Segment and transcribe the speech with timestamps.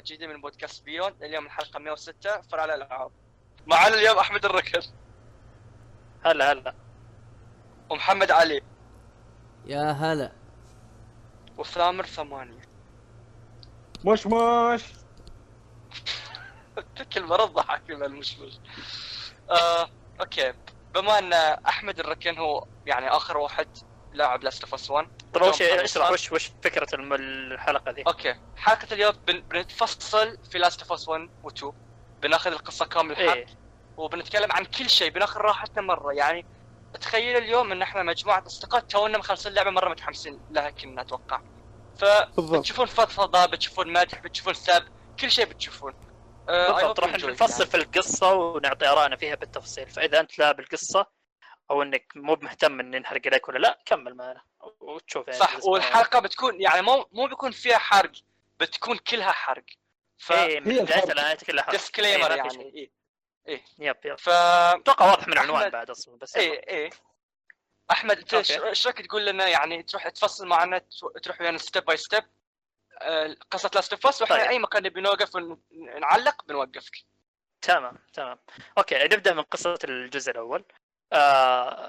[0.00, 3.10] حلقه جديده من بودكاست بيون اليوم الحلقة 106 فرع الألعاب.
[3.66, 4.80] معنا اليوم أحمد الركن
[6.24, 6.74] هلا هلا.
[7.90, 8.62] ومحمد علي.
[9.66, 10.32] يا هلا.
[11.58, 12.62] وثامر ثمانية.
[14.04, 14.82] مش مش
[17.12, 18.58] كل مرة تضحك من المشمش
[19.50, 20.52] آه، okay.
[20.94, 21.32] بما أن
[21.66, 23.68] أحمد الركن هو يعني آخر واحد
[24.12, 28.02] لاعب Last of Us 1 طيب اول شيء اشرح وش وش فكرة الم- الحلقة ذي
[28.06, 28.34] okay.
[28.56, 29.40] حلقة اليوم بن...
[29.40, 31.72] بنتفصل في Last of Us 1 و 2
[32.22, 33.46] بناخذ القصة كامل الحلقة إيه.
[33.96, 35.10] وبنتكلم عن كل شيء.
[35.10, 36.12] بناخذ راحتنا مرة.
[36.12, 36.46] يعني
[37.00, 41.40] تخيل اليوم إن إحنا مجموعة أصدقاء تونا مخلصين اللعبه مرة متحمسين لها كنا أتوقع.
[42.00, 42.56] بالضبط.
[42.56, 44.84] فبتشوفون فضفضة بتشوفون مدح بتشوفون سب
[45.20, 45.94] كل شيء بتشوفون.
[46.48, 47.00] آه، بالضبط.
[47.00, 47.66] راح نفصل.
[47.66, 49.86] في القصة ونعطي آرائنا فيها بالتفصيل.
[49.90, 51.06] فإذا أنت لاعب القصة
[51.70, 54.42] أو إنك مو مهتم ان نحرق عليك ولا لأ كمل معنا
[54.80, 58.12] وتشوف يعني صح والحلقة بتكون يعني مو مو بيكون فيها حرق
[58.60, 59.64] بتكون كلها حرق.
[60.18, 61.12] ف إيه من الحرق.
[61.12, 61.72] لنهايه كلها حرق.
[61.72, 62.90] disclaimer إيه، يعني شيء.
[63.48, 63.62] إيه.
[63.78, 64.18] yep yep.
[64.18, 65.72] ف أتوقع واضح من العنوان أحمد.
[65.72, 66.90] بعد أصلا بس إيه إيه.
[67.90, 70.78] أحمد أنت إيش رأيك تقول لنا يعني تروح تفصل معنا
[71.22, 72.24] تروح ويانا step by step
[73.50, 74.48] قصة Last of Us وإحنا طيب.
[74.48, 76.96] أي مكان نبي نوقف ونعلق بنوقفك.
[77.62, 78.38] تمام تمام.
[78.78, 80.64] okay نبدأ من قصة الجزء الأول.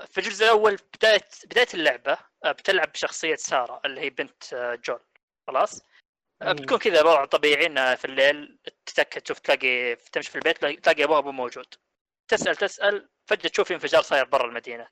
[0.07, 4.99] في الجزء الأول بدايه بداية اللعبة آه بتلعب بشخصية سارة اللي هي بنت آه جول
[5.47, 5.81] خلاص؟
[6.41, 11.03] آه بتكون كذا وضع طبيعي انها في الليل تتأكد تشوف تلاقي تمشي في البيت تلاقي-
[11.03, 11.65] ابوها ابو موجود.
[12.27, 14.87] تسال تسأل فجأة تشوف انفجار صاير برا المدينة.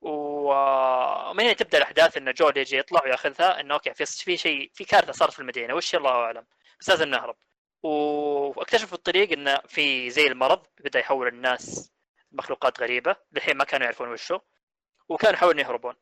[0.00, 4.84] ومن هنا تبدأ الأحداث إن جول يجي يطلع ويأخذها إنه okay في في شيء في
[4.84, 5.74] كارثة صارت في المدينة.
[5.74, 6.46] وش الله أعلم؟
[6.80, 7.36] بس لازم نهرب.
[7.82, 11.92] واكتشف في الطريق إنه في زي المرض بدأ يحول الناس
[12.32, 14.38] مخلوقات غريبة للحين ما كانوا يعرفون وشو
[15.08, 15.94] وكانوا يحاولون يهربون.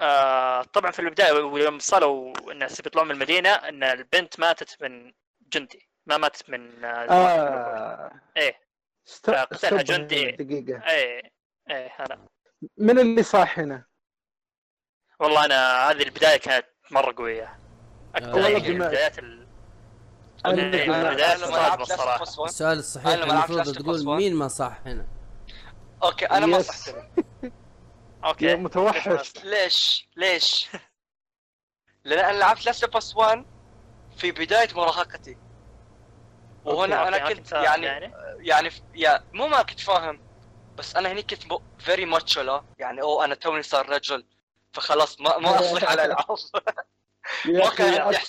[0.00, 5.12] آه طبعا في البداية ولما وصلوا الناس بيطلعون من المدينة إن البنت ماتت من
[5.52, 8.20] جندي ما ماتت من آه آه.
[8.36, 8.60] إيه.
[9.08, 9.30] است...
[9.30, 10.28] قتلها جندي.
[10.28, 10.90] هنا دقيقة.
[10.90, 11.32] إيه
[11.70, 11.92] إيه
[12.78, 13.84] من اللي صح هنا؟
[15.20, 17.58] والله أنا هذه البداية كانت مرة قوية.
[18.14, 19.46] أكثر والله يعني بما- بدايات ال...
[20.46, 22.20] إيه، بما- بداية أنا لما صعبة لعبت Last الصراحة.
[22.20, 25.06] of Us 1 السؤال الصحيح المفروض تقول 1 مين ما صح هنا؟
[26.04, 26.62] okay أنا ما.
[26.62, 26.94] صحت
[28.24, 28.44] okay.
[28.46, 29.32] يا متوحش.
[29.44, 30.68] ليش؟ ليش؟
[32.04, 33.44] لأن أنا لعبت Last of Us 1
[34.16, 35.36] في بداية مراهقتي.
[36.64, 40.20] وهنا okay، أنا كنت يعني يعني؟ ف- يا مو ما كنت فاهم
[40.78, 41.42] بس أنا هني كنت
[41.78, 44.26] very macho لا يعني أو أنا توني صار رجل.
[44.72, 46.36] فخلاص ما ما أصلح على العاب
[47.46, 48.18] ما كان عندي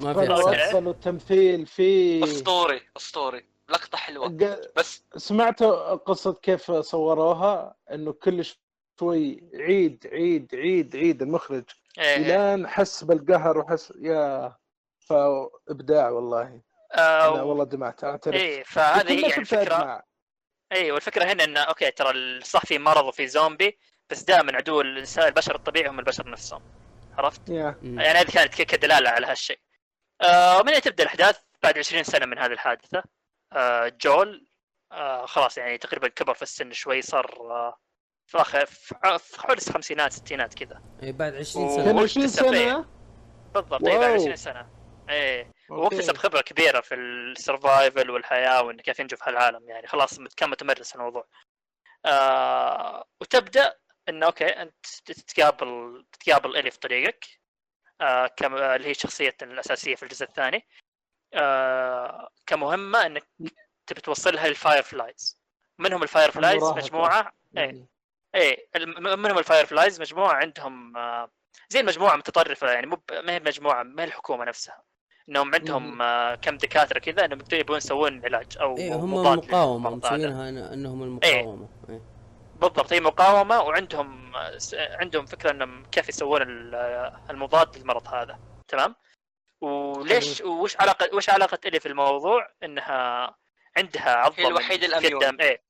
[0.00, 0.32] ما في.
[0.32, 3.51] وأتقن التمثيل في أسطوري أسطوري.
[3.72, 4.28] لقطة حلوة
[4.76, 8.44] بس سمعتوا قصة كيف صوروها إنه كل
[9.00, 11.64] شوي عيد عيد عيد عيد المخرج
[11.98, 12.16] إيه.
[12.18, 14.54] لين حس بالقهر وحس يا
[15.00, 16.60] فابداع والله
[16.94, 20.02] آه، لا والله دمعت أعترف إيه فهذه هي يعني الفكرة.
[20.72, 23.78] اي والفكرة هنا إنه okay ترى ال- صح في مرض وفي زومبي
[24.10, 26.62] بس دائما عدو الإنسان البشر الطبيعي هم البشر نفسهم
[27.18, 27.56] عرفت؟ مم.
[28.00, 29.58] يعني هذه كانت كدلالة على هالشيء.
[30.20, 33.02] آه ومن تبدا الأحداث بعد 20 سنة من هذه الحادثة
[34.02, 34.46] جول
[34.92, 37.78] آه خلاص يعني تقريبا كبر في السن شوي صار آه
[38.26, 42.26] في آخر في حول الخمسينات ستينات كذا إيه بعد 20 و- سنة كان وش 20
[42.26, 42.86] تسوي؟ سنة
[43.54, 44.14] بالضبط اي بعد wow.
[44.20, 44.70] 20 سنة
[45.08, 45.52] إيه.
[45.70, 50.50] واكتسب خبرة كبيرة في ال survival والحياة وانه كيف ينجو في هالعالم يعني خلاص كان
[50.50, 51.26] متمرس في الموضوع.
[52.06, 53.74] آه وتبدأ
[54.08, 57.24] انه okay أنت تتقابل تتقابل إلي في طريقك
[58.00, 60.66] آه كم اللي هي شخصيه الأساسية في الجزء الثاني
[61.34, 63.24] آه كمهمة إنك
[63.86, 65.38] تبي توصلها لل Fireflies
[65.78, 66.62] منهم ال Fireflies.
[66.62, 67.86] مجموعة؟ إيه.
[68.34, 68.66] إيه.
[68.76, 71.30] الم- منهم ال Fireflies مجموعة عندهم آه
[71.68, 74.82] زي المجموعه متطرفة يعني مو ما هي مجموعة ما هي الحكومة نفسها.
[75.28, 79.90] إنهم عندهم آه، كم دكاترة كذا إنهم يبون يسوون علاج أو إيه هم المقاومة.
[79.90, 81.68] مسوينها إنهم المقاومة.
[81.88, 82.00] إيه.
[82.56, 84.32] بالضبط هي مقاومة وعندهم
[84.76, 86.74] عندهم فكرة إنهم كيف يسوون ال-
[87.30, 88.38] المضاد للمرض هذا.
[88.68, 88.94] تمام؟
[89.62, 93.34] وليش وش علاقه وش علاقة إلي في الموضوع إنها
[93.76, 95.22] عندها عضة هي في ال immune.
[95.22, 95.62] يدها إيه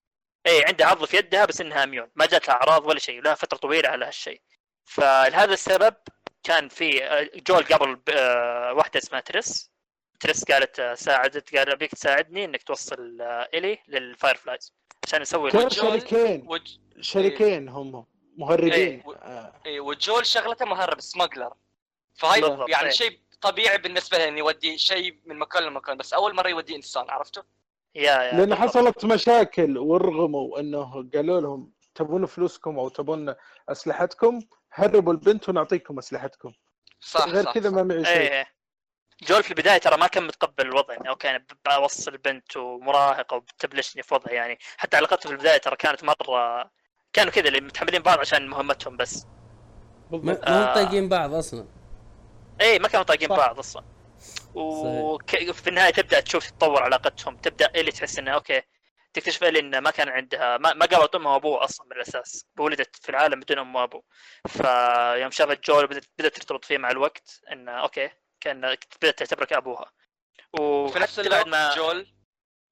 [0.46, 3.34] إيه عندها عضة في يدها بس إنها immune ما جات لها أعراض ولا شيء لها
[3.34, 4.40] فترة طويلة على هالشيء
[4.84, 5.94] فلهذا السبب
[6.42, 9.70] كان في آه، جول قبل آه، واحدة اسمها تيس
[10.20, 13.16] تيس قالت آه، ساعدت قال أبيك تساعدني إنك توصل
[13.54, 14.74] إلي لل Fireflies
[15.06, 15.50] عشان نسوي.
[15.70, 16.76] شريكين وج...
[17.00, 18.06] شريكين هم
[18.36, 19.02] مهربين إيه.
[19.22, 19.52] آه.
[19.66, 21.52] إيه وجول شغلته مهرب smuggler
[22.14, 22.90] فهاي يعني إيه.
[22.90, 27.10] شيء طبيعي بالنسبة له انه يودي شيء من مكان لمكان بس أول مرة يودي إنسان
[27.10, 27.42] عرفته؟
[27.94, 28.54] يا يا لأن.
[28.54, 33.34] حصلت مشاكل ورغموا إنه قالوا لهم تبون فلوسكم أو تبون
[33.68, 34.40] أسلحتكم
[34.72, 36.52] هربوا البنت ونعطيكم أسلحتكم
[37.00, 37.70] صح غير كذا.
[37.70, 38.46] ما معي شيء إيه
[39.22, 44.02] جول في البداية ترى ما كان متقبل الوضع يعني أوكي أنا بوصل بنت ومراهقه وبتبلشني
[44.02, 46.70] في وضع يعني حتى علاقتهم في البداية ترى كانت مرة
[47.12, 49.26] كانوا كذا اللي متحملين بعض عشان مهمتهم بس
[50.10, 50.74] ما بالضبط ما هم آه.
[50.74, 51.66] طايقين بعض أصلا
[52.60, 53.28] اي ما كانوا طايقين.
[53.28, 53.84] بعض أصلا.
[54.54, 58.62] وفي النهاية تبدأ تشوف تتطور علاقتهم تبدأ إلي تحس إنه okay
[59.12, 62.96] تكتشف إلي إنه ما كان عندها ما, ما قابلت امها وابوها أصلا من الاساس ولدت
[62.96, 64.02] في العالم بدون ام وابو
[64.48, 69.92] فيوم شافت جول بدأت بدأت ترتبط فيه مع الوقت إنه okay كأن بدأت تعتبره كابوها
[70.88, 72.14] في نفس الوقت ما جول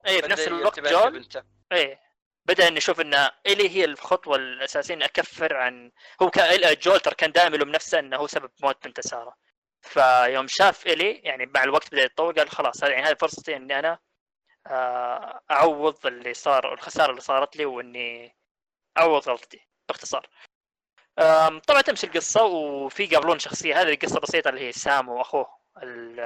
[0.07, 1.29] اي في نفس بدأ الوقت جول.
[1.73, 2.01] إيه
[2.47, 3.15] بدأ إنه يشوف ان
[3.47, 5.93] إلي هي الخطوة الأساسية اني أكفر عن
[6.23, 9.35] هو كان جول ترى كان دائما يلوم نفسه إنه هو سبب موت بنت سارة.
[9.83, 13.79] فيوم شاف إلي يعني مع الوقت بدأ يتطور قال خلاص هذه يعني هذه فرصتي إني
[13.79, 13.99] أنا
[14.67, 18.37] آه، أعوض اللي صار الخسارة اللي صارت لي وإني
[18.99, 20.29] أعوض غلطتي باختصار.
[21.67, 25.47] طبعا تمشي القصة وفي يقابلون شخصية هذه قصة بسيطة اللي هي سام وأخوه
[25.83, 26.21] ال-.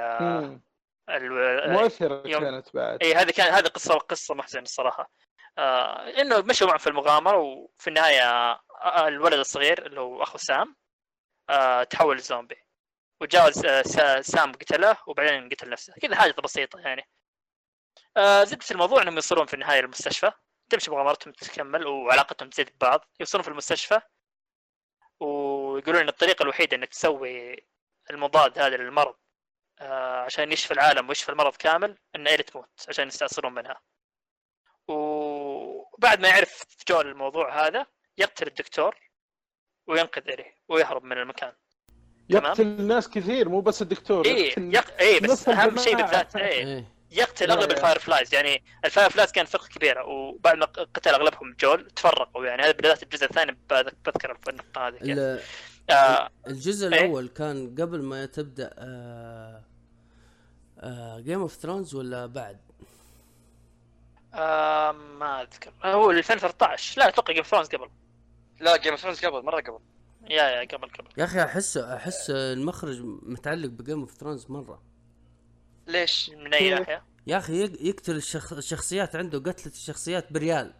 [1.09, 3.03] ال- مؤثرة كانت بعد.
[3.03, 5.11] إي هذه كان هذه قصة قصة محزنة الصراحة.
[5.57, 10.75] آه إنه مشوا معه في المغامرة وفي النهاية آه الولد الصغير اللي هو أخو سام
[11.49, 12.64] آه تحول لزومبي.
[13.21, 17.09] وجاء س- سام قتله وبعدين قتل نفسه كذا حاجة بسيطة يعني.
[18.17, 20.31] آه زبده الموضوع إنهم يوصلون في النهاية المستشفى
[20.69, 23.05] تمشي مغامرتهم تكمل وعلاقتهم تزيد ببعض.
[23.19, 24.01] يوصلون في المستشفى.
[25.19, 27.55] ويقولون إن الطريقة الوحيدة إنك تسوي
[28.11, 29.15] المضاد هذا للمرض
[29.79, 33.81] آه عشان يشفي العالم ويشفي المرض كامل إن إلي تموت عشان يستأصلون منها.
[34.87, 37.85] وبعد ما يعرف جول الموضوع هذا
[38.17, 38.95] يقتل الدكتور
[39.87, 41.53] وينقذ إلي ويهرب من المكان.
[42.29, 44.99] يقتل ناس كثير مو بس الدكتور اي يق...
[44.99, 45.95] اي بس أهم شيء.
[45.97, 47.71] بالذات اي إيه يقتل أغلب.
[47.71, 52.61] ال Fireflies يعني ال Fireflies كان فرقه كبيره وبعد ما قتل أغلبهم جول تفرقوا يعني
[52.63, 55.17] هذا بالذات الجزء الثاني بذ- بذكر النقطة هذه كيف.
[55.17, 55.39] ال-
[55.89, 58.69] آه الجزء إيه؟ الأول كان قبل ما تبدأ
[61.19, 62.57] Game of Thrones ولا بعد؟
[64.33, 67.89] آه ما أذكر هو 2013 لا أتوقع Game Thrones قبل
[68.59, 69.79] لا Game of Thrones قبل مرة قبل
[70.29, 71.07] يا يا قبل قبل.
[71.17, 74.81] يا أخي أحس أحس المخرج متعلق ب Game of Thrones مرة.
[75.87, 78.53] ليش؟ من أي ناحية؟ يا أخي يق- يقتل الشخ...
[78.53, 80.73] الشخصيات عنده قتله الشخصيات بريال.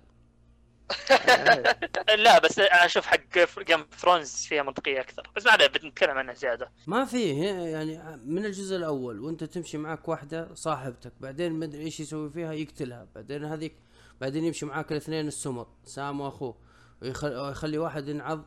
[2.18, 3.20] لا بس أشوف حق
[3.60, 5.30] Game Thrones فيها منطقية أكثر.
[5.36, 6.72] بس ما عليه بنتكلم عنها زيادة.
[6.88, 7.30] ما في
[7.72, 12.54] يعني من الجزء الأول وأنت تمشي معك واحدة صاحبتك بعدين ما أدري إيش يسوي فيها
[12.54, 13.08] يقتلها.
[13.16, 13.76] بعدين هذيك
[14.22, 16.58] بعدين يمشي معاك الاثنين السمر سام وأخوه
[17.02, 17.36] ويخل...
[17.36, 18.46] ويخلي واحد ينعض.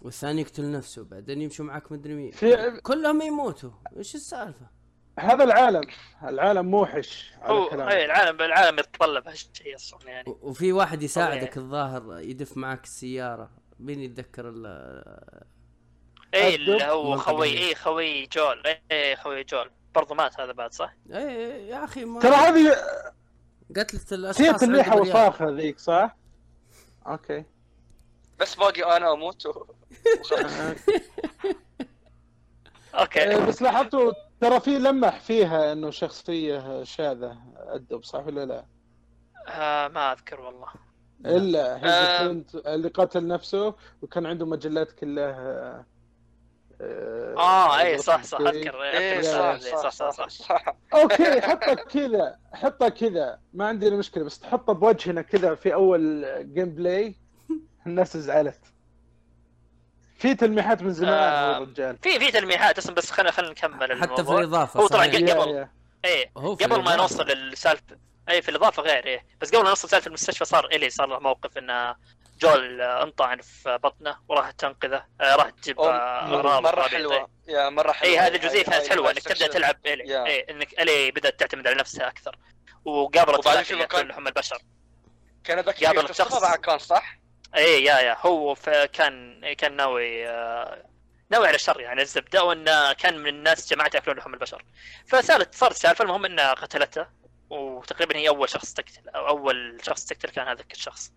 [0.00, 4.66] والثاني يقتل نفسه بعدين يمشي معاك مدري مين في كلهم يموتوا إيش السالفة
[5.18, 5.82] هذا العالم
[6.22, 7.92] العالم موحش على هو كلامك.
[7.92, 11.56] اي العالم العالم يتطلب هالشيء أصلا يعني و- وفي واحد يساعدك.
[11.56, 14.66] الظاهر يدف معاك السيارة مين يتذكر ال
[16.34, 17.58] اي اللي؟ هو خوي.
[17.58, 22.20] اي خوي جول اي خوي جول برضو مات هذا بعد صح؟ إيه يا أخي ما
[22.20, 22.76] ترى هذه
[23.76, 25.10] قتلة هي الأشخاص تلميحه عند بريال.
[25.16, 26.16] وفاخه ذيك صح؟
[27.06, 27.44] أوكي
[28.40, 29.64] بس باقي أنا أموت و...
[32.94, 33.34] أوكي.
[33.34, 37.36] آه، بس لاحظتوا ترى في لمح فيها إنه شخصيه شاذة.
[37.74, 38.66] الدب صح ولا لا؟
[39.48, 40.68] آه ما أذكر والله.
[41.26, 42.44] إلا آه.
[42.54, 45.84] اللي قتل نفسه وكان عنده مجلات كلها
[46.80, 48.82] آه اي صح صح أذكر.
[48.82, 53.40] إيه أذكر صح دي، صح صح صح okay حطها كذا حطها كذا.
[53.52, 57.19] ما عندنا مشكلة بس تحطها بوجهنا كذا في أول gameplay
[57.86, 58.60] الناس زعلت
[60.18, 61.56] في تلميحات من زمان آه.
[61.58, 65.14] الرجال في في تلميحات اسم بس خلينا خلينا نكمل حتى في الإضافة هو طبعاً صحيح.
[65.14, 65.68] قبل- يا- قبل.
[66.04, 66.30] إيه
[66.82, 66.96] ما.
[66.96, 70.90] نوصل للسالفه اي في الإضافة غير إيه بس قبل ما نوصل سالفه المستشفى صار إلي
[70.90, 71.96] صار له موقف انه
[72.40, 76.88] جول آه، انطعن في بطنه وراح تنقذه آه، راح تجيب آه، مرة, أغراض مرة رابعة.
[76.88, 79.46] حلوة يا مرة حلوة اي هذه الجزئيه كانت حلوة إنك تبدأ.
[79.46, 80.26] تلعب إلي.
[80.26, 82.36] اي إنك إلي بدأت تعتمد على نفسها أكثر
[82.84, 84.58] وقابلت وبعدين يأكل لحم البشر
[85.44, 86.40] كان ذاك قابل اللي الشخص.
[86.40, 87.19] بعد كان صح؟
[87.56, 88.16] اي يا يا.
[88.26, 88.54] هو
[88.92, 90.84] كان كان ناوي آه،
[91.30, 94.64] ناوي على الشر يعني الزبدة وانه كان من الناس جماعة يأكلون لحم البشر.
[95.06, 97.06] فصارت صارت سالفة المهم انها قتلته
[97.50, 101.12] وتقريبا هي أول شخص تقتل أو أول شخص تقتل كان هذاك الشخص.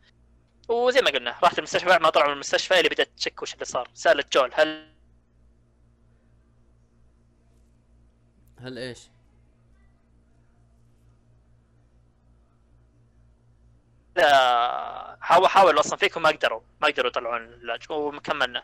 [0.70, 3.66] وزي ما قلنا راحت المستشفى بعد ما طلعوا من المستشفى اللي بدات تشك وش اللي
[3.66, 3.90] صار.
[3.94, 4.94] سألت جول هل
[8.60, 9.10] هل إيش؟
[14.16, 18.64] لا حاول حاول أصلا فيكم ما قدروا ما قدروا يطلعون العلاج وكملنا.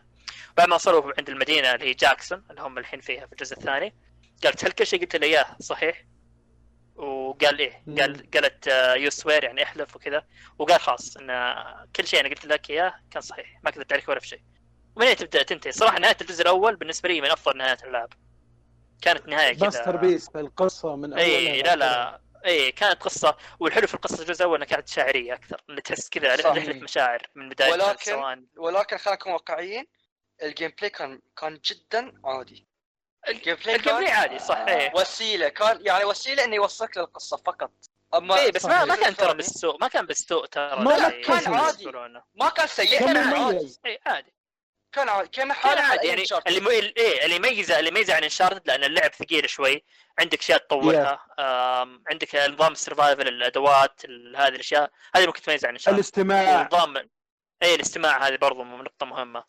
[0.56, 3.94] بعد ما وصلوا عند المدينة اللي هي جاكسون اللي هم الحين فيها في الجزء الثاني
[4.44, 6.04] قالت هل كل شيء قلت له إياه صحيح؟
[6.96, 10.24] وقال إيه؟ قال قالت you swear يعني احلف وكذا.
[10.58, 11.56] وقال خلاص إن
[11.96, 14.42] كل شيء أنا قلت لك إياه كان صحيح ما كذبت عليك ولا في شيء.
[14.96, 15.72] ومن هنا تبدأ تنتهي.
[15.72, 18.12] صراحة نهاية الجزء الأول بالنسبة لي من أفضل نهايات اللعب
[19.02, 19.64] كانت نهاية كذا.
[19.64, 21.76] master piece القصة من أولها اي لا.
[21.76, 26.08] لا اي كانت قصة والحلو في القصة الجزء الأول إنها كانت شاعرية أكثر اللي تحس
[26.08, 26.34] كذا.
[26.36, 29.86] رحله مشاعر من بداية ولكن- سواء ولكن خلينا نكون واقعيين
[30.42, 32.66] ال gameplay كان كان جدا عادي.
[33.28, 37.70] ال gameplay ال gameplay عادي صح إيه وسيلة كان يعني وسيلة إنه يوصلك للقصة فقط.
[38.14, 40.76] أما إيه بس ما ما كان ترى بالسوء ما كان بالسوء ترى.
[40.84, 41.86] ما زي- كان عادي.
[42.34, 43.78] ما كان سيء كان كان عادي.
[43.86, 44.34] اي عادي.
[44.92, 49.12] كان عادي كان عادي يعني اللي إيه اللي يميزه اللي يميزه عن Uncharted لأن اللعب
[49.14, 49.84] ثقيل شوي
[50.18, 55.64] عندك أشياء تطورها آم، عندك نظام ال survival الأدوات ال- هذه الأشياء هذه ممكن تميز
[55.64, 56.96] عن Uncharted الاستماع ونظام
[57.62, 59.44] اي الاستماع هذه برضو نقطة مهمة.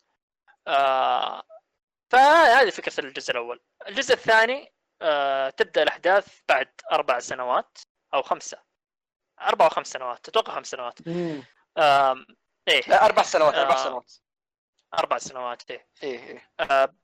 [0.66, 1.42] آه
[2.10, 3.60] فهذه فكرة الجزء الأول.
[3.88, 4.72] الجزء الثاني
[5.02, 7.78] آه تبدأ الأحداث بعد أربع سنوات
[8.14, 8.58] أو خمسة.
[9.40, 10.98] أربع أو خمس سنوات، أتوقع خمس سنوات.
[12.68, 13.84] إيه لا أربع سنوات أربع آه.
[13.84, 14.12] سنوات
[14.98, 15.86] أربع سنوات إيه.
[16.02, 16.50] إيه إيه.
[16.60, 16.94] آه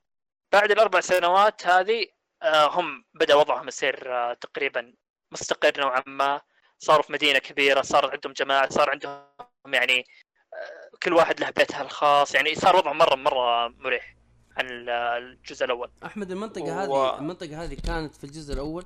[0.51, 2.07] بعد الأربع سنوات هذه
[2.43, 4.93] آه هم بدأ وضعهم يصير آه تقريبا
[5.31, 6.41] مستقر نوعا ما.
[6.81, 9.23] صاروا في مدينة كبيرة، صار عندهم جماعة، صار عندهم
[9.67, 10.05] يعني
[10.53, 12.35] آه، كل واحد له بيتها الخاص.
[12.35, 14.15] يعني صار وضعهم مرة مرة مريح
[14.57, 15.91] عن ال- الجزء الأول.
[16.05, 18.85] أحمد المنطقة و- هذه المنطقة هذه كانت في الجزء الأول؟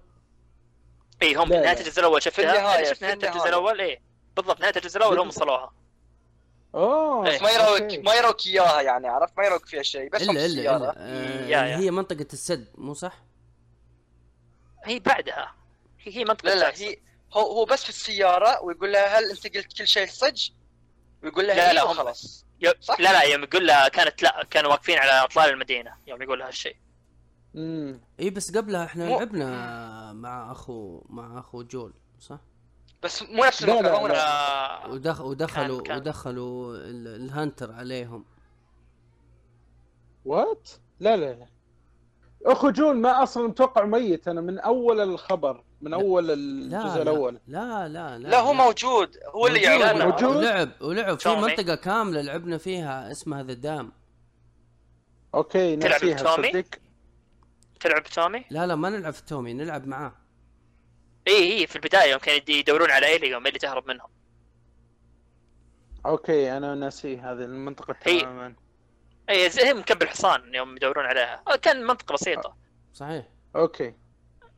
[1.22, 1.80] اي هم لا، نهاية لا.
[1.82, 3.48] الجزء الأول شفتها؟ شفت نهاية الجزء.
[3.50, 4.02] الأول؟ اي
[4.36, 5.74] بالضبط نهاية الجزء الأول هم وصلوها
[6.76, 7.36] أوه إيه.
[7.36, 8.06] بس ما يروك.
[8.06, 10.92] ما يروك اياها يعني عرفت ما يروك فيها شيء بس إلا إلا السيارة.
[10.98, 11.78] إلا آه،.
[11.78, 13.24] هي منطقة السد مو صح؟
[14.84, 15.56] هي بعدها
[16.00, 16.74] هي منطقة لا لا.
[16.78, 16.98] هي
[17.34, 20.50] هو هو بس في السيارة ويقول لها هل أنت قلت كل شيء صج؟
[21.24, 22.46] ويقول لها لا، لا لا، لا هم- خلاص
[22.82, 26.40] صح؟ لا لا يوم يقول لها كانت لا كانوا واقفين على أطلال المدينة يوم يقول
[26.40, 26.76] لها هالشيء
[27.54, 28.02] مم.
[28.20, 32.40] إي بس قبلها إحنا مو- لعبنا مع أخو مع أخو جول صح؟
[33.04, 35.98] بس مو نفس لا، المكان لا، ودخ ودخلوا كان- كان.
[35.98, 38.26] ودخلوا ال- الهانتر عليهم.
[40.26, 40.70] وات؟
[41.00, 41.34] لا لا.
[41.34, 41.48] لا
[42.46, 44.28] أخو جون ما أصلا متوقع ميت.
[44.28, 45.98] أنا من أول الخبر من لا.
[45.98, 47.02] أول لا الجزء لا.
[47.02, 47.40] الأول.
[47.48, 48.40] لا لا لا لا.
[48.40, 49.18] هو موجود.
[49.36, 49.80] هو اللي موجود.
[49.82, 50.36] يعرفنا موجود.
[50.36, 51.18] ولعب ولعب.
[51.18, 51.42] في تومي.
[51.42, 53.92] منطقة كاملة لعبنا فيها اسمها ذا دام
[55.36, 56.66] أوكي تلعب بتومي؟ صدق.
[57.80, 60.14] تلعب تومي لا لا ما نلعب في تومي نلعب معاه.
[61.28, 64.10] إي إي في البداية يوم كانوا يدورون على إيلي يوم اللي تهرب منهم.
[66.06, 68.56] okay أنا ناسي هذه المنطقة تماما.
[69.30, 71.44] إي زي هي مكب الحصان يوم يدورون عليها.
[71.48, 72.56] آه، كان منطقة بسيطة.
[72.94, 73.26] صحيح.
[73.56, 73.94] okay.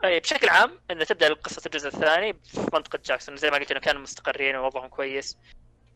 [0.04, 3.38] إي بشكل عام إن تبدأ قصه الجزء الثاني في منطقه جاكسون.
[3.38, 5.38] زي ما قلت إنه كانوا مستقرين ووضعهم كويس.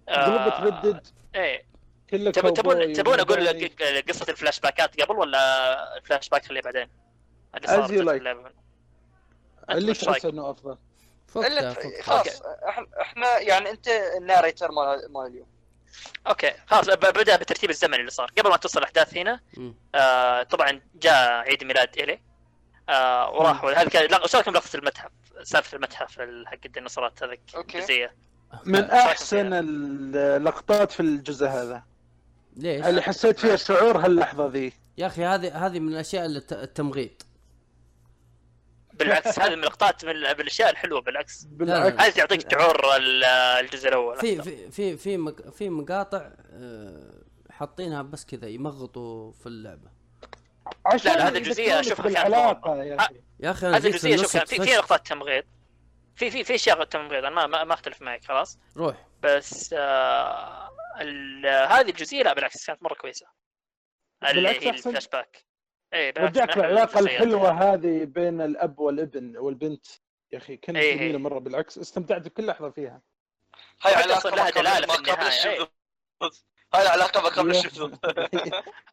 [0.08, 1.66] قلبة ردد إيه
[2.10, 3.48] كله تبون تبون أقول
[4.10, 6.88] قصة الفلاش باكات قبل ولا الفلاش باك خليه بعدين؟
[7.56, 8.10] اللي صار as you feel like.
[8.10, 8.48] اللعبة.
[8.48, 8.54] أنت
[9.78, 10.78] اللي تحس؟ إنه أفضل.
[11.28, 15.48] فكها خلاص إحنا إحنا يعني أنت ال narrator مال مال اليوم.
[16.28, 18.32] okay خلاص ب- بدأ بالترتيب الزمني اللي صار.
[18.38, 19.40] قبل ما توصل الأحداث هنا.
[19.96, 22.20] آه طبعا جاء عيد ميلاد إلي.
[22.90, 25.10] آه وراحوا هذه كان لكم لقطه المتحف؟
[25.44, 27.78] سالفة المتحف ال- حق الديناصورات هذيك okay.
[27.78, 28.16] الجزئية.
[28.66, 29.50] من أحسن.
[29.54, 31.84] اللقطات في الجزء هذا.
[32.56, 34.74] ليش؟ اللي حسيت فيها شعور هاللحظة ذي.
[34.98, 37.26] يا أخي هذه هذه من الأشياء اللي الت- التمغيط.
[39.00, 41.44] بالعكس هذه من اللقطات من ال- بالاشياء الحلوة بالعكس.
[41.44, 42.02] بالعكس.
[42.02, 44.42] هذه تعطيك شعور ال- الجزء الأول في.
[44.42, 49.92] في في في مق- في مقاطع آه، حاطينها بس كذا يمغطوا في اللعبة.
[50.86, 52.84] عشان لا، لا، هذه يذكرونك الجزئية أشوفها كانت بالعلاقة.
[52.84, 53.16] يا آه، أخي.
[53.40, 54.76] يا أخي هذه الجزئيه النص شوف كان في في.
[54.78, 55.46] لقطات تمغيط.
[56.16, 57.24] في في في أشياء تمغيط.
[57.26, 59.08] أنا ما, ما أختلف معك خلاص؟ روح.
[59.24, 60.70] بس آه
[61.02, 63.26] ال- هذه الجزئية لا بالعكس كانت مرة كويسة.
[64.24, 64.70] اللي بالعكس هي.
[64.70, 65.46] الفلاش باك.
[65.94, 67.22] اي بالعكس رجعك من أحلى العلاقه الجزئيات.
[67.22, 69.86] الحلوة هذه بين الأب والابن والبنت.
[70.32, 70.96] يا أخي كانت إيه.
[70.96, 73.02] جميلة مرة بالعكس استمتعت بكل لحظة فيها.
[73.82, 75.68] هاي علاقة لها قبل- ما في قبل النهاية، الشذوذ.
[76.74, 77.50] هاي العلاقه ما قبل.
[77.50, 77.96] الشذوذ.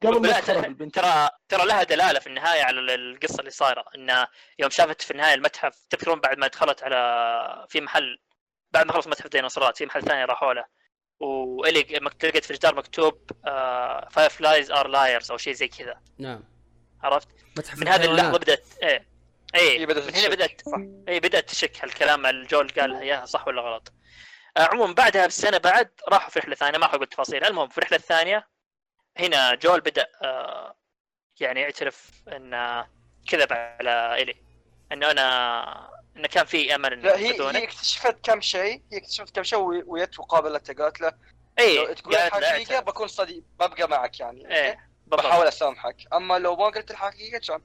[0.03, 0.95] قبل ما لا تكره ترى البنت.
[0.95, 3.85] ترى ترى لها دلالة في النهاية على ال- القصة اللي صايرة.
[3.95, 4.27] انه
[4.59, 8.19] يوم شافت في النهاية المتحف تذكرون بعد ما دخلت على في محل
[8.73, 10.65] بعد ما خلص متحف ديناصورات في محل ثاني راحوا له.
[11.21, 13.31] والي لقيت في الجدار مكتوب
[14.11, 16.01] Fireflies are liars أو شيء زي كذا.
[16.19, 16.56] نعم.
[17.03, 17.29] عرفت
[17.77, 18.39] من هذه اللحظة.
[18.39, 19.07] بدات إيه
[19.55, 20.31] إيه هي بدأت من هنا تشك.
[20.31, 20.63] بدات
[21.09, 23.93] اي بدأت تشك هالكلام اللي جول قالها إياها صح ولا غلط
[24.57, 27.79] آه، عموما بعدها بسنة بعد راحوا في رحلة ثانية ما راح أقول تفاصيل المهم في
[27.79, 28.49] الرحله الثانية
[29.19, 30.77] هنا جول بدأ آه،
[31.41, 32.87] يعني يعترف انه
[33.29, 34.35] كذب على إلي
[34.93, 37.41] انه أنا انه كان في أمل إنه لا هي.
[37.41, 41.13] هي اكتشفت كم شيء هي اكتشفت كم شيء وي- ويت وقابلته قالت له
[41.59, 42.81] اي تقول الحقيقة.
[42.81, 45.97] بكون صديق ببقى معك يعني إيه بحاول أسامحك.
[46.13, 47.61] أما لو ما قلت الحقيقة كان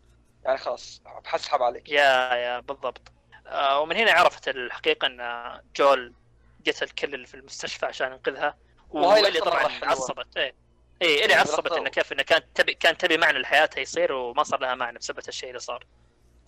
[0.46, 1.90] يعني خلاص بحسحب عليك.
[1.90, 3.02] يا يا بالضبط.
[3.48, 6.14] آه، ومن هنا عرفت الحقيقة إن جول
[6.68, 8.58] قتل كل اللي في المستشفى عشان ينقذها
[8.90, 9.72] وهاي واللي لقطة طبعا.
[9.84, 10.38] عصبت.
[10.38, 10.54] إيه.
[11.02, 14.60] إيه اللي عصبت انه كيف إنه كانت تبي كانت تبي معنى لحياتها يصير وما صار
[14.60, 15.86] لها معنى بسبب الشيء اللي صار.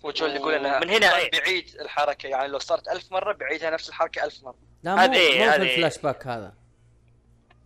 [0.03, 1.31] وجويل يقول إنها من هنا إيه.
[1.31, 2.27] بعيد الحركة.
[2.27, 4.55] يعني لو صارت ألف مرة بعيدها نفس الحركة ألف مرة.
[4.83, 6.53] لا مو هذه- مو في الفلاش باك هذا.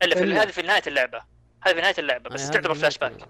[0.03, 0.33] الا في.
[0.33, 1.36] هذه في نهاية اللعبة.
[1.61, 3.27] هذه في نهاية اللعبة بس يعني تعتبر فلاش باك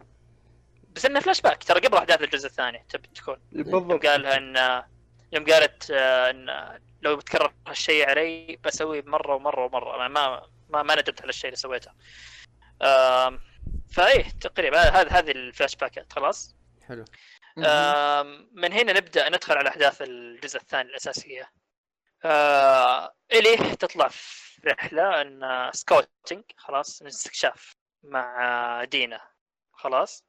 [0.95, 3.37] بس إنه فلاش باك ترى قبل احداث الجزء الثاني تبي تكون.
[3.51, 4.83] يوم بالضبط قالها إن
[5.31, 10.07] يوم قالت آه، إن لو بتكرر هالشيء علي بسويه مرة ومرة ومرة.
[10.07, 11.91] ما ما ما, ندمت على الشيء اللي سويته.
[13.91, 16.55] فإيه تقريبا هذا هذه الفلاش باكات خلاص.
[16.87, 17.05] حلو.
[18.51, 21.51] من هنا نبدأ ندخل على أحداث الجزء الثاني الأساسية.
[22.25, 27.76] آه، الي تطلع في رحلة إن scouting خلاص استكشاف.
[28.07, 29.21] مع دينا
[29.71, 30.23] خلاص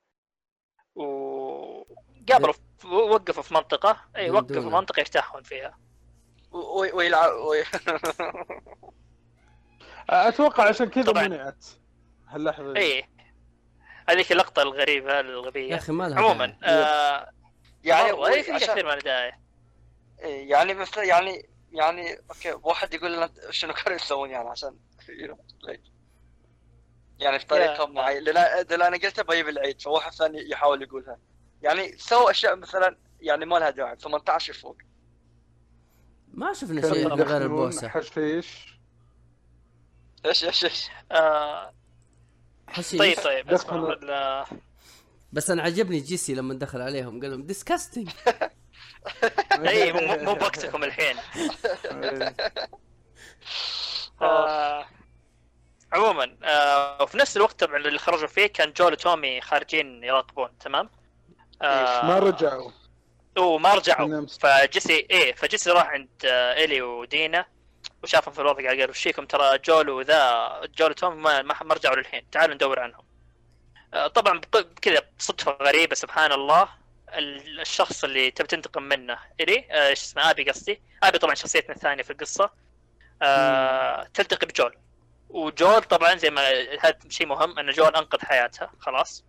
[0.94, 4.68] وقابلوا وقفوا في منطقة إي وقفوا في.
[4.68, 5.78] منطقة يرتاحون فيها
[6.92, 7.64] ويلعب وي-
[10.10, 11.12] أتوقع عشان كذا.
[11.12, 11.64] منعت
[12.28, 12.80] هاللحظة دي.
[12.80, 13.08] إي
[14.08, 16.56] هذيك اللقطة الغريبة يا الغبيه أخي ما لها عموما.
[16.64, 17.30] آه
[17.84, 19.32] يعني في عشان كثير من الداعي
[20.22, 24.78] يعني مثل يعني يعني أوكي واحد يقول لنا شنو كانوا يسوون يعني عشان.
[27.18, 31.18] يعني بطريقه يا- معينه لأن أنا قلتها بجيب العيد فواحد ثاني يحاول يقولها.
[31.62, 34.76] يعني سووا أشياء مثلا يعني ما لها داعي 18 فوق.
[36.34, 37.88] ما شفنا شيء غير البوسة.
[37.88, 38.18] حشيش.
[40.26, 41.72] إيش؟ إيش إيش آه.
[42.68, 42.98] حشيش.
[42.98, 44.44] طيب طيب ال-
[45.32, 48.08] بس أنا عجبني جيسي لما دخل عليهم قال لهم disgusting
[49.68, 51.16] اي مو مو بوقتكم الحين.
[51.84, 52.34] إيه.
[54.22, 54.86] آه.
[55.92, 60.90] عموما آه وفي نفس الوقت طبعا اللي خرجوا فيه كان جول وتومي خارجين يراقبون تمام؟
[61.62, 62.70] آه ما رجعوا.
[63.38, 64.26] وما رجعوا.
[64.26, 67.46] فجيسي إيه فجيسي راح عند آه، الي ودينا
[68.02, 72.30] وشافهم في الوضع قال وش فيكم؟ ترى جول وذا جول وتوم ما ما رجعوا للحين
[72.30, 73.04] تعالوا ندور عنهم.
[73.94, 74.40] آه، طبعا
[74.82, 76.68] كذا بصدفه غريبة سبحان الله.
[77.08, 80.82] ال- الشخص اللي تبي تنتقم منه الي آه، إيش اسمه آبي قصدي.
[81.02, 82.50] آبي طبعا شخصيتنا الثانية في القصة.
[83.22, 84.76] آه تلتقي بجول.
[85.28, 86.42] وجول طبعا زي ما
[86.80, 89.24] هذا شيء مهم ان جول أنقذ حياتها خلاص.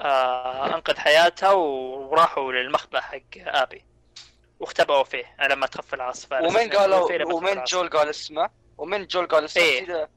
[0.00, 3.84] آه أنقذ حياتها وراحوا للمخبأ حق آبي.
[4.60, 7.64] واختبأوا فيه لما تخفى العاصفة ومن قالوا ومن.
[7.64, 10.08] جول قال اسمه؟ ومن جول قال اسمه؟ إيه.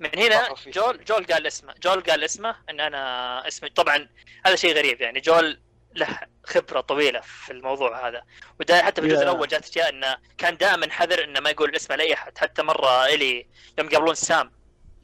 [0.00, 0.54] من هنا.
[0.66, 1.74] جول جول قال اسمه.
[1.82, 4.08] جول قال اسمه إن أنا اسمي طبعا
[4.46, 5.20] هذا شيء غريب يعني.
[5.20, 5.60] جول
[5.96, 8.22] له خبرة طويلة في الموضوع هذا.
[8.60, 9.30] ودا حتى في الجزء يا.
[9.30, 12.38] الأول جات أشياء إنه كان دائما حذر إنه ما يقول اسمه لأي أحد.
[12.38, 13.46] حتى مرة إلي
[13.78, 14.52] يوم يقابلون سام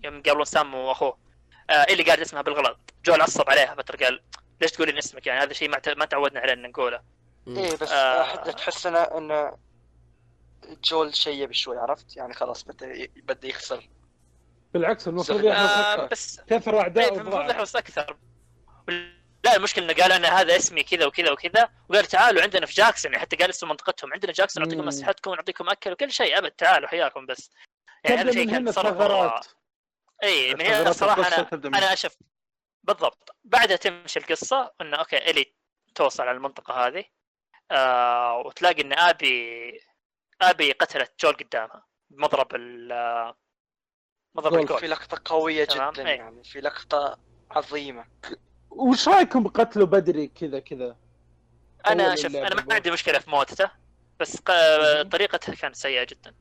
[0.04, 1.18] يوم يقابلون سام وأخوه.
[1.70, 2.94] آه إلي قالت اسمها بالغلط.
[3.04, 4.22] جول عصب عليها فتره قال
[4.60, 7.02] ليش تقولين اسمك؟ يعني هذا شيء ما ما تعودنا عليه ان نقوله.
[7.48, 8.36] إيه بس آه.
[8.50, 9.56] تحس انه إنه
[10.84, 13.88] جول شيب شوي عرفت؟ يعني خلاص بده بده يخسر.
[14.74, 15.44] بالعكس المفروض.
[15.44, 16.06] يحرص آه أكثر.
[16.06, 17.50] بس كثر أعداء المفروض وضعف.
[17.50, 18.16] يحرص أكثر.
[19.44, 23.12] لا المشكلة إنه قال أنا هذا اسمي كذا وكذا وكذا وقال تعالوا عندنا في جاكسون
[23.12, 24.12] يعني حتى قال اسم منطقتهم.
[24.12, 24.88] عندنا جاكسون نعطيكم.
[24.88, 26.38] اسلحتكم ونعطيكم أكل وكل شيء.
[26.38, 27.50] أبد تعالوا حياكم بس.
[28.04, 29.46] يعني هذا شيء من كان هنا تصرف الثغرات
[30.22, 32.16] إي من هنا الصراحه أنا أنا أشوف
[32.82, 33.36] بالضبط.
[33.44, 35.54] بعدها تمشي القصة إنه okay إلي
[35.94, 37.04] توصل على المنطقة هذه.
[37.70, 39.80] آه وتلاقي إن ابي
[40.42, 41.86] آبي قتلت جول قدامها.
[42.10, 43.34] بمضرب ال
[44.34, 44.60] مضرب جول.
[44.60, 46.02] الجول في لقطة قوية جدا.
[46.02, 47.18] يعني في لقطة
[47.50, 48.06] عظيمة.
[48.76, 50.96] وش رايكم بقتله بدري كذا كذا
[51.86, 52.74] أنا شوف أنا ما.
[52.74, 53.70] عندي مشكلة في موتته
[54.20, 54.36] بس.
[55.12, 56.34] طريقتها كانت سيئة جدا.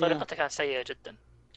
[0.00, 1.16] طريقتها كانت سيئة جدا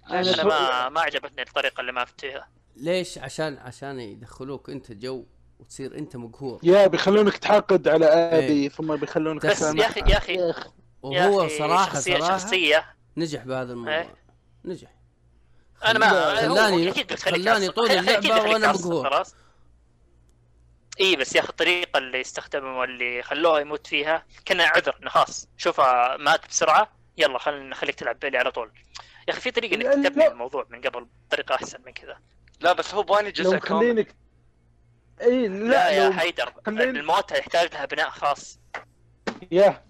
[0.10, 4.92] أنا أنا شو- ما ما عجبتني الطريقة اللي مات فيها ليش عشان عشان يدخلوك أنت
[4.92, 5.26] جو
[5.60, 8.70] وتصير أنت مقهور يا بيخلونك تعقد على أبي إيه.
[8.70, 9.62] ثم بيخلونك بس.
[9.62, 10.70] يا أخي يا أخي يا أخي.
[11.04, 12.86] يا وهو أخي صراحة شخصيه صراحة شخصية
[13.18, 14.16] نجح بهذا الموضوع إيه.
[14.66, 14.90] نجح
[15.86, 17.70] أنا ما هو خلاني- خلاني.
[17.70, 19.10] طول وأنا تعصب، مقهور.
[19.10, 19.36] خلاص
[21.00, 24.26] إي بس يا أخي الطريقة اللي استخدموا اللي خلوه يموت فيها.
[24.46, 26.92] كان عذر انه خلاص شوفها مات بسرعة.
[27.18, 28.72] يلا خلينا نخليك تلعب بيلي على طول.
[29.28, 30.32] يا أخي في طريقة إنك تبني لا.
[30.32, 32.20] الموضوع من قبل بطريقة أحسن من كذا.
[32.60, 33.78] لا بس هو باني لو جزء كامل.
[33.80, 34.16] مخلينك
[35.22, 38.60] إي لا, لا, يا لو حيدر خلينا- الموت يحتاج لها بناء خاص.
[39.52, 39.84] يا.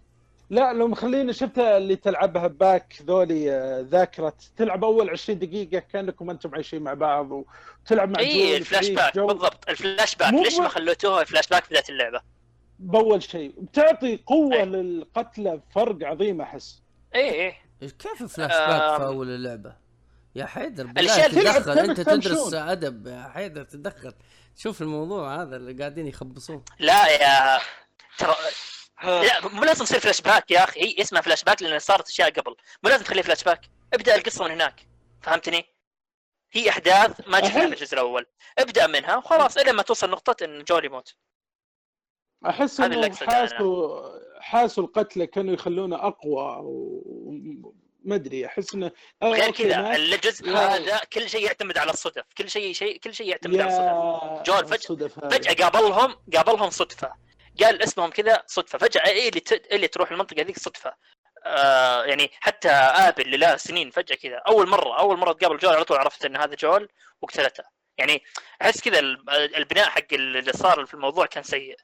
[0.50, 6.30] لا لو مخليني شفت اللي تلعبها باك ذولي آه، ذاكرة تلعب أول 20 دقيقة كأنكم
[6.30, 10.68] أنتم عايشين مع بعض وتلعب مع إي الفلاش باك جو بالضبط الفلاش باك ليش ما
[10.68, 12.22] خلوتوها الفلاش باك في بدايه اللعبة؟
[12.80, 14.66] بأول شيء بتعطي قوة أي.
[14.66, 16.82] للقتلى فرق عظيم أحس
[17.16, 19.06] إي إي كيف فلاش باك في.
[19.06, 19.76] أول اللعبة؟
[20.36, 22.54] يا حيدر بالله اللي تدخل أنت تدرس.
[22.54, 24.14] أدب يا حيدر تدخل
[24.56, 27.60] شوف الموضوع هذا اللي قاعدين يخبصون لا يا
[28.18, 28.36] ترى
[29.04, 30.82] لا مو لازم تصير فلاش باك يا أخي.
[30.82, 32.56] هي اسمها فلاش باك لأن صارت أشياء قبل.
[32.84, 33.62] مو لازم تخليه فلاش باك
[33.94, 34.88] ابدأ القصة من هناك.
[35.22, 35.66] فهمتني؟
[36.52, 38.26] هي أحداث ما شفناها في الجزء الأول.
[38.58, 41.16] ابدأ منها وخلاص إلى ما توصل نقطة إن جول يموت
[42.46, 43.16] أحس إنه.
[43.16, 48.46] حاسوا حاسوا القتلى كانوا يخلونه أقوى وما أدري.
[48.46, 48.92] أحس إنه
[49.24, 52.24] آه، غير كذا الجزء هذا كل شيء يعتمد على الصدف.
[52.38, 54.48] كل شيء شيء كل شيء يعتمد على الصدف.
[54.48, 55.08] جول هذه.
[55.30, 57.29] فجأة قابلهم قابلهم صدفة.
[57.64, 58.78] قال اسمهم كذا صدفة.
[58.78, 59.74] فجأة إيه اللي ت...
[59.74, 60.96] اللي تروح المنطقة ذيك صدفة؟
[61.46, 64.38] آه يعني حتى آبل اللي له سنين فجأة كذا.
[64.38, 66.90] أول مرة أول مرة تقابل جول على طول عرفت إن هذا جول
[67.22, 67.64] وقتلته.
[67.98, 68.24] يعني
[68.62, 71.78] أحس كذا ال- البناء حق اللي صار في الموضوع كان سيء.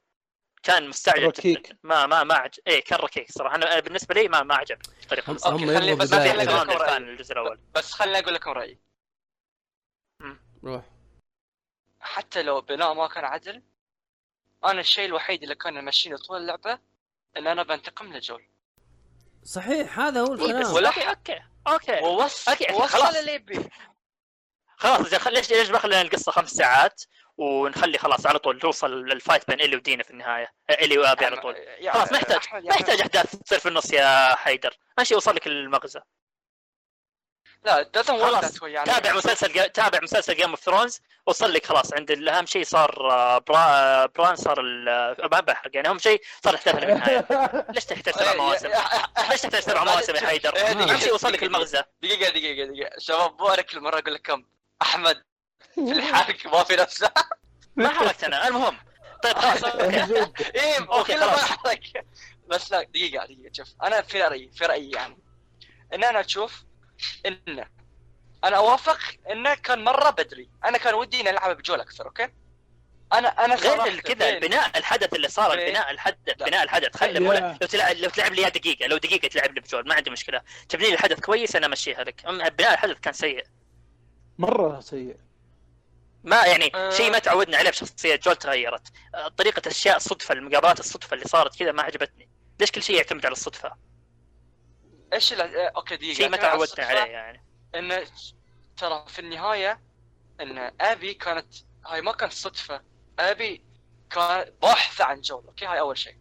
[0.63, 1.67] كان مستعجل ركيك.
[1.67, 1.77] جدا.
[1.83, 2.59] ما ما ما عج...
[2.67, 3.55] إيه كان ركيك صراحة.
[3.55, 5.31] أنا بالنسبة لي ما ما عجب الطريقة.
[5.31, 5.37] هم.
[5.45, 6.83] هم خلي- بس ما في خليني احترام لكم.
[6.83, 7.59] لل fan الجزء الأول.
[7.75, 8.79] بس خليني أقول لكم رأيي.
[10.63, 10.85] روح.
[11.99, 13.63] حتى لو بناء ما كان عدل
[14.65, 16.79] أنا الشيء الوحيد اللي كان يمشيني طول اللعبة
[17.37, 18.43] إن أنا بنتقم لجول.
[19.43, 23.15] صحيح هذا هو إيه بس الكلام ولا- okay okay okay ووصل okay، وصل خلاص.
[23.15, 23.69] اللي يبي
[24.77, 27.03] خلاص ليش ليش بخلي القصة خمس ساعات
[27.37, 31.37] ونخلي خلاص على طول توصل لل fight بين الي ودينا في النهاية؟ الي وأبي على
[31.37, 31.55] طول.
[31.79, 34.77] يا- خلاص ما يحتاج ما يحتاج أحداث تصير في النص يا حيدر.
[34.97, 35.99] ماشي يوصل لك المغزى.
[37.65, 38.45] لا doesn't work خلاص.
[38.45, 38.85] that way يعني.
[38.85, 39.67] تابع مسلسل جا...
[39.67, 41.93] تابع مسلسل Game of Thrones وصل لك خلاص.
[41.93, 44.05] عند أهم شيء صار آه، برا...
[44.05, 44.89] بران صار ال...
[44.89, 47.25] آه، ما بحرق يعني أهم شيء صار احداث النهايه
[47.69, 48.69] ليش تحتاج سبع إيه، مواسم؟
[49.29, 51.83] ليش تحتاج سبع مواسم يا حيدر؟ إيه، دقيقة، أهم شيء يوصل لك المغزى.
[52.01, 52.99] دقيقة دقيقة دقيقة.
[52.99, 54.45] شباب بارك المرة أقول لك كم
[54.81, 55.23] أحمد
[55.75, 57.11] في الحرق ما في نفسه.
[57.75, 58.77] ما حركت أنا المهم.
[59.23, 59.63] طيب خلاص.
[60.55, 61.37] إيه أوكي، وكله ما.
[61.37, 61.79] حرق
[62.47, 63.67] بس لا دقيقة دقيقة شوف.
[63.83, 65.17] أنا في رأيي في رأيي يعني.
[65.93, 66.63] إن أنا أشوف
[67.25, 67.65] انه
[68.43, 68.99] أنا أوافق
[69.31, 70.49] إنه كان مرة بدري.
[70.65, 72.29] أنا كان ودي نلعب بجول أكثر أوكي؟
[73.13, 76.17] أنا أنا غير كذا البناء الحدث اللي صار؟ البناء الحدث.
[76.39, 76.97] بناء الحدث.
[76.97, 77.19] خلي.
[77.19, 80.41] مو لو تلعب لو تلعب لي دقيقة لو دقيقة تلعب لي بجول ما عندي مشكلة.
[80.69, 83.43] تبني لي الحدث كويس أنا امشيها لك أما بناء الحدث كان سيء.
[84.37, 85.17] مرة سيء.
[86.23, 86.89] ما يعني آه.
[86.89, 88.87] شيء ما تعودنا عليه بشخصية جول تغيرت.
[89.15, 92.29] آه، طريقة اشياء الصدفة المقابلات الصدفة اللي صارت كذا ما عجبتني.
[92.59, 93.75] ليش كل شيء يعتمد على الصدفة؟
[95.13, 96.13] إيش آه، okay دقيقة.
[96.13, 96.83] شيء ما الصدفة.
[96.85, 97.43] عليه يعني.
[97.75, 98.03] إن
[98.77, 99.81] ترى في النهاية
[100.41, 101.53] إن آبي كانت
[101.85, 102.81] هاي ما كانت صدفة.
[103.19, 103.63] آبي
[104.09, 106.17] كان بحث عن جول okay؟ هاي أول شيء.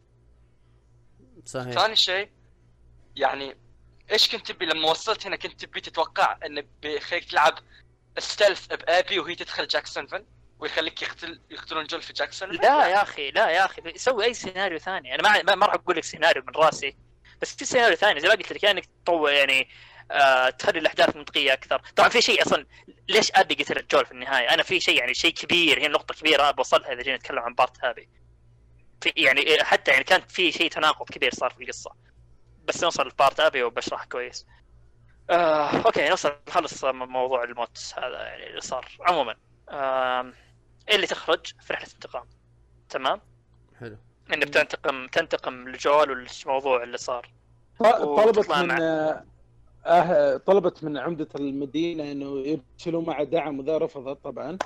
[1.46, 1.72] صحيح.
[1.72, 2.30] ثاني شيء
[3.16, 3.56] يعني
[4.10, 7.58] إيش كنت تبي؟ لما وصلت هنا كنت تبي تتوقع إن بيخليك تلعب
[8.18, 10.24] stealth بآبي وهي تدخل جاكسونفيل
[10.58, 14.78] ويخليك يقتل يقتلون جول في جاكسونفيل؟ لا يا أخي لا يا أخي سوي أي سيناريو
[14.78, 15.14] ثاني.
[15.14, 16.96] أنا ما ما- ما راح أقول لك سيناريو من راسي.
[17.44, 19.68] بس في سيناريو ثاني زي ما قلت لك كأنك تطور يعني
[20.10, 21.82] آه تخلي الأحداث منطقية أكثر.
[21.96, 22.66] طبعا في شيء أصلا
[23.08, 26.50] ليش أبي قتل جول في النهاية؟ أنا في شيء يعني شيء كبير هي نقطة كبيرة
[26.50, 28.08] بوصلها إذا جينا نتكلم عن part آبي
[29.00, 31.90] في يعني حتى يعني كانت في شيء تناقض كبير صار في القصة.
[32.64, 34.46] بس نوصل ل part أبي وبشرح كويس.
[35.30, 38.88] آه okay نوصل نخلص موضوع الموت هذا يعني اللي صار.
[39.00, 39.36] عموما
[39.68, 40.32] آه
[40.90, 42.28] اللي تخرج في رحلة انتقام.
[42.88, 43.20] تمام؟
[43.80, 43.98] حلو.
[44.32, 47.30] إنك تنتقم تنتقم لجول والموضوع اللي صار.
[47.80, 49.24] طلبت من مع- آه،
[49.86, 52.38] آه طلبت من عمدة المدينة إنه
[52.78, 54.58] يرسلوا معه دعم وذا رفضت طبعا.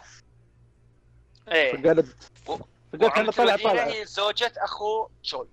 [1.53, 1.73] إيه.
[1.83, 2.07] فقالت
[2.45, 3.85] فقالت أنا طالع طالع.
[3.87, 5.49] هي زوجة أخو جول.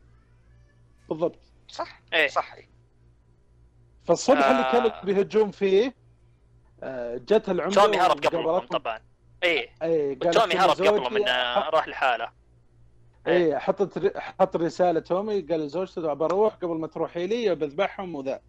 [1.09, 1.39] بالضبط.
[1.67, 2.27] صح؟ إيه.
[2.27, 2.55] صح.
[4.07, 4.71] فالصبح اللي آه.
[4.71, 5.95] كانوا بيهجون فيه
[6.83, 8.59] آه، جت العمدة تومي هرب قبلهم.
[8.59, 8.99] طبعا.
[9.43, 9.69] إيه.
[9.83, 10.81] إيه تومي هرب
[11.15, 12.44] إنه ح- راح لحاله.
[13.27, 13.57] إيه.
[13.57, 18.39] حطت ر- حط رسالة تومي قال لزوجته بروح قبل ما تروحي لي بذبحهم وذا.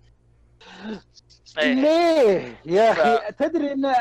[1.58, 1.74] إيه.
[1.74, 3.92] ليه؟ يا ف- أخي تدري إن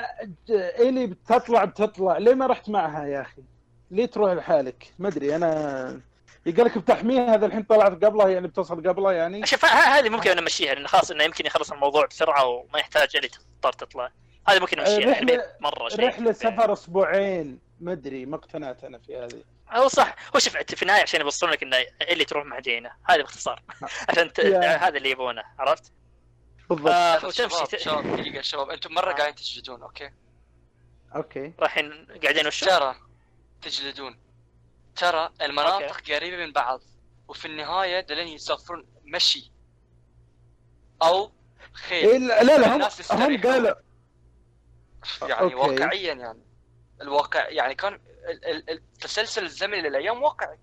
[0.80, 3.44] ايلي بتطلع بتطلع ليه ما رحت معها يا أخي؟
[3.92, 6.02] ليه تروح لحالك؟ ما أدري أنا
[6.46, 9.46] يقول لك بتحميها هذا الحين طلعت قبلها يعني بتصل قبلها يعني.
[9.46, 13.74] شوف هذه ممكن نمشيها لأن خلاص إنه يمكن يخلص الموضوع بسرعة وما يحتاج اللي تضطر
[13.74, 14.12] تطلع.
[14.48, 16.08] هذا ممكن نمشيها رحلة- يعني مرة شيء.
[16.08, 19.44] رحلة سفر أسبوعين ما أدري ما اقتنعت أنا في هذه.
[19.72, 20.16] هو صح.
[20.36, 23.64] هو شوف في النهاية عشان يوصلون لك إنه اللي تروح مع دينا هذا باختصار.
[24.10, 24.40] عشان ت...
[24.40, 25.44] هذا اللي يبونه.
[25.60, 25.92] عرفت؟
[26.70, 26.92] بالضبط.
[26.92, 27.78] آه شباب.
[27.78, 28.70] شباب دقيقة شباب.
[28.70, 29.16] أنتم مرة آه.
[29.16, 30.12] قاعدين تجلدون okay؟
[31.16, 31.54] okay.
[31.60, 32.96] رايحين قاعدين وشو؟ ترى
[33.62, 34.20] تجلدون.
[34.96, 36.82] ترى المناطق قريبة من بعض
[37.28, 39.52] وفي النهاية ذولين يسافرون مشي.
[41.02, 41.32] أو
[41.74, 42.10] خيل.
[42.10, 43.42] إيه لا لا, هم, هم.
[43.42, 43.76] قالوا
[45.22, 45.56] يعني okay.
[45.56, 46.45] واقعيا يعني.
[47.02, 50.58] الواقع يعني كان ال- ال- التسلسل الزمني للأيام واقعي.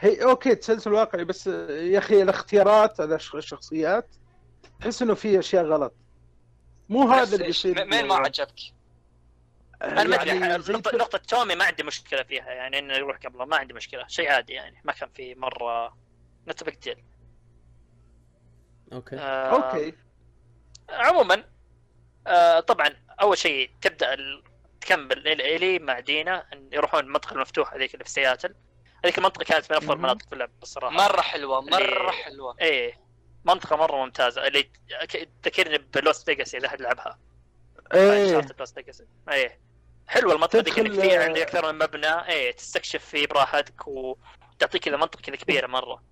[0.00, 4.08] هي okay تسلسل واقعي بس يا أخي الاختيارات على الش- الشخصيات
[4.80, 5.94] تحس إنه في أشياء غلط.
[6.88, 8.54] مو هذا اللي م- مين ما عجبك؟
[9.82, 10.96] أنا ما أدري يعني زي نقطة.
[10.96, 14.52] نقطة تومي ما عندي مشكلة فيها يعني إنه يروح قبله ما عندي مشكلة شيء عادي
[14.52, 15.96] يعني ما كان في مرة
[16.48, 17.04] نت بيج ديل
[18.92, 19.16] أوكي.
[19.16, 19.20] آه
[19.50, 19.94] أوكي.
[20.90, 21.44] عموما
[22.26, 22.90] آه طبعا
[23.22, 24.16] أول شيء تبدأ.
[24.80, 28.54] تكمل إلي مع دينا يروحون المنطقة المفتوحه هذيك اللي في سياتل.
[29.04, 29.92] هذيك المنطقة كانت من أفضل.
[29.94, 32.56] المناطق في اللعبه الصراحه مرة حلوة مرة اللي- حلوة.
[32.60, 33.00] إيه
[33.44, 34.46] منطقة مرة ممتازة.
[34.46, 34.70] اللي
[35.42, 37.18] تذكرني ب Lost Vegas إذا أحد لعبها.
[37.94, 38.46] إيه.
[39.30, 39.60] إيه.
[40.08, 42.26] حلوة المنطقة ذيك انك فيها عندك أكثر من مبنى.
[42.28, 46.02] إيه تستكشف فيه براحتك وتعطيك كذا منطقة كذا كبيرة مرة.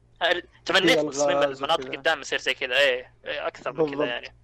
[0.65, 1.85] تمنيت فيها تصميم المناطق.
[1.97, 2.79] قدام يصير زي كذا.
[2.79, 4.05] إيه, إيه أكثر من كذا.
[4.07, 4.35] يعني.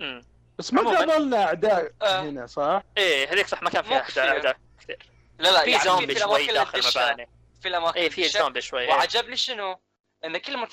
[0.00, 0.22] امم
[0.58, 0.98] بس ما عموماً.
[0.98, 2.20] قابلنا أعداء آه.
[2.20, 3.98] هنا صح؟ إيه هذيك صح ما كان فيها.
[4.18, 4.98] أعداء كثير
[5.38, 7.28] لا لا في يعني زومبي في شوي داخل المباني
[7.62, 8.28] في الأماكن إيه في.
[8.28, 8.88] زومبي شوي إيه.
[8.90, 9.80] وعجبني شنو؟
[10.24, 10.68] إن كل ما.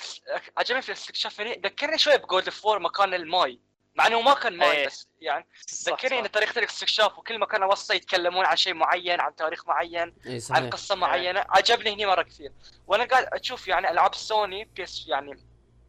[0.56, 3.60] عجبني في الاستكشاف هنا ذكرني شوي ب God of War مكان الماي
[3.94, 4.86] مع إنه ما كان ماي إيه.
[4.86, 5.46] بس يعني
[5.86, 6.18] ذكرني.
[6.18, 10.70] إن طريقة الاستكشاف وكل مكان اوصل يتكلمون عن شيء معين عن تاريخ معين اي عن
[10.70, 12.52] قصة معينة عجبني هني مرة كثير
[12.86, 15.38] وأنا قاعد أشوف يعني ألعاب سوني بيس يعني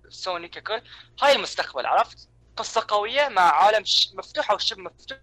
[0.09, 0.81] سوني ككل
[1.21, 3.83] هاي المستقبل عرفت قصة قوية مع عالم.
[4.13, 5.19] مفتوح أو شبه مفتوح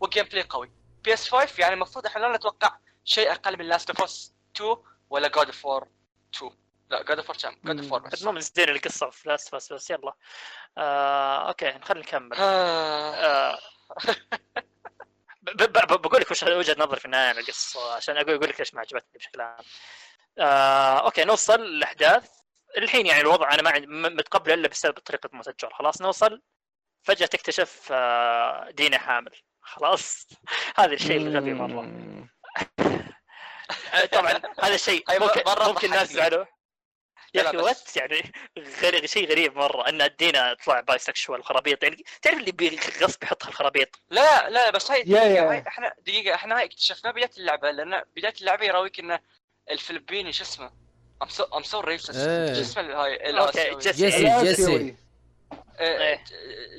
[0.00, 0.72] و gameplay قوي.
[1.04, 4.76] PS5 يعني المفروض إحنا لا نتوقع شيء أقل من Last of Us 2
[5.10, 5.88] ولا God of War
[6.36, 6.50] 2
[6.90, 8.20] لا God of War كم؟ God of War بس.
[8.22, 10.12] المهم زين القصة في Last بس بس يلا.
[10.78, 12.36] آه okay خلينا نكمل.
[12.36, 13.14] آه.
[13.14, 13.58] آه.
[15.42, 19.18] بقول لك وش وجهة نظري في النهاية عن القصة عشان أقول لك ليش ما عجبتني
[19.18, 19.64] بشكل عام.
[20.38, 22.30] آه okay نوصل للاحداث
[22.76, 26.42] الحين يعني الوضع أنا ما عندي متقبل إلا بسبب طريقة الجار خلاص نوصل.
[27.02, 29.32] فجأة تكتشف آه دينا حامل.
[29.60, 30.28] خلاص.
[30.78, 31.90] هذا الشيء الغبي مرة.
[34.12, 36.30] طبعا هذا الشيء ممكن مرة ممكن الناس ضحكني.
[36.30, 36.44] زعلوا
[37.34, 38.32] يا أخي what يعني
[38.82, 39.88] غريب شيء غريب مرة.
[39.88, 45.14] أن دينا تطلع bisexual وخرابيط يعني تعرف اللي بغصب يحط الخرابيط؟ لا لا بس هاي.
[45.14, 49.18] هاي إحنا دقيقة إحنا هاي اكتشفناه بداية اللعبة لأن بداية اللعبة يراويك إن
[49.70, 50.83] الفلبيني شو اسمه؟
[51.22, 52.54] ام سو ام سو ريسست إيه.
[52.54, 54.94] شو اسمه هاي أوكي الآسيوي جيسي جيسي.
[55.80, 56.24] إيه.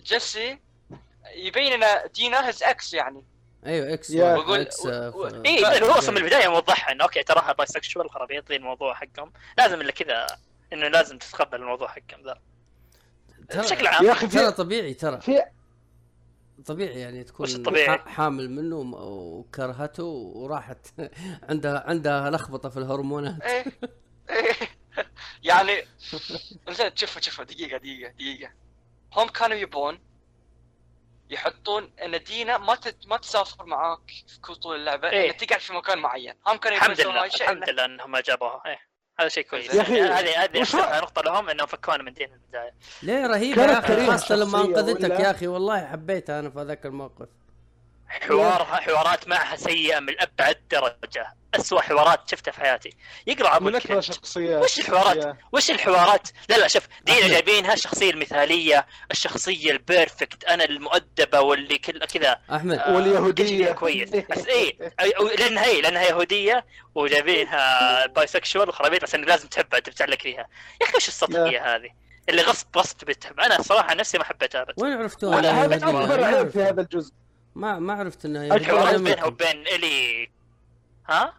[0.04, 0.60] جيسي
[1.36, 3.24] يبين ان دينا هز إكس يعني.
[3.66, 7.66] أيوه إكس بقول- إكس اي إيه، هو أصلا من البداية موضحها إنه أوكي تراها باي
[7.68, 9.32] سكشوال خرابيط ذي الموضوع حقهم.
[9.58, 10.28] لازم إلا كذا
[10.74, 12.40] إنه لازم تتقبل الموضوع حقهم ذا.
[13.62, 14.06] بشكل عام.
[14.06, 15.22] يا أخي ترى طبيعي ترى.
[15.22, 15.44] في
[16.66, 20.04] طبيعي يعني تكون الطبيعي؟ ح- حامل منه وكرهته
[20.36, 20.88] وراحت
[21.50, 23.42] عندها عندها لخبطة في الهرمونات.
[23.42, 23.66] إيه.
[25.44, 25.88] يعني
[26.70, 28.52] زين شوفوا شوفوا دقيقة دقيقة دقيقة.
[29.14, 30.00] هم كانوا يبون
[31.30, 33.08] يحطون إن دينا ما تت...
[33.08, 34.12] ما تسافر معاك
[34.46, 35.22] في طول اللعبة إيه.
[35.22, 36.34] إيه؟ تقعد في مكان معين.
[36.48, 38.62] هم كانوا يبون الحمد يسوون لله هاي الشيء الحمد لله إنهم جابوها.
[38.66, 38.80] إيه.
[39.20, 39.76] هذا شيء كويس.
[39.76, 40.66] هذه هذه
[41.02, 42.74] نقطة لهم إنهم فكونا من دين البداية.
[43.04, 47.28] ليه رهيبه يا أخي خاصة لما أنقذتك؟ يا أخي والله حبيتها أنا في هذاك الموقف.
[48.08, 51.34] حوارها حوارات معها سيئة من أبعد درجة.
[51.56, 52.90] اسوء حوارات شفتها في حياتي.
[53.28, 57.28] يقرأ أبوك أكثر الشخصيات وش الحوارات؟ وش الحوارات؟ لا لا شوف دينا.
[57.28, 57.74] جايبينها.
[57.74, 62.40] الشخصية المثالية، الشخصية ال perfect، أنا المؤدبة واللي كل كذا.
[62.54, 62.80] أحمد.
[62.80, 64.10] آه، شيء كويس.
[64.32, 66.66] بس أي- أو- لأنها هي لأنها يهودية
[66.96, 70.48] وجايبينها bisexual وخرابيط بس إنه لازم تحبها تتعلق فيها.
[70.82, 71.90] يا أخي وش السطحية هذه؟
[72.30, 76.24] اللي غصب غصب تبي تحب أنا الصراحه نفسي ما حبيتها ابد وين عرفتوها؟ هذا؟ أكبر
[76.24, 76.50] عيب.
[76.50, 77.14] في هذا الجزء.
[77.56, 80.30] ما ما عرفت انها الحوارات الحوارات يهودية بينها وبين إلي
[81.10, 81.34] ها؟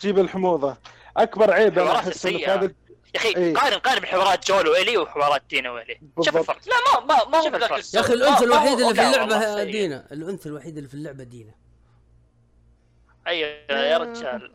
[0.00, 0.76] تجيب الحموضة
[1.16, 2.38] أكبر عيب أنا أحس إنه.
[2.54, 2.64] هذا
[3.14, 3.54] يا أخي إيه.
[3.54, 6.36] قارن قارن بحوارات جول والي وحوارات دينا والي شوف.
[6.36, 7.94] الفرق لا ما ما ما هو الفرق.
[7.94, 9.64] يا أخي الأنثى الوحيده اللي في لا اللعبة.
[9.64, 11.54] دينا الأنثى الوحيده اللي في اللعبة دينا
[13.26, 14.54] أيوه يا رجال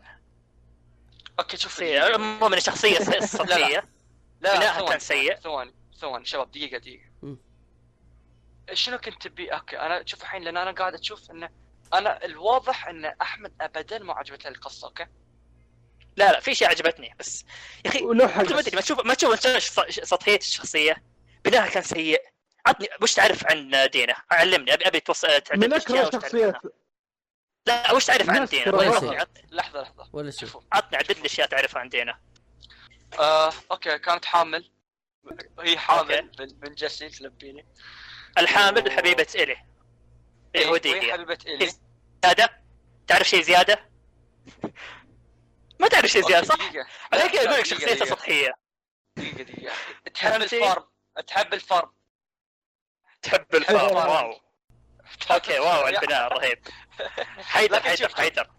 [1.38, 3.84] okay شوف سيء عموما الشخصيه السطحيه
[4.40, 5.36] لا ثواني، كان سيء.
[5.36, 7.05] ثواني ثواني شباب دقيقة دقيقة مم.
[8.72, 11.50] شنو كنت تبي؟ okay أنا شوف الحين لأن أنا قاعد أشوف انه
[11.94, 15.06] أنا الواضح إن أحمد ابدا ما عجبته القصة okay؟
[16.16, 17.44] لا لا في شيء عجبتني بس
[17.84, 19.40] يا أخي أنت ما ادري ما تشوف ما تشوف
[20.08, 21.02] سطحية الشخصية؟
[21.44, 22.22] بناءها كان سيء.
[22.66, 26.54] عطني وش تعرف عن دينا؟ علمني أبي أبي توصل تعدد من أكره الشخصيات.
[27.66, 30.08] لا وش تعرف عن دينا؟ لحظة لحظة.
[30.12, 32.20] ولا شوفوا عطني عدد لي أشياء تعرفها عن دينا.
[33.18, 34.70] آه، أوكي كانت حامل.
[35.60, 36.42] هي حامل أوكي.
[36.42, 37.66] من من جيسي تلبيني
[38.38, 38.96] الحامل أوه.
[38.96, 39.56] حبيبة إلي.
[40.56, 41.72] اليهوديه وهي حبيبة إلي؟
[42.24, 42.60] زيادة؟
[43.06, 43.88] تعرف شيء زيادة؟
[45.80, 46.58] ما تعرف شيء أوكي، صح؟
[47.12, 48.06] على كذا لا، أقول لك شخصيته دقيقة.
[48.06, 48.52] سطحية.
[49.16, 49.74] دقيقة دقيقة.
[50.14, 50.84] تحب؟ الفارم؟
[51.26, 51.90] تحب الفارم؟
[53.22, 54.08] تحب الفار أيوة.
[54.10, 54.40] واو.
[55.30, 56.58] أوكي واو البناء رهيب.
[57.52, 58.50] حيدر حيدر حيدر.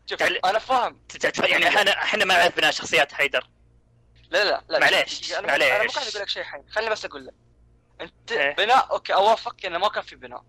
[0.46, 1.02] أنا فاهم.
[1.44, 3.50] يعني إحنا إحنا ما نعرف بناء شخصيات حيدر.
[4.30, 5.94] لا لا لا معليش، دقيقة، أنا مو- معليش.
[5.96, 7.34] قاعد أقول لك شيء حين خليني بس أقول لك.
[8.02, 8.56] أنت إيه.
[8.56, 10.44] بناء okay اوافقك إنه ما كان في بناء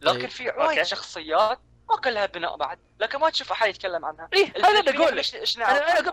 [0.00, 0.28] لكن طيب.
[0.30, 0.82] في وايد.
[0.82, 4.90] شخصيات ما كان لها بناء بعد لكن ما تشوف أحد يتكلم عنها إيه هذا اللي
[4.90, 6.12] أقول لك إيش إيش نعرف أنا أنا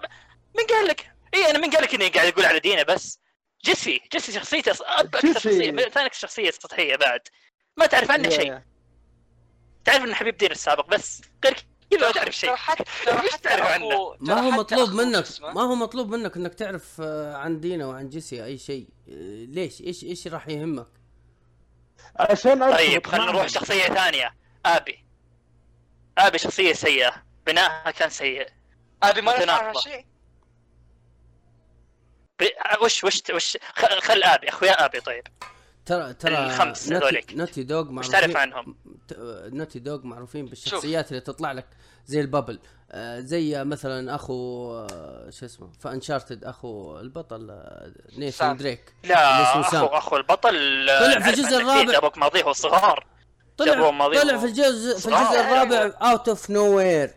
[0.58, 3.20] من قال لك؟ اي أنا من قال لك إني قاعد أقول على دينا بس
[3.66, 5.34] جيسي جيسي شخصيته أكثر.
[5.34, 7.22] شخصية ثاني شخصية سطحية بعد
[7.78, 8.60] ما تعرف عنه شيء
[9.86, 11.66] تعرف انه حبيب دينا السابق بس غير
[12.02, 12.56] ما تعرف شيء.
[12.66, 12.84] حتى
[13.44, 17.86] تعرف عنه؟ ما هو مطلوب منك ما هو مطلوب منك إنك تعرف آه، عن دينا
[17.86, 18.88] وعن جيسي أي شيء.
[19.10, 20.88] آه، ليش؟ إيش إيش راح يهمك؟
[22.16, 23.26] عشان طيب خلينا.
[23.26, 24.36] نروح شخصية ثانية.
[24.66, 25.06] آبي.
[26.18, 27.24] آبي شخصية سيئة.
[27.48, 28.48] بناءها كان سيء.
[29.04, 29.80] آبي ما متناقضة.
[29.80, 30.06] شيء.
[32.40, 34.50] ب- وش وش وش خ- خل آبي.
[34.50, 35.24] أخويا آبي طيب.
[35.86, 37.34] ترى ترى الخمس نوتي, هذوليك.
[37.34, 38.76] نوتي دوغ وش معروفين تعرف عنهم؟
[39.54, 41.66] نوتي دوغ معروفين بالشخصيات اللي تطلع لك
[42.06, 42.60] زي البابل.
[42.92, 48.58] آه، زي مثلا أخو آه، شو اسمه فانشارتد أخو البطل آه، نيثان.
[48.58, 48.94] دريك.
[49.04, 49.84] لا اخو سام.
[49.86, 51.92] اخو البطل طلع في الجزء الرابع.
[51.92, 53.06] جابوك ماضيه الصغار
[53.58, 53.74] طلع
[54.08, 57.14] طلع في الجزء في الجزء الرابع out of nowhere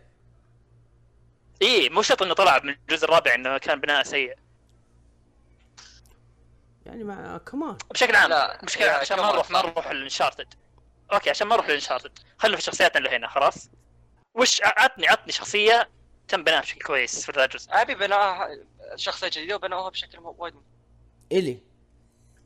[1.63, 4.35] إي مو شرط إنه طلع من الجزء الرابع إنه كان بناء سيء.
[6.87, 9.59] يعني مع كمان بشكل عام لا، بشكل عام عشان ما نروح ما.
[9.63, 10.47] نروح لل Uncharted
[11.13, 12.19] okay عشان ما نروح لل Uncharted.
[12.39, 13.71] خلينا في شخصياتنا اللي هنا خلاص.
[14.35, 15.89] وش عطني عطني شخصية
[16.29, 18.49] تم بناءها بشكل كويس في ذا الجزء أبي بناء
[18.97, 20.55] شخصية جديدة وبناؤها بشكل وايد
[21.33, 21.61] إلي.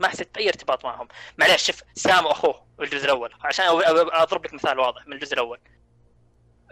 [0.04, 1.08] ما حسيت بأي ارتباط معهم.
[1.38, 3.34] معليش شوف سام واخوه الجزء الأول.
[3.42, 3.66] عشان
[4.14, 5.60] أضرب لك مثال واضح من الجزء الأول.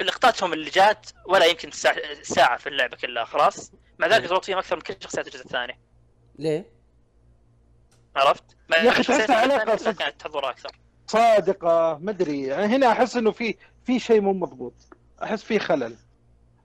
[0.01, 4.57] لقطاتهم اللي جات ولا يمكن ساعة, ساعة في اللعبة كلها خلاص؟ مع ذلك ضربت فيهم
[4.57, 5.79] أكثر من كل شخصيات الجزء الثاني.
[6.39, 6.65] ليه؟
[8.15, 10.71] عرفت؟ يا الثاني كلها صد- كانت تحضر أكثر.
[11.07, 14.73] صادقة مدري يعني هنا أحس إنه في في شيء مو مضبوط.
[15.23, 15.95] أحس في خلل.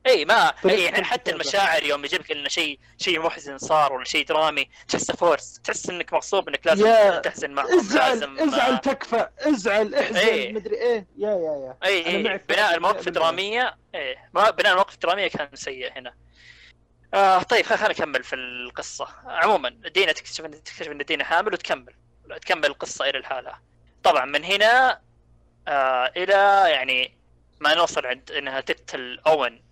[0.07, 1.31] اي ما اي يعني حتى.
[1.31, 6.13] المشاعر يوم يجيبك إنه شيء شيء محزن صار ولا شيء درامي تحسه forced تحس إنك
[6.13, 10.53] مغصوب إنك لازم يا تحزن معهم ازعل لازم ازعل تكفى ازعل احزن إيه.
[10.53, 11.07] مدري إيه.
[11.19, 11.77] يا يا يا.
[11.85, 14.31] اي أنا اي معك بناء المواقف الدرامية إيه.
[14.35, 16.15] ما- بناء المواقف الدرامية كان سيء هنا.
[17.15, 19.09] آه طيب خل- خلينا نكمل في القصة.
[19.27, 21.95] عموما دينا تكتشف ان تكتشف إن دينا حامل وتكمل.
[22.43, 23.55] تكمل القصة إلى الحالة.
[24.03, 25.01] طبعا من هنا
[25.69, 27.17] آه إلى يعني
[27.61, 29.66] ما نوصل عند إنها تقتل أوين.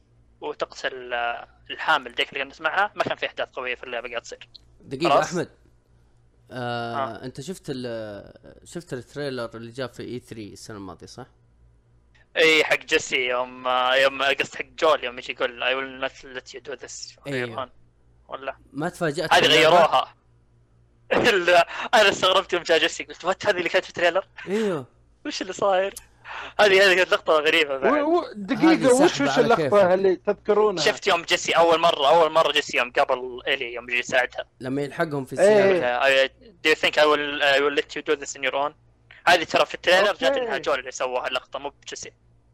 [0.48, 1.14] وتقتل
[1.70, 4.48] الحامل ذيك اللي كانت معها ما كان في أحداث قوية في اللعبة قاعد تصير
[5.02, 5.28] خلاص.
[5.28, 5.50] أحمد
[6.50, 7.24] آه آه.
[7.24, 7.66] أنت شفت
[8.64, 11.26] شفت ال trailer اللي جاء في E3 السنة الماضية صح؟
[12.36, 13.68] إي حق جيسي يوم
[14.02, 17.16] يوم قصد حق جول يوم يجي يقول I will not let you do this.
[18.28, 20.14] ولا ما تفاجأت هذه؟ غيروها
[21.94, 24.86] أنا استغربت يوم جاء جيسي قلت what هذه اللي كانت في ال trailer أيوه
[25.26, 25.94] وش اللي صاير؟
[26.60, 29.38] هذه هذه كانت لقطه غريبة بعد دقيقة وش وش.
[29.38, 33.90] اللقطة اللي تذكرونها؟ شفت يوم جيسي أول مره أول مرة جيسي يوم قبل إلي يوم
[33.90, 35.72] يجي يساعدها لما يلحقهم في إيه.
[35.72, 36.30] السيارة
[36.64, 38.72] do you think I will I will let you do this in your own
[39.26, 40.24] هذه ترى في ال trailer أوكي.
[40.24, 42.12] جات انها جول اللي سووها اللقطة مو بجيسي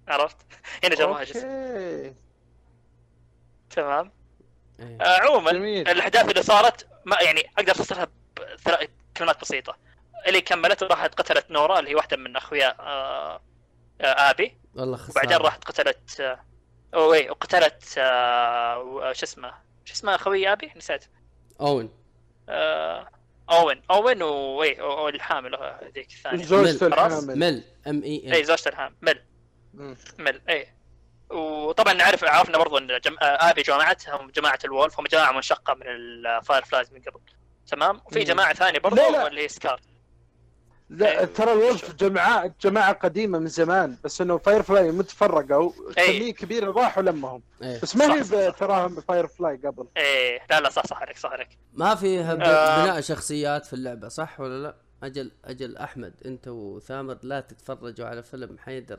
[0.09, 0.37] عرفت؟
[0.85, 2.15] هنا جابوها جيسي
[3.71, 4.13] تمام
[4.81, 4.99] إيه.
[5.01, 5.51] آه، عموما.
[5.51, 8.09] الأحداث اللي صارت ما يعني أقدر أختصرها
[8.59, 9.77] بثلاث كلمات بسيطة
[10.27, 13.41] اللي كملت وراحت قتلت نورا اللي هي واحدة من أخويا آه
[14.01, 14.57] آبي.
[14.75, 15.11] والله خسارة.
[15.11, 16.41] وبعدين راحت قتلت آه
[16.95, 21.05] أو إيه وقتلت آه شو اسمه شو اسمه خوي آبي؟ نسيت.
[22.49, 23.09] آه
[23.51, 23.83] أوين.
[23.91, 26.45] أوين وايه والحامل آه، ذيك الثانية.
[26.45, 26.87] زوجته.
[26.87, 27.39] الحامل.
[27.39, 28.95] مل ام اي اي ال زوجته الحامل.
[29.03, 29.23] مل.
[30.19, 30.69] مل اي
[31.31, 33.17] وطبعا نعرف عرفنا برضو إن جم...
[33.23, 37.21] آه، آبي جماعتهم جماعة ال Wolf هم جماعة منشقة من ال Fireflies من قبل.
[37.67, 38.25] تمام؟ وفي.
[38.25, 39.27] جماعة ثانية برضو.
[39.27, 39.81] اللي هي Scar
[40.91, 41.25] لا.
[41.25, 46.19] ترى ال Wolf جماعة جماعة قديمة من زمان بس إنه Firefly تفرقوا إيه.
[46.19, 47.81] كمية كبيرة راحوا لمهم إيه.
[47.83, 48.53] بس ما هي.
[48.53, 52.85] تراهم ب Firefly قبل إيه لا لا صح صح عليك صح عليك ما فيها آه.
[52.85, 58.23] بناء شخصيات في اللعبة صح ولا لا؟ أجل أجل أحمد أنت وثامر لا تتفرجوا على
[58.23, 58.99] فيلم حيدر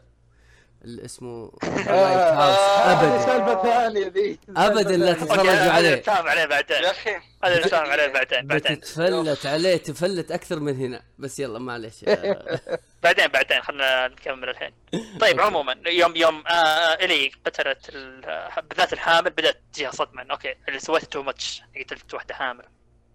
[0.85, 3.25] اللي اسمه Lighthouse هذه ابدا.
[3.25, 5.13] سالفة ثانية ذي ابدا لا.
[5.13, 5.95] تتفرجوا عليه.
[5.95, 6.77] نتفاهم عليه بعدين.
[6.83, 7.09] يا أخي.
[7.43, 8.75] هذا نتفاهم عليه بعدين بعدين.
[8.75, 11.01] بتتفلت عليه تفلت أكثر من هنا.
[11.19, 12.59] بس يلا معلش آه،
[13.03, 14.71] بعدين بعدين خلينا نكمل الحين.
[15.21, 20.25] طيب عموما يوم يوم آه إلي قتلت ال- بالذات الحامل بدأت تجيها صدمة.
[20.31, 22.65] أوكي اللي سويته too much قتلت واحدة حامل.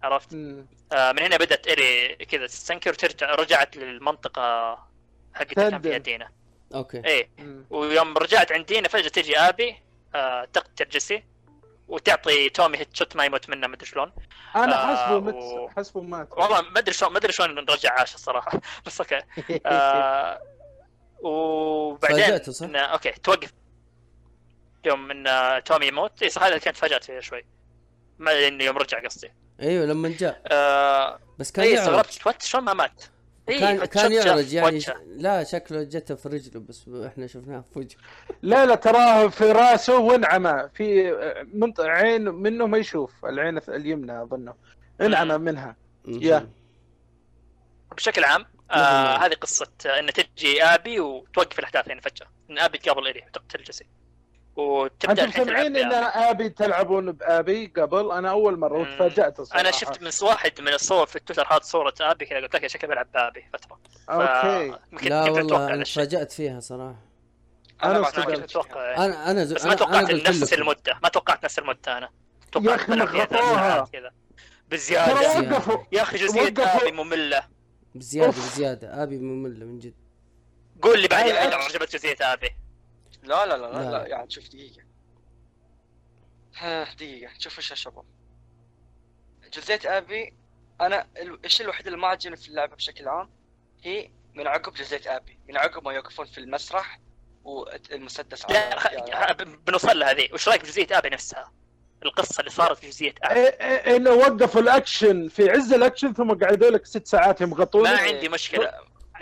[0.03, 0.33] عرفت.
[0.91, 4.73] آه من هنا بدأت إلي كذا تستنكر وترجع رجعت للمنطقة
[5.33, 5.97] حقت اللي كان فيها.
[5.97, 6.29] دينا.
[6.75, 7.01] أوكي.
[7.05, 7.29] إيه.
[7.69, 9.75] ويوم رجعت عند دينا فجأة تجي آبي
[10.15, 11.23] آه تقتل جيسي
[11.87, 14.11] وتعطي تومي headshot ما يموت منه مدري شلون.
[14.55, 15.21] أنا آه، حسبه و-
[15.67, 16.27] مت حسبه مات.
[16.31, 18.61] والله ما أدري شلون ما أدري شلون رجع عاش الصراحة.
[18.85, 19.21] بس أوكي.
[19.65, 20.41] آه
[21.21, 23.53] وبعدين صح؟ إن أوكي توقف.
[24.85, 27.45] يوم إن تومي يموت اي صح هذا كانت فاجات فيها شوي.
[28.19, 29.31] ما إنه يوم رجع قصدي.
[29.61, 30.41] أيوه لما جاء.
[30.47, 33.03] آه بس كان اي استغربت what شلون ما مات؟
[33.47, 34.95] كان فت- كان شفت- يعرج يعني وجهه.
[35.07, 37.97] لا شكله جته في رجله بس إحنا شفناه في وجهه.
[38.41, 40.69] لا لا تراه في راسه وانعمى.
[40.73, 41.11] في
[41.53, 44.53] منطقة عين منه ما يشوف العين اليمنى أظنه.
[45.01, 45.75] انعمى منها.
[46.07, 46.49] يا.
[47.97, 49.17] بشكل عام آه.
[49.17, 52.27] هذه قصة آه، إن تجي آبي وتوقف الاحداث يعني فجأة.
[52.49, 53.85] إن آبي قبل الي تقتل جيسي
[54.57, 55.91] وتبدأ أنتم سامعين إن.
[55.93, 58.79] آبي تلعبون بآبي قبل أنا أول مرة.
[58.79, 62.55] وتفاجأت الصراحه أنا شفت من واحد من الصور في التويتر حاط صورة آبي كذا قلت
[62.55, 63.79] لك شكلي بلعب بآبي فترة
[64.09, 66.95] أوكي لا كنت أتوقع والله أنا تفاجأت فيها صراحة
[67.83, 68.09] أنا ما.
[68.09, 69.05] كنت أتوقع.
[69.05, 70.53] أنا أنا بس ما توقعت نفس.
[70.53, 73.55] المدة ما توقعت نفس المدة أنا يا توقعت مغطوها.
[73.55, 74.11] ساعات كذا
[74.69, 75.21] بزيادة
[75.91, 76.53] يا أخي جزئية.
[76.59, 77.43] آبي مملة
[77.95, 78.31] بزيادة.
[78.31, 79.93] بزيادة آبي مملة من جد
[80.81, 82.49] قول لي بعد أي- إذا عجبت جزئية آبي
[83.23, 83.91] لا لا لا لا, لا.
[83.91, 84.81] لا يعني شوف دقيقة.
[86.57, 87.31] ها دقيقة.
[87.39, 88.05] شوف إيش يا شباب.
[89.53, 90.33] جزئية أبي.
[90.81, 93.29] أنا ال- الشيء الوحيد اللي ما عجبني في اللعبة بشكل عام
[93.83, 95.39] هي من عقب جزئية أبي.
[95.49, 96.99] من عقب ما يوقفون في المسرح
[97.43, 98.55] والمسدس على
[99.07, 99.33] يعني-
[99.67, 101.51] بنوصل لها ذي وش رأيك بجزئيه أبي نفسها؟
[102.05, 103.39] القصة اللي صارت في جزئيه أبي.
[103.39, 105.27] إيه إيه إنه وقفوا الأكشن.
[105.29, 107.83] في عز الأكشن ثم قعدوا لك ست ساعات يمغطون.
[107.83, 108.13] ما إيه.
[108.15, 108.73] عندي مشكلة.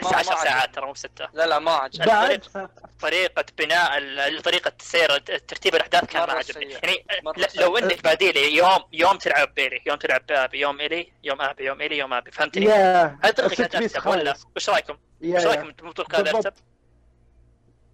[0.04, 0.36] 10 عجبني.
[0.44, 2.42] ساعات ترى مو ستة لا لا ما عجبني
[3.02, 6.72] طريقة بناء ال- طريقة سير ترتيب الأحداث كان ما عجبني.
[6.72, 7.06] يعني.
[7.56, 11.82] لو إنك باديلي يوم يوم تلعب بإيلي يوم تلعب بآبي يوم إلي يوم أبي يوم
[11.82, 12.66] إلي يوم أبي فهمتني؟
[13.54, 14.36] ست كانت أرتب ولا.
[14.56, 16.46] وش رأيكم؟ يا وش؟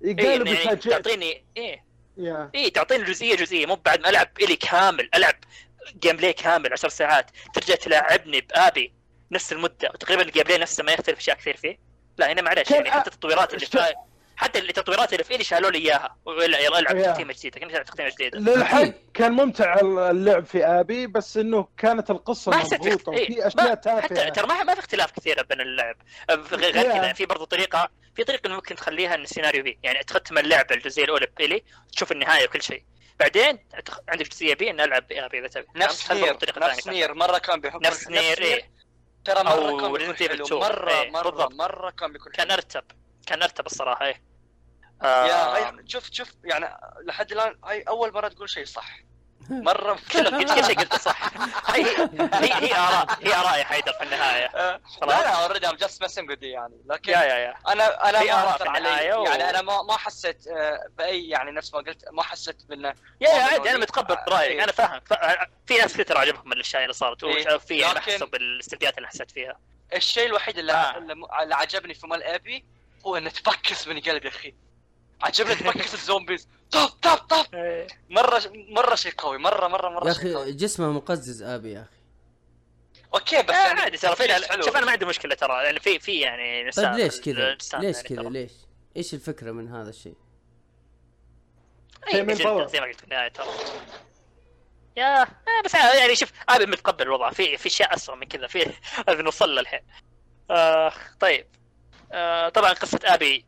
[0.03, 1.83] إيه قالوا يعني بيفاجئك تعطيني إيه
[2.17, 5.35] يا إيه تعطيني جزئية جزئية مو بعد ما ألعب إلي كامل ألعب
[5.99, 8.93] gameplay كامل 10 ساعات ترجع تلاعبني بأبي
[9.31, 12.77] نفس المدة وتقريبا ال gameplay نفسه ما يختلف أشياء كثير فيه لا هنا معلش كان
[12.85, 13.93] يعني حتى التطويرات اللي في
[14.35, 17.11] حتى التطويرات اللي في إلي شالوا لي إياها ولا يلا العب يا.
[17.11, 18.39] تختيمة جديدة كنت ألعب تختيمة جديدة.
[18.39, 18.83] للحق
[19.13, 23.73] كان ممتع اللعب في آبي بس إنه كانت القصة مضبوطة في- وفي إيه، أشياء ما-
[23.73, 24.01] تافهة.
[24.01, 25.95] حتى ترى ما في اختلاف كثير بين اللعب.
[26.29, 26.83] غير غير.
[26.91, 31.05] كذا في برضو طريقة في طريقة ممكن تخليها إن السيناريو بي يعني تختم اللعبه الجزئية
[31.05, 32.83] الأولى بإلي تشوف النهاية وكل شيء.
[33.19, 33.59] بعدين
[34.09, 37.81] عندك جزئية بي إن ألعب بآبي اذا تبي نفس نير نفس نير مرة كان بيحب
[37.85, 38.41] نفس نير.
[38.41, 38.70] إيه.
[39.25, 40.45] ترى مرة أو كان بيكون حلو.
[40.45, 40.61] 2.
[40.61, 41.53] مرة إيه، مرة بالضبط.
[41.53, 42.53] مرة كان بيكون كان حلو.
[42.55, 42.83] ارتب
[43.27, 44.21] كان ارتب الصراحة إيه.
[45.01, 45.25] آه.
[45.25, 48.99] يا شوف شوف يعني لحد الآن هاي أول مرة تقول شيء صح.
[49.51, 51.29] مرة كل كل شيء قلته صح.
[51.75, 51.85] هي
[52.33, 54.47] هي هي اراء هي آراء يا حيدر في النهاية.
[55.01, 55.01] خلاص.
[55.01, 56.73] لا لا already I'm just messing with يعني.
[56.85, 57.53] لكن يا يا يا.
[57.67, 61.73] أنا أنا ما اثر في علي يعني أنا ما ما حسيت آه، باي يعني نفس
[61.73, 63.77] ما قلت ما حسيت بأنه يا يا عادي أنا.
[63.77, 64.63] متقبل آه، رايك إيه.
[64.63, 65.01] أنا فاهم.
[65.65, 67.55] في ناس كثير عجبهم الأشياء اللي صارت إيه.
[67.55, 69.57] وفي على حسب الاستديوهات اللي حسيت فيها.
[69.95, 70.97] الشيء الوحيد اللي, آه.
[71.43, 72.65] اللي عجبني في مال أبي
[73.05, 74.53] هو إنه تفكس من قلب يا أخي.
[75.21, 76.47] عجبني تفكس ال zombies.
[76.71, 77.45] طب طب طب.
[78.09, 79.37] مرة مرة شيء قوي.
[79.37, 82.01] مرة مرة مرة يا أخي جسمه مقزز آبي يا أخي.
[83.13, 84.27] okay بس آه، يعني عادي ترى في.
[84.65, 87.93] شوف أنا ما عندي مشكلة ترى يعني في في يعني طيب ليش كذا؟ ليش يعني
[87.93, 88.51] كذا؟ ليش؟
[88.97, 90.15] إيش الفكرة من هذا الشيء؟
[92.13, 93.45] زي ما قلت في النهاية ترى.
[94.97, 95.27] يا آه
[95.65, 97.29] بس يعني شوف آبي متقبل الوضع.
[97.31, 98.47] في في اشياء اسوء من كذا.
[98.47, 98.73] في
[99.09, 99.81] نوصل له الحين.
[100.51, 101.47] آه طيب.
[102.11, 103.45] آه طبعا قصة آبي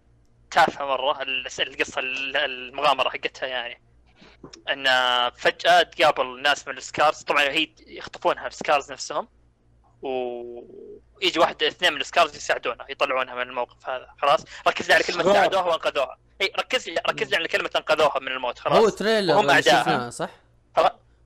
[0.53, 3.81] تافهه مرة ال- القصة ال- المغامرة حقتها يعني
[4.69, 4.85] إن
[5.29, 9.27] فجأة تقابل ناس من السكارز طبعا هي يخطفونها السكارز نفسهم
[10.01, 15.23] ويجي واحد اثنين من السكارز يساعدونها يطلعونها من الموقف هذا خلاص ركز لي على كلمة.
[15.33, 19.49] ساعدوها وانقذوها إي ركز لي ركز لي على كلمة انقذوها من الموت خلاص هو trailer
[19.51, 19.81] أعداء.
[19.83, 20.29] شفناه صح؟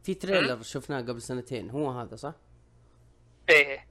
[0.04, 2.34] في trailer شفناه قبل سنتين هو هذا صح؟
[3.50, 3.88] إيه.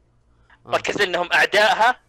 [0.66, 2.00] ركز لي إنهم أعدائها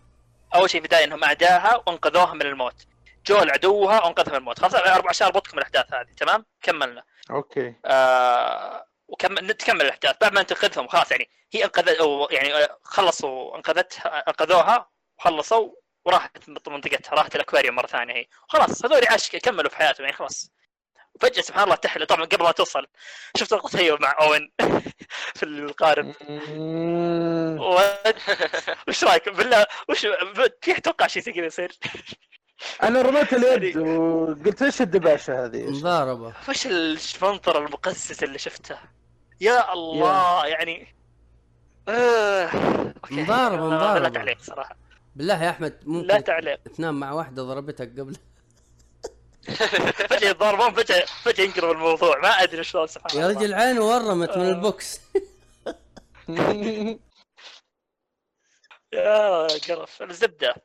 [0.56, 2.87] أول شيء بداية إنهم أعدائها وانقذوها من الموت
[3.28, 4.60] جول عدوها وانقذها من الموت.
[4.60, 7.04] خلاص أربع عشان اربطكم الأحداث هذه تمام؟ كملنا.
[7.32, 7.76] أوكي.
[7.86, 10.16] آه وكمل نتكمل الأحداث.
[10.22, 15.72] بعد ما تنقذهم خلاص يعني هي انقذت أو يعني آه، خلصوا انقذتها انقذوها وخلصوا
[16.06, 18.26] وراحت من منطقتها راحت الأكواريوم مرة ثانية هي.
[18.48, 20.52] خلاص هذول عاش كملوا في حياتهم يعني خلاص.
[21.16, 22.88] وفجأة سبحان الله تحلى طبعا قبل ما توصل
[23.38, 24.52] شفت لقطه هي مع أوين
[25.38, 26.14] في القارب.
[27.60, 27.80] و-
[28.88, 30.00] وش رايك؟ بالله وش
[30.62, 31.78] في أتوقع شيء زي كذا يصير؟
[32.84, 36.34] أنا رميت اليد وقلت إيش الدباشة هذه؟ مضاربة.
[36.50, 38.78] وش المنظر المقزز اللي شفته؟
[39.42, 40.96] يا الله يعني
[41.88, 42.46] آه.
[42.96, 43.16] أوكي.
[43.24, 44.10] مضاربة، لا- لا.
[44.10, 44.76] تعليق صراحة.
[45.16, 46.60] بالله يا أحمد لا ممكن تعليق.
[46.78, 48.16] تنام مع واحدة ضربتك قبل.
[50.10, 52.18] فجأة يتضاربون فجأة فجأة ينقلب الموضوع.
[52.18, 54.50] ما أدري شلون سبحان يا رجل عينه ورمت من آه.
[54.50, 55.02] البوكس.
[58.94, 60.02] يا قرف.
[60.02, 60.56] الزبدة.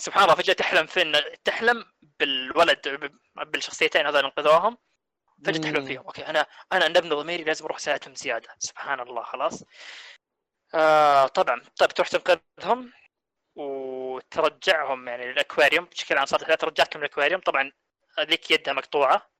[0.00, 1.12] سبحان الله فجأة تحلم فين؟
[1.44, 4.78] تحلم بالولد بالشخصيتين هذول انقذوهم.
[5.46, 5.86] فجأة تحلم.
[5.86, 6.02] فيهم.
[6.02, 8.48] okay أنا أنبني ضميري لازم أروح اساعدهم زيادة.
[8.58, 9.64] سبحان الله خلاص.
[10.74, 11.62] آه طبعا.
[11.76, 12.92] طيب تروح تنقذهم
[13.54, 15.84] وترجعهم يعني للأكواريوم.
[15.84, 17.72] بشكل عام صارت ثلاث رجعتهم للاكواريوم طبعا
[18.18, 19.30] هذيك يدها مقطوعة.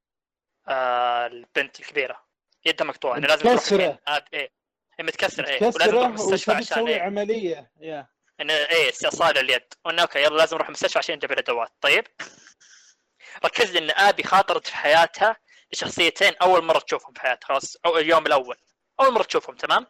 [0.68, 2.24] آه البنت الكبيرة.
[2.66, 3.14] يدها مقطوعة.
[3.14, 3.98] يعني لازم تروح.
[4.08, 4.58] آه إيه.
[5.00, 5.62] متكسرة إيه.
[5.62, 7.72] ولازم تروح المستشفى عشان تسوي؟ إيه؟ عملية.
[7.80, 8.17] يا.
[8.40, 9.74] انه إيه استئصال اليد.
[9.84, 12.04] قلنا أوكي يلا لازم نروح المستشفى عشان نجيب الادوات طيب؟
[13.44, 15.36] ركز لي إن آبي خاطرت في حياتها
[15.72, 17.46] لشخصيتين أول مرة تشوفهم في حياتها.
[17.46, 18.56] خلاص أو اليوم الأول.
[19.00, 19.86] أول مرة تشوفهم تمام؟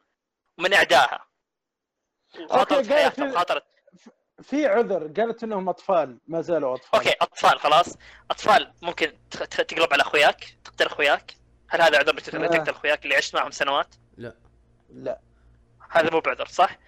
[0.58, 1.26] ومن اعدائها
[2.40, 3.64] وخاطرت في حياتها وخاطرت
[4.42, 6.98] في عذر قالت إنهم أطفال ما زالوا أطفال.
[6.98, 7.96] أوكي أطفال خلاص.
[8.30, 11.34] أطفال ممكن تقلب على أخوياك تقتل أخوياك؟
[11.68, 12.70] هل هذا عذر تقتل لا.
[12.70, 13.94] أخوياك اللي عشت معهم سنوات؟
[14.88, 15.20] لا.
[15.90, 16.78] هذا مو بعذر صح؟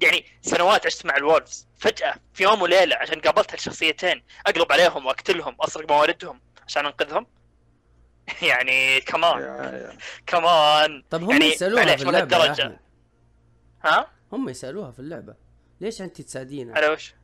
[0.00, 5.56] يعني سنوات عشت مع الولفز فجأة في يوم وليلة عشان قابلت هالشخصيتين أقلب عليهم وأقتلهم
[5.60, 7.26] اسرق مواردهم عشان أنقذهم
[8.42, 9.98] يعني كمان.
[10.26, 12.80] كمان طب هم يعني يسألوها في اللعبة الدرجة.
[13.84, 15.34] ها؟ هم يسألوها في اللعبة
[15.80, 17.14] ليش أنت تساعدينها؟ على وش؟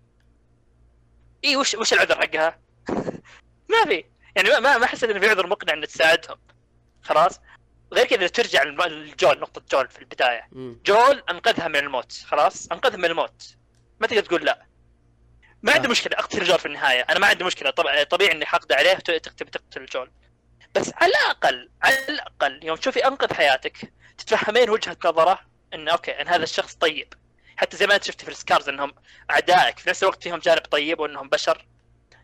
[1.44, 2.58] إي وش وش العذر حقها؟
[3.70, 4.04] ما في
[4.36, 6.38] يعني ما ما حسيت إنه في عذر مقنع ان تساعدهم
[7.02, 7.40] خلاص؟
[7.92, 10.48] غير كذا ترجع الجول نقطة جول في البداية.
[10.52, 10.80] مم.
[10.86, 13.56] جول أنقذها من الموت خلاص؟ أنقذها من الموت.
[14.00, 14.66] ما تقدر تقول لا.
[15.62, 15.90] ما عندي صح.
[15.90, 17.00] مشكلة أقتل جول في النهاية.
[17.00, 20.10] أنا ما عندي مشكلة طبعا طبيعي إني حقد عليه تكتب تقتل جول
[20.74, 25.40] بس على الاقل على الأقل يوم تشوفي أنقذ حياتك تتفهمين وجهة نظره
[25.74, 27.14] إن okay إن هذا الشخص طيب.
[27.56, 28.92] حتى زي ما أنت شفت في السكارز إنهم
[29.30, 31.66] أعدائك في نفس الوقت فيهم جانب طيب وإنهم بشر.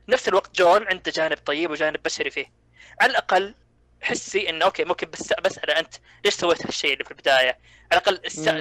[0.09, 2.53] نفس الوقت جويل عنده جانب طيب وجانب بشري فيه.
[3.01, 3.55] على الأقل
[4.03, 5.95] حسي إنه okay ممكن بس بساله أنت
[6.25, 7.59] ليش سويت هالشيء اللي في البداية؟
[7.93, 8.21] على الأقل.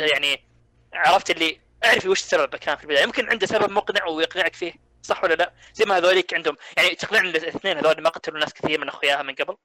[0.10, 0.48] يعني
[0.94, 3.04] عرفت اللي اعرفي وش سببه كان في البداية.
[3.04, 4.74] يمكن عنده سبب مقنع ويقنعك فيه
[5.04, 6.58] صح ولا لا؟ زي ما هذوليك عندهم.
[6.78, 9.58] يعني تقنعني الاثنين هذول ما قتلوا ناس كثير من اخوياها من قبل؟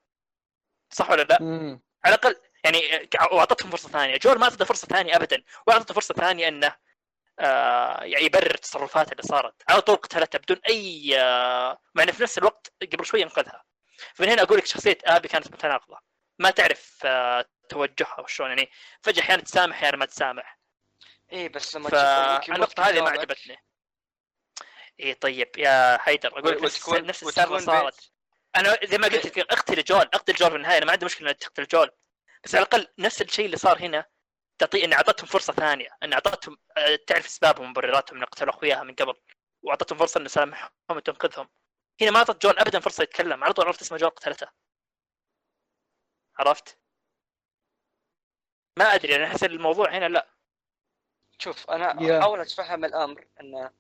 [0.91, 1.81] صح ولا لا؟ مم.
[2.05, 4.17] على الأقل يعني وأعطتهم فرصة ثانية.
[4.17, 6.75] جول ما أعطته فرصة ثانية ابدا وأعطته فرصة ثانية إنه
[7.39, 9.55] آه يعني يبرر التصرفات اللي صارت.
[9.69, 13.65] على طول قتلتها بدون أي آه مع إنه في نفس الوقت قبل شوي أنقذها.
[14.15, 15.99] فمن هنا أقول لك شخصية آبي كانت متناقضة.
[16.39, 18.71] ما تعرف آه توجهها وشلون يعني
[19.03, 20.59] فجأة أحيانا تسامح أحيانا ما تسامح.
[21.33, 23.57] إيه بس لما فالنقطه هذه ما عجبتني.
[25.01, 28.11] اي طيب يا حيدر أقول لك نفس, السالفة صارت.
[28.57, 31.31] أنا زي ما قلت لك أقتل جول أقتل جول في النهاية أنا ما عندي مشكلة
[31.31, 31.91] انك تقتل جول.
[32.45, 34.05] بس على الأقل نفس الشيء اللي صار هنا
[34.59, 35.89] تعطي ان أعطتهم فرصة ثانية.
[36.03, 39.15] ان أعطتهم آه، تعرف أسبابهم ومبرراتهم ان قتلوا أخوياها من قبل.
[39.63, 41.49] وأعطتهم فرصة انه سامحهم وتنقذهم.
[42.01, 44.47] هنا ما أعطت جول ابدا فرصة يتكلم على طول عرفت اسمه جول قتلته
[46.39, 46.79] عرفت؟
[48.79, 50.29] ما أدري أنا أحس الموضوع هنا لا
[51.39, 52.11] شوف أنا Yeah.
[52.21, 53.71] أحاول أتفهم الأمر انه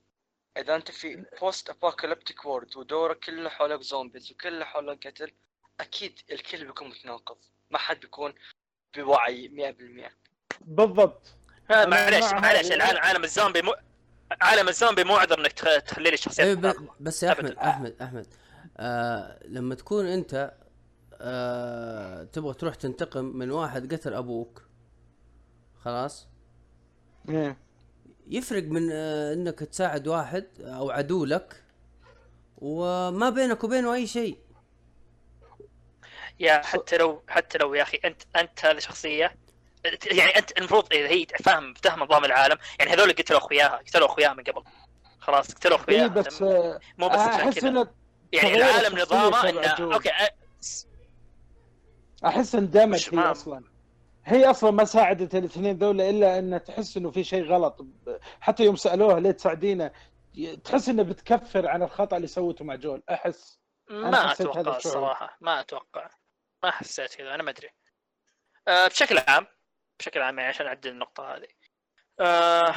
[0.56, 5.32] إذا أنت في post apocalyptic world ودورك كله حولك zombies وكله حولك قتل
[5.80, 7.38] أكيد الكل بيكون متناقض
[7.70, 8.34] ما حد بيكون
[8.96, 9.48] بوعي
[10.08, 10.12] 100%
[10.60, 11.22] بالضبط
[11.70, 12.72] معلش مع معلش.
[12.72, 13.74] العالم عالم الزومبي مو
[14.40, 16.88] عالم الزومبي مو عذر إنك تخ- تخلي لي شخصيات إيه ب...
[17.00, 17.68] بس يا أحمد أبداً.
[17.68, 18.26] أحمد أحمد
[18.76, 20.54] آه لما تكون أنت
[21.20, 24.62] آه تبغى تروح تنتقم من واحد قتل أبوك
[25.80, 26.28] خلاص
[27.28, 27.56] إيه.
[28.26, 31.62] يفرق من آه إنك تساعد واحد أو عدو لك
[32.58, 34.38] وما بينك وبينه أي شيء
[36.40, 39.36] يا حتى لو حتى لو يا أخي أنت أنت هذه شخصية
[40.12, 44.32] يعني أنت المفروض إذا هي فاهم فاهم نظام العالم يعني هذول قتلوا أخوياها قتلوا أخوياها
[44.34, 44.62] من قبل.
[45.20, 46.06] خلاص قتلوا أخوياها.
[46.06, 47.88] بس آه، مو بس عشان أحس كذا.
[48.32, 49.94] يعني العالم نظامه إنه.
[49.94, 50.10] أوكي
[52.24, 53.64] أحس اندمج هي أصلا.
[54.24, 57.86] هي أصلا ما ساعدت الاثنين ذولا إلا إن تحس إنه في شيء غلط.
[58.40, 59.92] حتى يوم سألوها ليه تساعدينا
[60.64, 63.02] تحس إنه بتكفر عن الخطأ اللي سوته مع جول.
[63.10, 63.58] أحس.
[63.90, 64.76] ما أتوقع.
[64.76, 66.10] الصراحة ما أتوقع.
[66.62, 67.70] ما حسيت كذا أنا ما أدري.
[68.68, 69.46] أه بشكل عام
[69.98, 71.46] بشكل عام يعني عشان أعدل النقطة هذه.
[72.20, 72.74] أه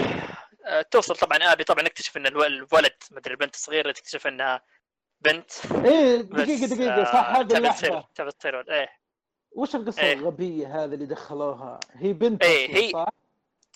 [0.66, 4.62] أه توصل طبعا آبي طبعا نكتشف إن الو- الولد مدري البنت الصغيرة تكتشف إنها
[5.22, 5.52] بنت.
[5.86, 8.08] إيه دقيقة دقيقة آه، صح هذه اللحظة.
[8.16, 8.72] تبي تصير.
[8.74, 8.90] إيه.
[9.52, 10.14] وش القصة إيه.
[10.14, 13.10] الغبية هذه اللي دخلوها؟ هي بنت إيه، أصلاً، هي- صح؟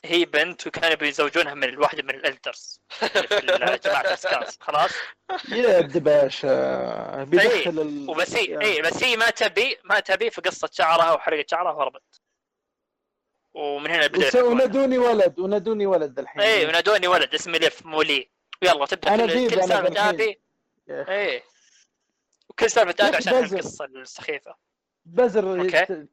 [0.06, 4.92] هي بنت وكانوا بيزوجونها من الواحده من الإلدرز في الاسكاس خلاص؟
[5.52, 8.10] يا دباشة بيدخل ال...
[8.10, 8.62] وبس هي يا.
[8.62, 12.22] اي بس هي ما تبي ما تبي فقصت شعرها وحرقت شعرها وهربت.
[13.54, 14.44] ومن هنا الحوار.
[14.46, 18.30] ونادوني ولد ونادوني ولد الحين اي ونادوني ولد اسمه ليف مو لي
[18.62, 20.08] ويلا تبدأ أنا كل ديب كل أنا سالفة بالحين.
[20.10, 20.42] ابي
[20.88, 21.12] يا أخي.
[21.14, 21.44] اي
[22.50, 23.58] وكل سالفة يا ابي أخي عشان بزر.
[23.58, 24.56] القصة السخيفة
[25.06, 26.08] بزر أوكي.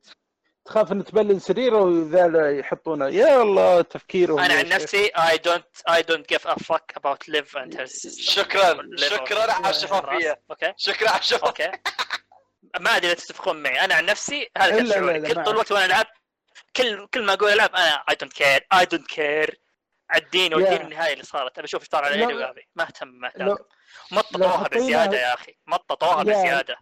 [0.64, 4.68] تخاف إن تبلل سريره وذا لا يحطونه يا الله تفكيره أنا عن.
[4.68, 9.70] نفسي اي دونت اي دونت a fuck about live and her sister شكرا شكرا على
[9.70, 11.78] الشفافية أوكي شكرا على الشفافية أوكي
[12.80, 15.45] ما أدري إذا تتفقون معي أنا عن نفسي هذا كان شعوري كل.
[15.45, 16.07] طول الوقت وأنا العب
[16.76, 19.61] كل كل ما أقول العب أنا I don't care I don't care
[20.10, 20.82] عديني وديني يا.
[20.82, 21.58] النهاية اللي صارت.
[21.58, 23.56] أبي أشوف إيش صار على إيلي وآبي ما اهتم ما اهتم.
[24.12, 25.58] مططوها بزيادة يا أخي.
[25.66, 26.22] مططوها يا.
[26.22, 26.76] بزيادة.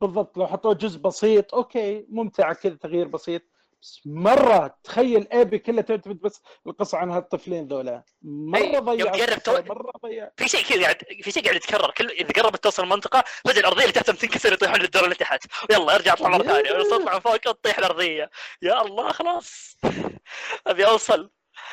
[0.00, 3.42] بالضبط لو حطوه جزء بسيط okay ممتع كذا تغيير بسيط.
[3.42, 3.59] بس
[4.06, 8.02] مرة تخيل أبي كلها تعتمد بس القصة عن هالطفلين ذولا.
[8.22, 10.30] مرة ضيع تو- مرة ضيع.
[10.36, 11.90] في شيء كذا قاعد في شيء قاعد يتكرر.
[11.90, 15.44] كل إذا قربت توصل المنطقة فجأة الأرضية اللي تحتهم تنكسر يطيحون للدور اللي تحت.
[15.70, 16.80] يلا ارجع اطلع مرة ثانية.
[16.80, 18.30] اطلع من فوق تطيح الأرضية.
[18.62, 19.76] يا الله خلاص.
[20.66, 21.30] أبي أوصل.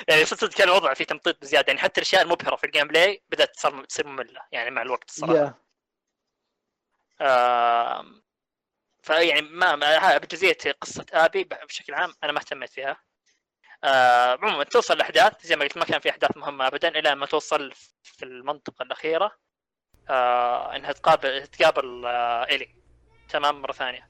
[0.09, 1.65] يعني صدق كان الوضع فيه تمطيط بزيادة.
[1.67, 4.41] يعني حتى الأشياء المبهرة في ال gameplay بدأت تصير تصير مملة.
[4.51, 5.67] يعني مع الوقت الصراحة.
[7.21, 8.23] آم،
[9.07, 12.97] فيعني ما بجزئيه قصة آبي بشكل عام أنا ما اهتميت فيها.
[13.83, 17.25] آه، عموما توصل الأحداث زي ما قلت ما كان في أحداث مهمة ابدا إلى ما
[17.25, 19.31] توصل في المنطقة الأخيرة.
[20.09, 22.75] آه، إنها تقابل تقابل آه، الي
[23.29, 24.09] تمام مرة ثانية.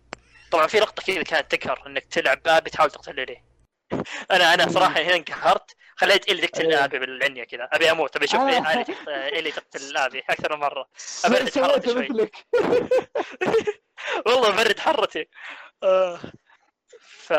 [0.51, 3.43] طبعا في لقطة كذا كانت تقهر إنك تلعب آبي تحاول تقتل الي
[4.31, 6.85] أنا أنا صراحة هنا انقهرت خليت الي تقتل إيه.
[6.85, 7.69] آبي بالعنية كذا.
[7.71, 8.83] أبي أموت أبي أشوف آه.
[9.27, 10.89] الي تقتل آبي أكثر من مرة.
[11.25, 11.89] أبرد سويت.
[11.89, 12.35] مثلك.
[14.25, 15.27] والله برد حرتي.
[15.83, 16.19] آه.
[16.99, 17.33] ف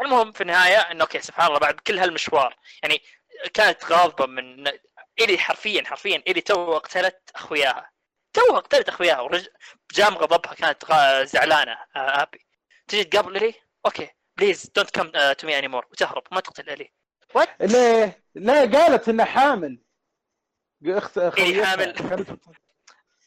[0.00, 3.02] المهم في النهاية إنه okay سبحان الله بعد كل هالمشوار يعني
[3.54, 4.68] كانت غاضبة من
[5.20, 7.90] إلي حرفيا حرفيا إلي تو قتلت أخوياها.
[8.32, 9.46] تو قتلت أخوياها ورج...
[9.94, 11.24] جام غضبها كانت غا...
[11.24, 12.46] زعلانة آه، آبي.
[12.88, 13.54] تجي تقابل إلي؟
[13.86, 16.92] okay please don't come to me anymore وتهرب ما تقتل إلي.
[17.34, 19.82] what ليه؟ لا قالت انها حامل.
[20.86, 22.38] اخت إيه خويتها حامل.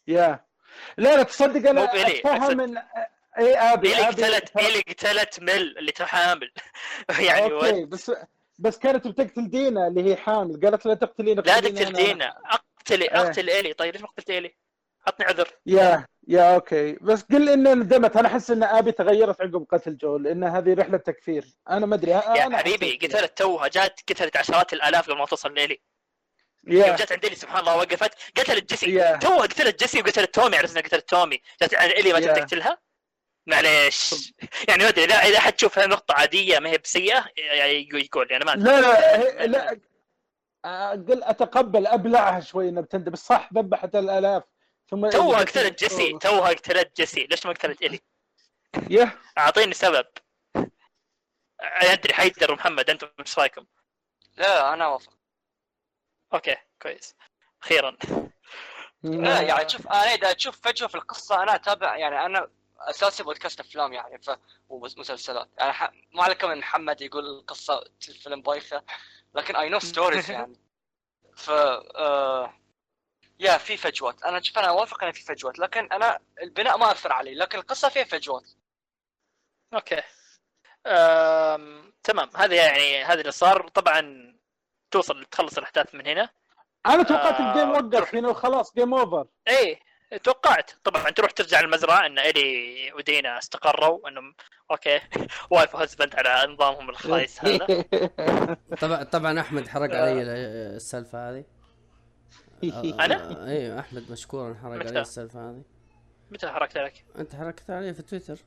[0.07, 0.48] yeah.
[0.97, 2.77] لا لا تصدق أنا أتفهم من
[3.39, 4.23] اي أبي الي أبي.
[4.23, 6.51] قتلت الي قتلت مل اللي تو حامل
[7.27, 8.11] يعني okay بس
[8.59, 10.59] بس كانت بتقتل دينا اللي هي حامل.
[10.63, 11.93] قالت لا تقتلين لا تقتل.
[11.93, 12.35] دينا.
[12.45, 13.21] أقتل إيه.
[13.21, 14.55] أقتل الي طيب ليش ما قتلت الي؟
[15.07, 15.47] عطني عذر.
[15.65, 16.91] yeah yeah okay.
[17.01, 18.17] بس قل إن ندمت.
[18.17, 21.45] أنا أحس إن أبي تغيرت عقب قتل جول لأن هذه رحلة تكفير.
[21.69, 22.11] أنا ما أدري.
[22.11, 22.99] يا حبيبي.
[23.01, 23.67] قتلت توها.
[23.67, 25.81] جات قتلت عشرات الآلاف قبل ما توصل لإلي
[26.67, 28.13] يوم يا جت عند إلي سبحان الله وقفت.
[28.37, 28.93] قتلت جيسي.
[28.93, 29.17] yeah.
[29.17, 31.41] توها قتلت جيسي وقتلت تومي عرفت إنها قتلت تومي.
[31.61, 32.77] جت عند إلي ما تقتلها؟
[33.47, 34.33] معليش.
[34.67, 38.45] يعني ما أدري إذا إذا أحد تشوفها نقطة عادية ما هي بسيئة يعني يقول أنا
[38.45, 38.63] ما أدري.
[38.63, 39.79] لا لا لا.
[40.65, 43.11] أقول أتقبل أبلعها شوي إنها بتندب.
[43.11, 44.43] بس صح ذبحت الآلاف.
[44.89, 45.79] ثم توها قتلت.
[45.79, 46.17] جيسي.
[46.21, 47.23] توها قتلت جيسي.
[47.23, 47.99] ليش ما قتلت إلي؟
[48.89, 50.05] يه أعطيني سبب.
[51.61, 53.65] أدري حيدر ومحمد أنتم إيش رأيكم؟
[54.37, 55.18] لا أنا اوافق
[56.33, 57.15] أوكي كويس.
[57.63, 57.97] أخيرا.
[59.03, 62.49] لا يعني شوف أنا اذا تشوف فجوه في القصة أنا أتابع يعني أنا
[62.79, 64.31] أساسي بودكاست أفلام يعني ف
[64.69, 65.49] ومسلسلات.
[65.57, 65.91] يعني ح...
[66.13, 68.83] ما عليك من محمد يقول قصه الفيلم بايخه
[69.35, 70.59] لكن I know stories يعني.
[71.35, 72.53] ف آه...
[73.39, 74.23] yeah في فجوات.
[74.23, 77.89] أنا شوف أنا أوافق إن في فجوات لكن أنا البناء ما أثر علي لكن القصة
[77.89, 78.49] فيها فجوات.
[79.73, 80.01] okay.
[80.85, 81.93] أم...
[82.03, 82.29] تمام.
[82.35, 83.67] هذا يعني هذا اللي صار.
[83.67, 84.38] طبعا
[84.91, 86.29] توصل تخلص الأحداث من هنا.
[86.85, 89.79] أنا توقعت آه، ال game وقف هنا وخلاص game over إيه
[90.23, 90.71] توقعت.
[90.83, 94.35] طبعا تروح ترجع المزرعه إن إلي ودينا استقروا انهم
[94.71, 94.99] okay.
[95.51, 97.85] wife و husband على نظامهم الخايس هذا.
[98.81, 101.43] طبعا طبعا أحمد حرق علي ال- السالفة هذه.
[103.05, 105.63] أنا؟ اي أحمد مشكورا حرق؟ علي السالفة هذه.
[106.31, 108.37] متى حرقت لك؟ أنت حرقت علي في تويتر.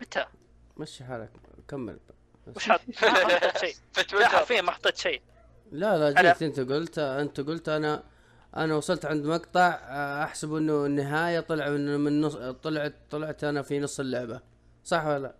[0.00, 0.24] متى؟
[0.76, 1.30] مشي حالك.
[1.68, 1.98] كمل.
[2.56, 3.74] وش حط؟ ما حطيت شيء.
[3.92, 5.22] في لا حرفيا ما حطيت شيء.
[5.72, 8.02] لا لا جيت أنت قلت أنت قلت أنا
[8.56, 13.62] أنا وصلت عند مقطع آه، أحسب إنه النهاية طلع انه من نص طلعت طلعت أنا
[13.62, 14.40] في نص اللعبة.
[14.84, 15.34] صح ولا لا؟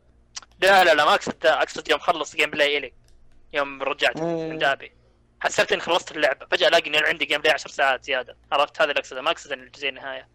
[0.61, 2.93] لا لا لا ما أقصد أقصد يوم خلص gameplay إلي.
[3.53, 4.51] يوم رجعت إيه.
[4.53, 4.93] عند آبي
[5.41, 6.47] حسبت إني خلصت اللعبة.
[6.47, 8.37] فجأة ألاقي ان عندي gameplay 10 ساعات زيادة.
[8.53, 9.21] عرفت؟ هذا اللي أقصده.
[9.23, 10.29] ما أقصد إن الجزء النهاية.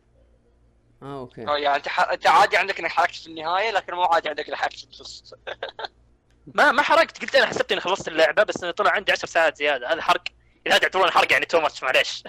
[1.04, 1.48] آه okay.
[1.48, 2.10] آه، يعني أنت ح...
[2.10, 5.34] أنت عادي عندك إنك حرقت في النهاية لكن مو عادي عندك إنك حرقت في النص.
[6.48, 7.22] ما ما حرقت.
[7.22, 9.94] قلت أنا حسبت إني خلصت اللعبة بس إنه طلع عندي 10 ساعات زيادة.
[9.94, 10.24] هذا حرق.
[10.68, 12.24] إذا هذا يعتبرون حرق يعني too much معليش.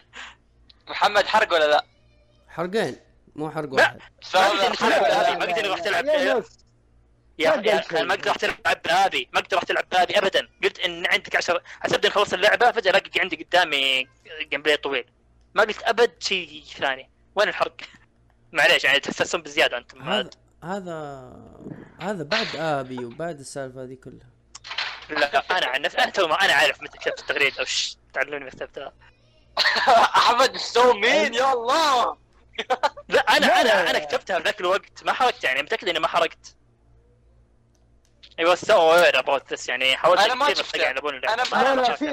[0.89, 1.85] محمد حرق ولا لا؟
[2.49, 2.97] حرقين
[3.37, 3.83] مو حرق لا.
[3.83, 4.01] واحد.
[4.35, 6.43] لا؟ ما قلت إني راح تلعب yeah
[7.39, 7.83] yeah.
[7.93, 10.49] أنا ما أقدر راح تلعب بآبي ما أقدر راح تلعب بآبي ابدا.
[10.65, 14.09] قلت إن عندك 10 حسبت إني خلصت اللعبة فجأة الاقي عندي قدامي
[14.51, 15.05] gameplay طويل.
[15.55, 17.11] ما قلت أبد شيء ثاني.
[17.35, 17.77] وين الحرق؟
[18.53, 20.03] معليش يعني تحسسون بزيادة أنتم.
[20.03, 20.31] هذا
[20.65, 21.33] هذا
[22.01, 24.31] هذا بعد آبي وبعد السالفة هذه كلها.
[25.11, 28.57] لا أنا عن نفسي أنا تو ما أنا عارف متى كتبت التغريده وش تعلموني متى
[28.57, 28.93] كتبتها.
[30.17, 32.17] أحمد so مين؟ يا الله!
[33.09, 33.91] لا أنا أنا.
[33.91, 36.55] أنا كتبتها بذاك الوقت ما حرقت يعني متأكد إني ما حرقت.
[38.39, 41.35] أيوه so aware about this يعني حاولت أنا ما اللعبة.
[41.35, 42.11] أنا ما- لا أنا لا شفت- في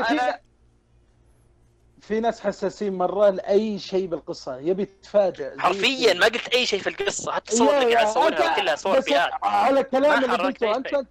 [2.07, 6.13] في ناس حساسين مرة لأي شيء بالقصة يبي يتفاجئ حرفيا.
[6.13, 9.31] ما قلت أي شيء في القصة حتى يا- اللي قاعد اصورها كلها صور بس فئات
[9.43, 11.05] على الكلام ما اللي قلته أنت.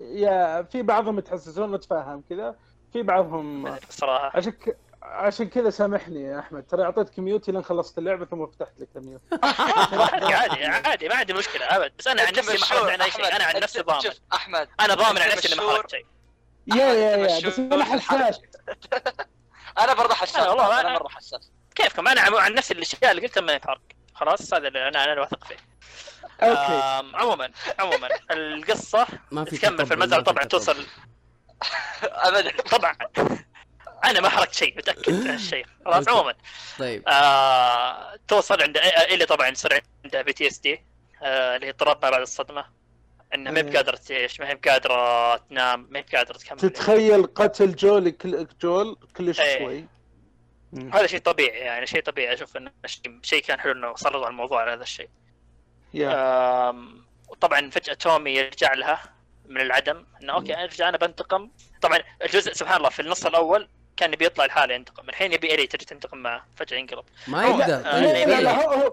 [0.00, 2.56] yeah في بعضهم يتحسسون نتفاهم كذا
[2.92, 4.76] في بعضهم الصراحه عشان ك...
[5.02, 9.01] عشان كذا سامحني يا أحمد ترى اعطيتك mute لين خلصت اللعبة ثم فتحت لك ال
[9.01, 13.00] mute عادي عادي عادي ما عندي مشكلة أبد بس أنا عن نفسي ما حرقت عن
[13.00, 13.36] أي شيء.
[13.36, 15.72] أنا عن نفسي ضامن شوف أحمد أنا ضامن عن نفسي إني ما.
[15.72, 16.06] حرقت شيء
[16.66, 17.84] yeah yeah yeah بس أنا.
[17.84, 18.40] حساس
[19.78, 21.50] أنا برضه حساس أنا والله أنا أنا- مرة حساس.
[21.74, 23.80] كيفكم؟ أنا عن- عن نفسي الأشياء اللي قلتها ما هي حرق
[24.14, 25.56] خلاص هذا اللي أنا أنا واثق فيه.
[26.42, 27.16] okay.
[27.16, 30.20] عموما عموما القصة ما في تكمل في المزرعة.
[30.22, 30.44] طبعا.
[30.44, 30.86] توصل
[32.02, 32.62] ابدا.
[32.78, 32.96] طبعا.
[34.04, 36.08] أنا ما حرقت شيء متأكد من الشيء خلاص.
[36.08, 36.34] عموما.
[36.78, 37.02] طيب.
[37.08, 38.76] آه توصل عند
[39.10, 40.84] إلي طبعا يصير عندها PTSD
[41.22, 42.79] اللي هي اضطراب ما بعد الصدمة.
[43.34, 43.70] انها ما هي إيه.
[43.70, 48.46] بقادره تعيش ما هي بقادره تنام ما هي بقادره تكمل تتخيل قتل جول كل...
[48.62, 49.58] جول كلش إيه.
[49.58, 49.84] شوي
[50.92, 54.30] هذا شيء طبيعي يعني شيء طبيعي أشوف انه شيء شيء كان حلو انه سرطوا على
[54.30, 55.08] الموضوع على هذا الشيء
[57.28, 59.02] وطبعا فجاه تومي يرجع لها
[59.48, 61.50] من العدم انه okay ارجع أنا بنتقم
[61.82, 65.66] طبعا الجزء سبحان الله في النص الأول كان يبي يطلع لحاله ينتقم الحين يبي الي
[65.66, 68.66] تجي تنتقم معه فجاه ينقلب ما يقدر آه، لا يعني لا لا إيه.
[68.66, 68.92] هو هو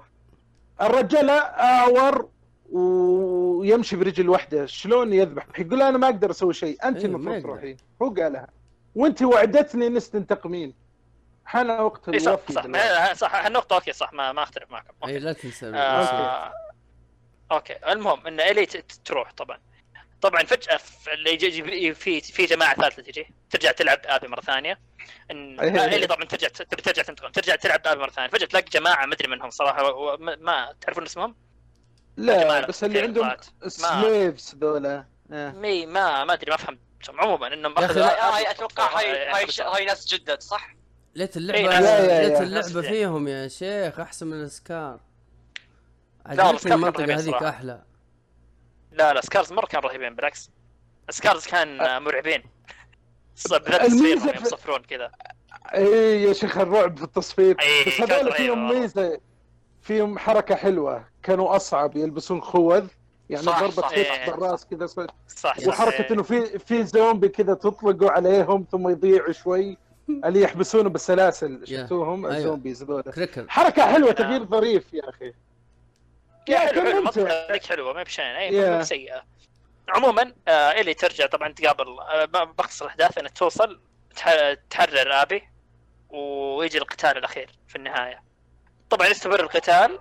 [0.81, 2.29] الرجال اعور
[2.71, 4.65] ويمشي برجل واحدة.
[4.65, 6.77] شلون يذبح؟ يقول أنا ما أقدر أسوي شيء.
[6.87, 7.41] أنت إيه، المفروض.
[7.41, 7.77] تروحين.
[8.01, 8.47] هو قالها.
[8.95, 10.73] وأنت وعدتني انك تنتقمين.
[11.45, 12.65] حان وقت صح الوفي صح.
[12.65, 12.67] دلوقتي.
[13.07, 13.35] ما صح.
[13.35, 14.13] هالنقطة okay صح.
[14.13, 14.93] ما ما أختلف معكم.
[15.05, 15.65] اي okay لا تنسى.
[15.65, 16.53] آه
[17.51, 17.75] okay.
[17.91, 18.65] المهم إن إلي
[19.05, 19.59] تروح طبعا.
[20.21, 23.27] طبعا فجأة في اللي يجي يجي- في في جماعة ثالثة تجي.
[23.49, 24.79] ترجع تلعب آبي مرة ثانية.
[25.31, 25.85] إن إيه.
[25.85, 27.31] إلي طبعا ترجع تبي ترجع تنتقم.
[27.31, 28.29] ترجع تلعب آبي مرة ثانية.
[28.29, 29.49] فجأة تلاقي جماعة ما أدري منهم
[30.19, 31.35] ما- ما تعرفون اسمهم؟
[32.17, 33.35] لا بس اللي عندهم.
[33.67, 35.51] سليفز ذولا آه.
[35.51, 39.43] مي ما ما أدري ما فهمت عموما إنهم أخذوا لا، هاي هاي أتوقع هاي هاي
[39.45, 39.65] حبسوا.
[39.65, 40.75] هاي ناس جدد صح؟
[41.15, 42.41] ليت إيه، اللعبه يا- ليت.
[42.41, 44.99] اللعبة فيهم يا شيخ أحسن من السكار
[46.25, 47.35] والله عجبتني سكار المنطقة هذيك.
[47.43, 47.81] أحلى
[48.91, 50.49] لا لا سكارز مرة كانوا رهيبين بالعكس
[51.09, 52.43] Scars كان آه، مرعبين
[53.49, 55.11] بالذات يصفرون كذا
[55.73, 58.69] اي يا شيخ الرعب في التصفير إيه، بس كانت هذول فيهم.
[58.69, 59.19] ميزة
[59.87, 62.87] فيهم حركة حلوة كانوا أصعب يلبسون خوذ
[63.29, 63.81] يعني ضربة.
[63.81, 64.25] خيط إيه.
[64.31, 65.67] بالراس كذا صح صح.
[65.67, 69.77] وحركة إنه في في زومبي كذا تطلقوا عليهم ثم يضيعوا شوي
[70.09, 71.81] اللي يحبسونه بالسلاسل يا.
[71.83, 72.37] شفتوهم أيوة.
[72.37, 74.11] ال zombies ذولا clicker حركة حلوة.
[74.11, 75.33] تغيير ظريف يا أخي
[76.49, 76.81] يا حلو
[77.11, 77.27] حلو
[77.69, 78.77] حلوة ما بشين أي Yeah.
[78.77, 79.23] مو سيئة
[79.89, 83.79] عموما آه اللي ترجع طبعا تقابل آه بختصر الأحداث إنك توصل
[84.15, 85.43] تح- تحرر آبي
[86.09, 88.26] ويجي القتال الأخير في النهاية
[88.89, 89.99] طبعا يستمر القتال.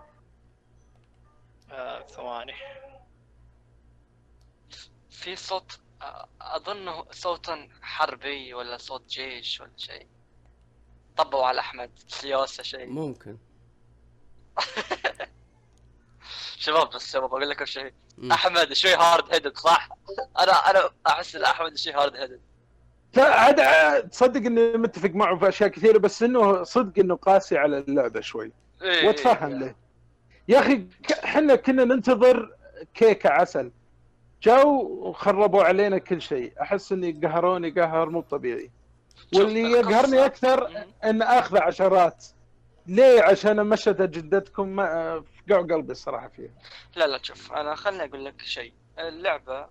[1.71, 2.53] آه ثواني.
[5.11, 10.07] في صوت آه، أظنه صوتا حربي ولا صوت جيش ولا شيء.
[11.17, 12.87] طبوا على أحمد سياسه شيء.
[12.87, 13.39] ممكن.
[16.59, 17.93] شباب بس شباب أقول لكم شيء.
[18.33, 19.89] أحمد شوي hard headed صح؟
[20.39, 22.41] أنا أنا أحس إن أحمد شوي hard headed
[23.15, 27.79] لا عاد تصدق إني متفق معه في أشياء كثيرة بس إنه صدق إنه قاسي على
[27.79, 28.53] اللعبة شوي.
[28.83, 29.07] إيه.
[29.07, 29.75] واتفهم له
[30.49, 30.87] يا أخي
[31.25, 32.57] إحنا كنا ننتظر
[32.95, 33.71] كيكه عسل.
[34.43, 36.53] جو وخربوا علينا كل شيء.
[36.61, 38.71] أحس إني قهروني قهر مو طبيعي.
[39.35, 40.85] واللي يقهرني أكثر.
[41.05, 42.25] إن أخذ عشرات.
[42.87, 46.51] ليه؟ عشان مشهد جدتكم ما فقعوا قلبي الصراحة فيها.
[46.97, 48.73] لا لا شوف أنا خليني أقول لك شيء.
[48.99, 49.67] اللعبة.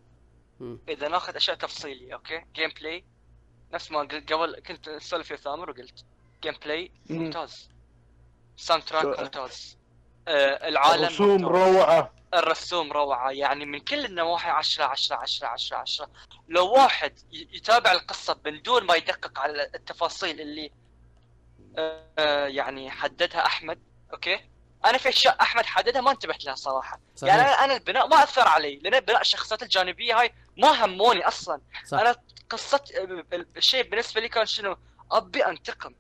[0.89, 3.03] إذا ناخذ أشياء تفصيلية okay؟ gameplay
[3.73, 6.05] نفس ما قلت قبل كنت أسولف يا ثامر وقلت.
[6.43, 7.17] gameplay مم.
[7.17, 7.69] ممتاز.
[8.57, 9.77] soundtrack ممتاز.
[10.27, 11.45] آه العالم رسوم ممتاز.
[11.45, 12.11] روعة.
[12.33, 13.31] الرسوم روعة.
[13.31, 16.09] يعني من كل النواحي عشرة عشرة عشرة عشرة عشرة.
[16.47, 20.71] لو واحد يتابع القصة من دون ما يدقق على التفاصيل اللي
[21.77, 23.79] آه، آه، يعني حددها أحمد
[24.13, 24.39] أوكي؟
[24.85, 26.91] أنا في أشياء أحمد حددها ما انتبهت لها صراحة.
[26.91, 31.27] يعني صحيح أنا أنا البناء ما أثر علي لأن بناء الشخصيات الجانبية هاي ما هموني
[31.27, 31.61] أصلا.
[31.85, 31.99] صح.
[31.99, 32.15] أنا
[32.49, 32.83] قصة
[33.57, 34.77] الشيء بالنسبة لي كان شنو؟
[35.11, 35.95] أبي أنتقم.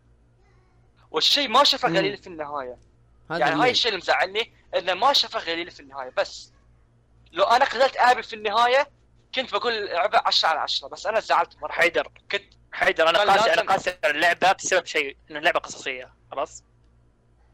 [1.15, 1.97] والشيء ما شافه مم.
[1.97, 2.77] غليل في النهاية.
[3.31, 6.11] هذا يعني هاي الشيء اللي مزعلني إنه ما شافه غليل في النهاية.
[6.17, 6.51] بس
[7.31, 8.87] لو أنا قتلت آبي في النهاية
[9.35, 11.71] كنت بقول لعبه 10 على 10 بس أنا زعلت مرة.
[11.71, 16.63] حيدر كنت حيدر أنا قاسي أنا قاسي على اللعبة بسبب شيء إنه اللعبة قصصية خلاص.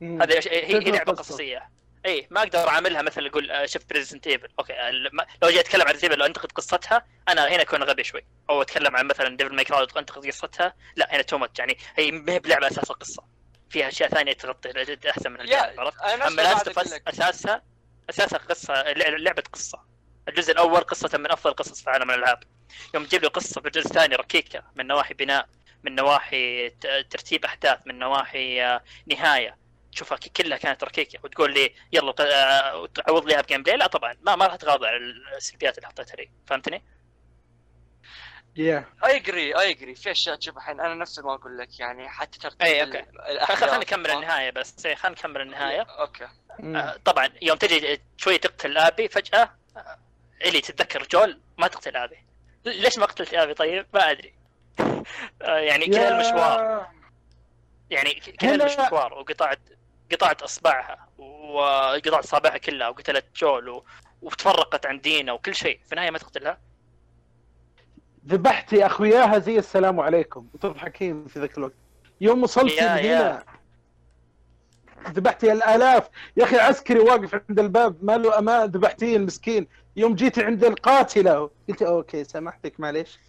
[0.01, 1.13] هذا هي هي لعبة.
[1.13, 1.69] قصصية.
[2.05, 5.49] اي ما أقدر اعاملها مثل أقول آه، شفت ب Resident Evil okay ال- ما- لو
[5.49, 8.25] جيت أتكلم عن Resident لو أنتقد قصتها أنا هنا أكون غبي شوي.
[8.49, 12.11] أو أتكلم عن مثلا Devil May Cry أنتقد قصتها لا هنا too much يعني هي
[12.11, 13.23] ما هي بلعبة اساسها قصه
[13.71, 16.67] فيها أشياء ثانية تغطي جد أحسن من اللعبه عرفت؟ أما The Last.
[17.07, 17.61] أساسها
[18.09, 19.79] أساسها قصة لع- لعبة قصة.
[20.27, 22.43] الجزء الأول قصة من أفضل القصص في عالم الألعاب.
[22.93, 25.47] يوم تجيب لي قصة في الجزء الثاني ركيكة من نواحي بناء
[25.83, 26.69] من نواحي
[27.09, 29.57] ترتيب أحداث من نواحي آه، نهاية.
[29.91, 31.19] تشوفها كلها كانت ركيكة.
[31.23, 35.13] وتقول لي يلا آه، تعوض لي ب gameplay لا طبعا ما ما راح اتغاضى عن
[35.37, 36.29] السلبيات اللي حطيتها لي.
[36.47, 36.83] فهمتني؟
[38.55, 40.79] yeah I agree I agree في أشياء تشوف الحين.
[40.79, 42.99] أنا نفس ما أقول لك يعني حتى ترتيب okay.
[42.99, 43.59] الأحداث.
[43.59, 44.85] خلينا نكمل النهاية بس.
[44.85, 45.81] إيه، خلينا نكمل النهاية.
[45.81, 46.27] okay.
[46.63, 49.97] آه، طبعا يوم تجي شوي تقتل آبي فجأة آه،
[50.45, 52.17] إلي تتذكر جول ما تقتل آبي.
[52.65, 54.33] ليش ما قتلت آبي طيب؟ ما أدري.
[55.41, 56.87] آه، يعني كذا المشوار.
[57.89, 59.59] يعني كذا المشوار وقطعت
[60.11, 63.85] قطعت إصبعها وقطعت إصابعها كلها وقتلت جول و...
[64.21, 65.79] وتفرقت عن دينا وكل شيء.
[65.85, 66.57] في النهاية ما تقتلها.
[68.27, 70.47] ذبحتي أخوياها زي السلام عليكم.
[70.53, 71.73] وتضحكين في ذاك الوقت.
[72.21, 73.43] يوم وصلتي يا- هنا
[75.11, 76.09] ذبحتي الآلاف.
[76.37, 79.67] يا أخي عسكري واقف عند الباب ما له أمان؟ ذبحتيه المسكين.
[79.95, 81.49] يوم جيتي عند القاتلة.
[81.69, 83.19] قلت okay سامحتك معليش.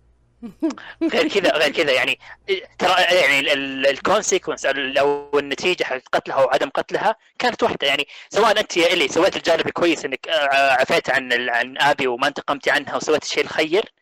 [1.12, 2.18] غير كذا غير كذا يعني
[2.78, 3.52] ترى يعني
[3.90, 7.86] ال consequence أو النتيجة حق قتلها وعدم قتلها كانت واحدة.
[7.86, 12.06] يعني سواء أنت يا إلي سويت الجانب الكويس إنك آه، عفيت عن ال- عن أبي
[12.06, 13.92] وما انتقمتي عنها وسويت الشيء الخير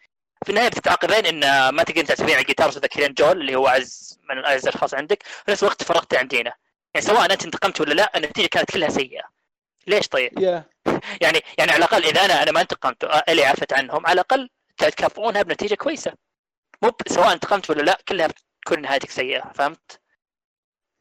[0.44, 4.44] في النهاية بتتعاقبين إن ما تقدرين تعتبرين على الجيتار وتذكرين جول اللي هو اعز من
[4.44, 6.52] اعز الاشخاص عندك في نفس الوقت فرقتي عن دينا
[6.94, 9.22] يعني سواء أنت انتقمت ولا لا النتيجة كانت كلها سيئة
[9.86, 10.64] ليش طيب؟ يا
[11.20, 15.42] يعني يعني على الأقل إذا أنا أنا ما انتقمت إلي عفت عنهم على الأقل تكافئونها
[15.42, 16.12] بنتيجة كويسة
[16.82, 20.00] مو سواء انتقمت ولا لا كلها بتكون نهايتك سيئة فهمت؟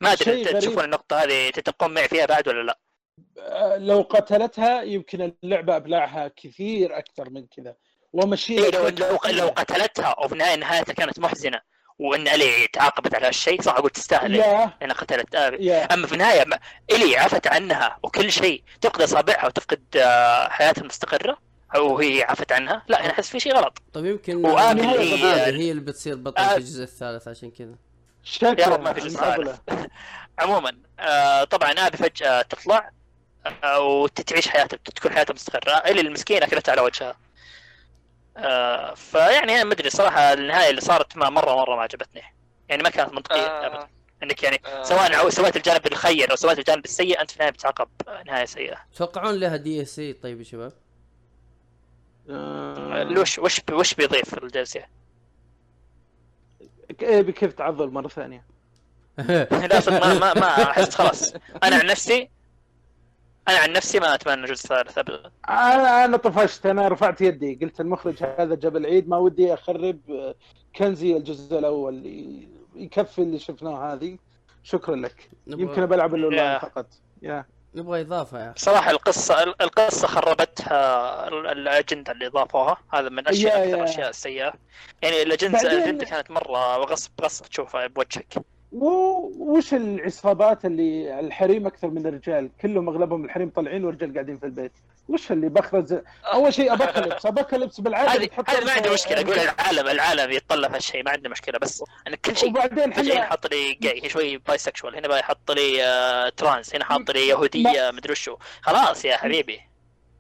[0.02, 0.58] ما أدري أنت.
[0.58, 2.80] تشوفون النقطة هذه تتفقون معي فيها بعد ولا لا؟
[3.38, 7.76] آه، لو قتلتها يمكن اللعبة أبلعها كثير أكثر من كذا
[8.14, 11.62] ومشيها إيه لو لو لو قتلتها وفي النهايه نهايتها كانت محزنة
[12.00, 14.74] وإن إلي تعاقبت على هالشيء صح أقول تستاهل يا.
[14.82, 15.36] لانها قتلت.
[15.36, 15.94] ابي يا.
[15.94, 16.46] أما في النهاية
[16.92, 21.38] إلي عفت عنها وكل شيء تفقد أصابعها وتفقد آه، حياتها المستقرة
[21.78, 23.78] وهي عفت عنها لا أنا أحس في شيء غلط.
[23.94, 26.48] طيب يمكن هذه اللي- هذه هي اللي بتصير بطل آه.
[26.50, 27.76] في الجزء الثالث عشان كذا.
[28.60, 29.60] يا رب ما في جزء المقابلة.
[30.40, 32.92] عموما آه طبعا آبي فجأة تطلع
[33.64, 35.72] آه وتعيش حياتها تكون حياتها مستقرة.
[35.72, 37.16] إلي المسكينة اكلتها على وجهها.
[38.40, 42.22] آه فيعني أنا ما أدري صراحة النهاية اللي صارت ما مره مرة ما عجبتني.
[42.70, 43.78] يعني ما كانت منطقية ابدا.
[43.80, 43.90] آه
[44.24, 44.84] إنك يعني آه.
[44.84, 48.78] سواء سويت الجانب الخير أو سويت الجانب السيء أنت في النهاية بتعاقب آه، نهاية سيئة.
[48.94, 50.74] تتوقعون لها DLC طيب يا شباب؟
[52.30, 54.86] آه، وش وش وش بيضيف في الجلسة؟
[57.02, 58.46] إيه، بكيف تعضل مرة ثانية.
[59.72, 61.34] لا صدق ما ما ما أحس خلاص.
[61.64, 62.30] أنا عن نفسي
[63.50, 65.32] أنا عن نفسي ما أتمنى جزء ثالث ابدا.
[65.50, 70.36] أنا أنا طفشت أنا رفعت يدي قلت المخرج هذا جبل عيد ما ودي أخرب آه،
[70.76, 72.06] كنزي الجزء الأول
[72.76, 74.18] يكفي اللي شفناه هذه.
[74.64, 75.30] شكرا لك.
[75.50, 76.60] نبغى- يمكن بلعب الأونلاين.
[76.60, 76.86] فقط.
[77.22, 77.46] يا.
[77.76, 82.78] نبغى إضافة يا صراحة القصة القصة خربتها ال- الأجندة اللي ضافوها.
[82.94, 83.76] هذا من أشياء يا- أكثر يا.
[83.84, 84.54] الأشياء السيئة.
[85.02, 88.34] يعني الاجنده الأجندة كانت مرة غصب غصب تشوفها بوجهك.
[88.72, 94.72] وش العصابات اللي الحريم أكثر من الرجال؟ كلهم أغلبهم الحريم طالعين والرجال قاعدين في البيت.
[95.10, 98.30] وش اللي بخرج أول شيء ابكلبس ابكلبس بالعاده هذه
[98.66, 99.22] ما عندي له- مشكلة.
[99.22, 101.04] أقول العالم العالم يتطلب هالشيء.
[101.04, 101.60] ما عندي مشكلة.
[101.60, 105.52] بس أنا كل شيء وبعدين فجاه حط لي جاي شوي باي سكشوال هنا بقى يحط
[105.52, 108.38] لي آه، ترانس هنا حاط لي يهودية مدري وشو.
[108.62, 109.60] خلاص يا حبيبي.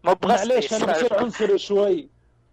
[0.03, 2.09] مو بغصب معليش أنا بصير عنصري شوي.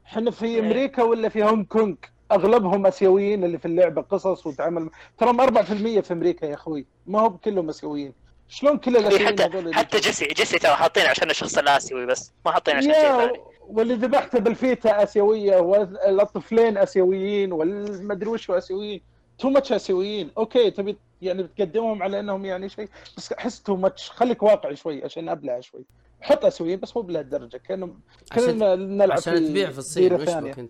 [0.07, 0.61] إحنا في إيه.
[0.61, 1.95] أمريكا ولا في هونغ كونغ؟
[2.33, 6.87] أغلبهم آسيويين اللي في اللعبة قصص وتعامل ترى 4% في أمريكا يا أخوي.
[7.07, 8.13] ما هو كلهم آسيويين.
[8.49, 12.77] شلون كل الآسيويين حتى حتى جيسي جيسي ترى حاطين عشان الشخص الآسيوي بس ما حاطين
[12.77, 13.41] عشان شيء ثاني.
[13.61, 19.01] واللي ذبحته بالفيتا آسيوية والطفلين آسيويين والمدري وش آسيويين.
[19.39, 20.31] too much آسيويين.
[20.39, 25.05] okay تبي يعني بتقدمهم على إنهم يعني شيء بس أحس too much خليك واقعي شوي
[25.05, 25.85] عشان أبلع شوي.
[26.21, 28.01] حط آسيويين بس مو بلهالدرجة كانهم
[28.33, 30.69] كنا نلعب عشان تبيع في الصين وش ثانية.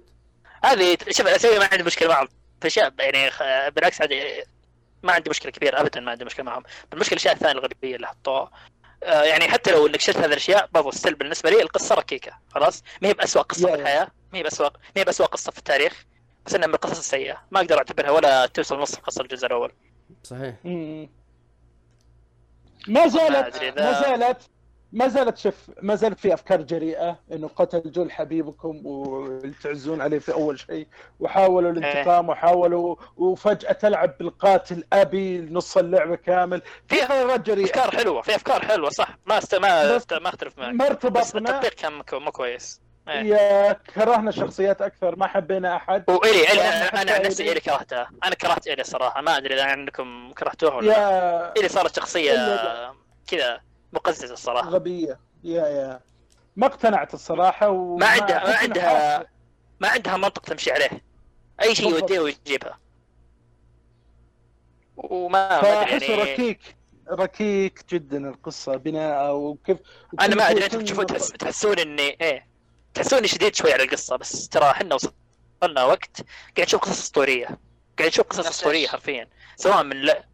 [0.65, 2.29] هذه شوف الاسيوي ما عندي مشكلة معهم.
[2.61, 4.43] في أشياء يعني خ- بالعكس هذه
[5.03, 6.63] ما عندي مشكلة كبيرة ابدا ما عندي مشكلة معهم.
[6.93, 8.51] المشكلة الأشياء الثانية الغربيه اللي حطوها
[9.03, 12.83] آه، يعني حتى لو إنك شلت هذه الأشياء برضو still بالنسبة لي القصة ركيكة خلاص؟
[13.03, 16.05] ما هي باسوء قصة في الحياة ما هي باسوء ما هي باسوء قصة في التاريخ
[16.47, 17.43] بس إنها من القصص السيئة.
[17.51, 19.73] ما أقدر أعتبرها ولا توصل نص قصة الجزء الأول.
[20.23, 20.55] صحيح.
[22.89, 24.51] ما زالت ما زالت
[24.97, 30.33] ما زالت شوف ما زالت في أفكار جريئة إنه قتل جول حبيبكم وتعزون عليه في
[30.33, 30.87] أول شيء
[31.21, 36.63] وحاولوا الانتقام وحاولوا وفجأة تلعب بالقاتل أبي نص اللعبة كامل.
[36.89, 37.65] في قرارات جريئة.
[37.65, 39.19] أفكار حلوة في أفكار حلوة صح.
[39.27, 39.55] ما است...
[39.55, 40.15] ما بس- است...
[40.15, 40.75] ما أختلف معك.
[40.75, 42.81] ما بس ارتبطنا التطبيق كان مو كويس.
[43.09, 43.23] إيه.
[43.23, 46.11] يا كرهنا الشخصيات أكثر ما حبينا أحد.
[46.11, 46.49] والي
[46.93, 47.53] أنا عن نفسي إلي.
[47.53, 49.21] إلي كرهتها أنا كرهت إلي صراحة.
[49.21, 50.93] ما أدري إذا عندكم كرهتوها ولا لا.
[50.93, 52.33] يا إلي صارت شخصية
[53.27, 53.61] كذا.
[53.97, 54.69] مقززه الصراحة.
[54.69, 55.21] غبية.
[55.45, 56.01] يا يا.
[56.57, 59.27] ما اقتنعت الصراحة وما ما عندها ما عندها
[59.81, 61.05] ما عندها منطق تمشي عليه.
[61.63, 61.91] أي شيء.
[61.91, 62.79] يوديها ويجيبها.
[64.97, 66.23] وما فاحسه يعني.
[66.23, 66.77] ركيك
[67.11, 69.79] ركيك جدا القصة بناء وكيف
[70.21, 71.29] أنا ما أدري أنتم تشوفون تحس...
[71.29, 72.47] تحسون إني إيه.
[72.95, 76.17] تحسون اني شديد شوي على القصة بس ترى إحنا وصلنا وقت.
[76.57, 77.47] قاعد نشوف قصص أسطورية.
[77.99, 79.29] قاعد نشوف قصص أسطورية؟ حرفيا.
[79.57, 80.25] سواء من The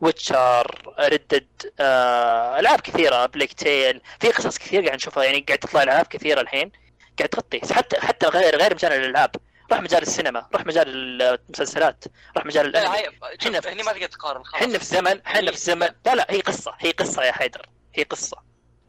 [0.00, 5.58] Witcher Red Dead آه، ألعاب كثيرة Plague Tale في قصص كثير قاعد نشوفها يعني قاعد
[5.58, 6.72] تطلع ألعاب كثيرة الحين
[7.18, 9.30] قاعد تغطي حتى حتى غير غير مجال الألعاب.
[9.72, 10.88] روح مجال السينما روح مجال
[11.22, 12.04] المسلسلات
[12.36, 13.18] روح مجال لا الأنمي.
[13.60, 14.62] إحنا- هني ما تقدر تقارن خلاص.
[14.62, 18.02] إحنا في زمن إحنا في زمن لا لا هي قصة هي قصة يا حيدر هي
[18.02, 18.36] قصة.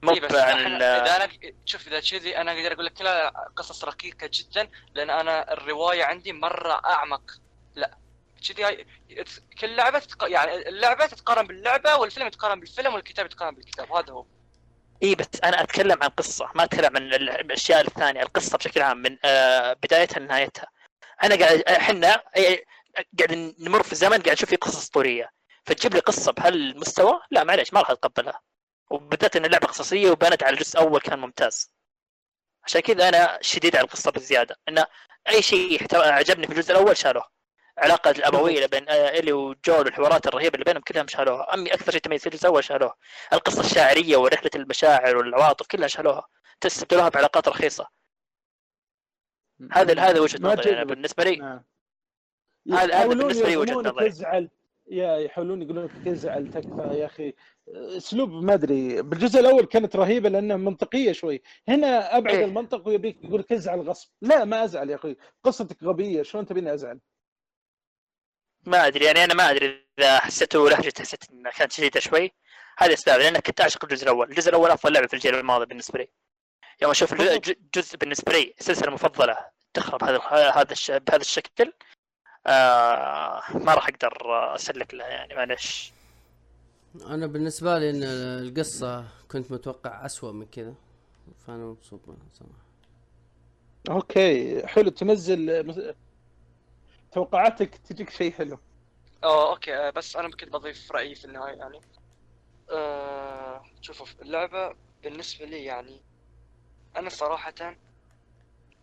[0.03, 1.29] مو إيه بس عن إذا أنا
[1.65, 6.33] شوف إذا كذي أنا أقدر أقول لك كلها قصص ركيكه جدا لأن أنا الرواية عندي
[6.33, 7.21] مرة أعمق.
[7.75, 7.97] لا.
[8.39, 8.85] كذي
[9.61, 10.29] كل لعبة تتق...
[10.31, 14.25] يعني اللعبة تتقارن باللعبة والفيلم يتقارن بالفيلم والكتاب يتقارن بالكتاب هذا هو.
[15.03, 18.97] إي بس أنا أتكلم عن قصة ما أتكلم عن ال- الأشياء الثانية القصة بشكل عام
[18.97, 20.67] من آه، بدايتها لنهايتها.
[21.23, 22.23] أنا قاعد إحنا
[23.19, 25.31] قاعد نمر في زمن قاعد نشوف فيه قصص أسطورية.
[25.65, 28.41] فتجيب لي قصة بهالمستوى لا معليش ما راح أتقبلها.
[28.89, 31.71] وبالذات إن اللعبة قصصية وبنت على الجزء الأول كان ممتاز.
[32.63, 34.59] عشان كذا أنا شديد على القصة بزيادة.
[34.69, 34.85] إن
[35.29, 37.38] أي شيء عجبني في الجزء الأول شالوه.
[37.79, 41.91] العلاقة الأبوية اللي بين آه، إلي وجول والحوارات الرهيبة اللي بينهم كلهم شالوها، أمي أكثر
[41.91, 42.95] شيء تميز في الجزء الأول شالوها،
[43.33, 46.27] القصة الشاعرية ورحلة المشاعر والعواطف كلها شالوها،
[46.61, 47.87] تستبدلوها بعلاقات رخيصة،
[49.71, 50.89] هذا هذا وجهة ما نظري أنا جذبت.
[50.89, 51.35] بالنسبة لي.
[51.35, 51.63] نعم.
[52.71, 54.09] هذا- هذا بالنسبة لي وجهة يرغمونك نظري.
[54.09, 54.49] تزعل.
[54.91, 57.33] يا يحاولون يقولون لك تزعل تكفى يا أخي.
[57.97, 59.01] أسلوب ما أدري.
[59.01, 61.41] بالجزء الأول كانت رهيبة لأنها منطقية شوي.
[61.67, 62.45] هنا أبعد إيه.
[62.45, 64.09] المنطق ويبيك يقول لك ازعل غصب.
[64.21, 66.23] لا ما أزعل يا أخوي قصتك غبية.
[66.23, 66.99] شلون تبيني أزعل؟
[68.65, 72.31] ما أدري يعني أنا ما أدري إذا حسيته لهجته حسيت إنها كانت شديدة شوي،
[72.77, 75.99] هذا أسباب لأن كنت أعشق الجزء الأول، الجزء الأول أفضل لعبة في الجيل الماضي بالنسبة
[75.99, 76.07] لي.
[76.81, 77.49] يوم أشوف الج- بالضبط.
[77.49, 79.37] ج- جزء بالنسبة لي السلسلة المفضلة
[79.73, 80.19] تخرب هذا
[80.55, 81.73] هذا الش- بهذا الشكل
[82.47, 84.17] آه ما راح أقدر
[84.55, 85.91] أسلك لها يعني معلش.
[87.07, 90.73] أنا بالنسبة لي إن القصة كنت متوقع أسوأ من كذا
[91.47, 92.69] فأنا مبسوط منها صراحة
[93.89, 95.63] okay حلو تنزل
[97.11, 98.59] توقعاتك تجيك شيء حلو.
[99.23, 101.81] آه okay آه، بس أنا كنت بضيف رأيي في النهاية يعني.
[103.81, 106.01] شوفوا اللعبة بالنسبة لي يعني
[106.95, 107.53] أنا صراحة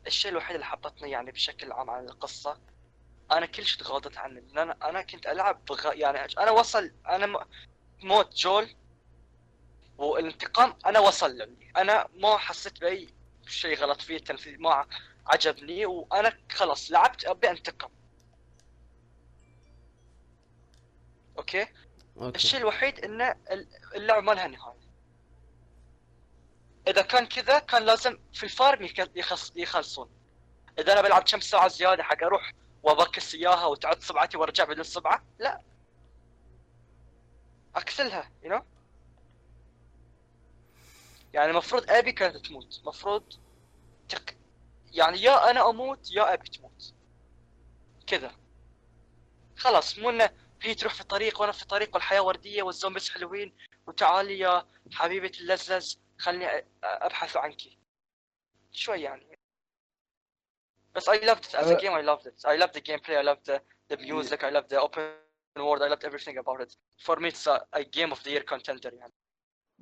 [0.07, 2.61] الشيء الوحيد اللي حبطني يعني بشكل عام عن القصة
[3.33, 5.93] أنا كل شيء تغاضيت عنه لأن أنا أنا كنت ألعب بغ...
[5.95, 7.47] يعني أنا وصل أنا.
[8.03, 8.75] موت جول
[9.99, 13.09] والانتقام أنا وصل لي أنا ما حسيت بأي
[13.49, 14.87] شيء غلط فيه التنفيذ ما
[15.27, 17.96] عجبني وأنا خلاص لعبت أبي أنتقم.
[21.47, 21.67] okay?
[22.17, 22.37] okay.
[22.37, 24.87] الشيء الوحيد انه ال- اللعبة ما لها نهاية.
[26.89, 28.89] إذا كان كذا كان لازم في ال farm
[29.57, 30.11] يخلصون.
[30.79, 35.25] إذا أنا بلعب كم ساعة زيادة حق أروح وأبكس إياها وتعض صبعتي وأرجع بدون صبعه
[35.39, 35.61] لا.
[37.77, 38.65] اقتلها you you know?
[41.35, 42.79] يعني المفروض إيبي كانت تموت.
[42.83, 43.23] المفروض
[44.09, 44.35] تق...
[44.93, 46.95] يعني يا أنا أموت يا إيبي تموت.
[48.07, 48.33] كذا.
[49.57, 50.31] خلاص مو إنه
[50.63, 56.01] هي تروح في طريق وأنا في طريق والحياة ورديه والزومبيز حلوين وتعالي يا حبيبه اللزلز
[56.19, 56.47] خلني
[56.85, 57.61] ابحث عنك
[58.73, 59.39] شوي يعني
[60.95, 63.17] بس I loved it as a Uh, game I loved it I loved the gameplay
[63.17, 65.05] I loved the, the music I loved the open
[65.59, 66.73] world I loved everything about it
[67.07, 69.13] for me it's a, a game of the year contender يعني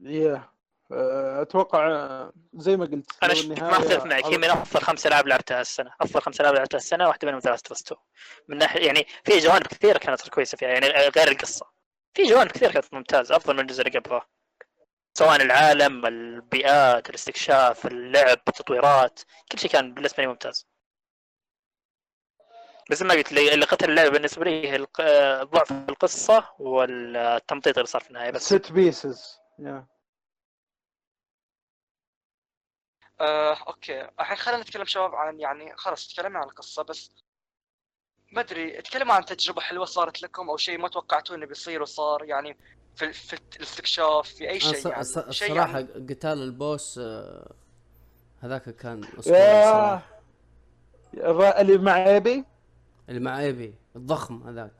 [0.03, 0.54] يا آه،
[1.43, 4.25] أتوقع آه، زي ما قلت أنا ما اختلف معك.
[4.25, 5.91] هي من أفضل خمس ألعاب لعبتها السنة.
[6.01, 7.95] أفضل خمس ألعاب لعبتها السنة واحدة منهم The Last
[8.49, 11.67] من ناحيه يعني في جوانب كثيرة كانت كويسة فيها يعني غير القصة.
[12.15, 14.23] في جوانب كثيرة كانت ممتازة أفضل من الجزء اللي قبله.
[15.15, 19.21] سواء العالم البيئات الاستكشاف اللعب التطويرات
[19.53, 20.67] كل شيء كان بالنسبة لي ممتاز.
[22.91, 27.87] بس ما قلت لي اللي قتل اللعبة بالنسبة لي هي آه، ضعف القصة والتمطيط اللي
[27.87, 29.87] صار في النهاية بس set pieces yeah
[33.21, 34.09] آه، okay.
[34.21, 37.11] الحين خلينا نتكلم شباب عن يعني خلاص تكلمنا عن القصة بس
[38.33, 42.25] ما أدري اتكلموا عن تجربة حلوة صارت لكم أو شيء ما توقعتوه إنه بيصير وصار
[42.25, 42.57] يعني
[42.97, 46.15] في في الاستكشاف في أي شيء يعني الصراحه يعني.
[46.15, 47.53] قتال ال boss آه،
[48.41, 50.01] هذاك كان اسطوري
[51.61, 52.45] اللي مع إيبي
[53.09, 54.73] اللي مع إيبي الضخم هذاك.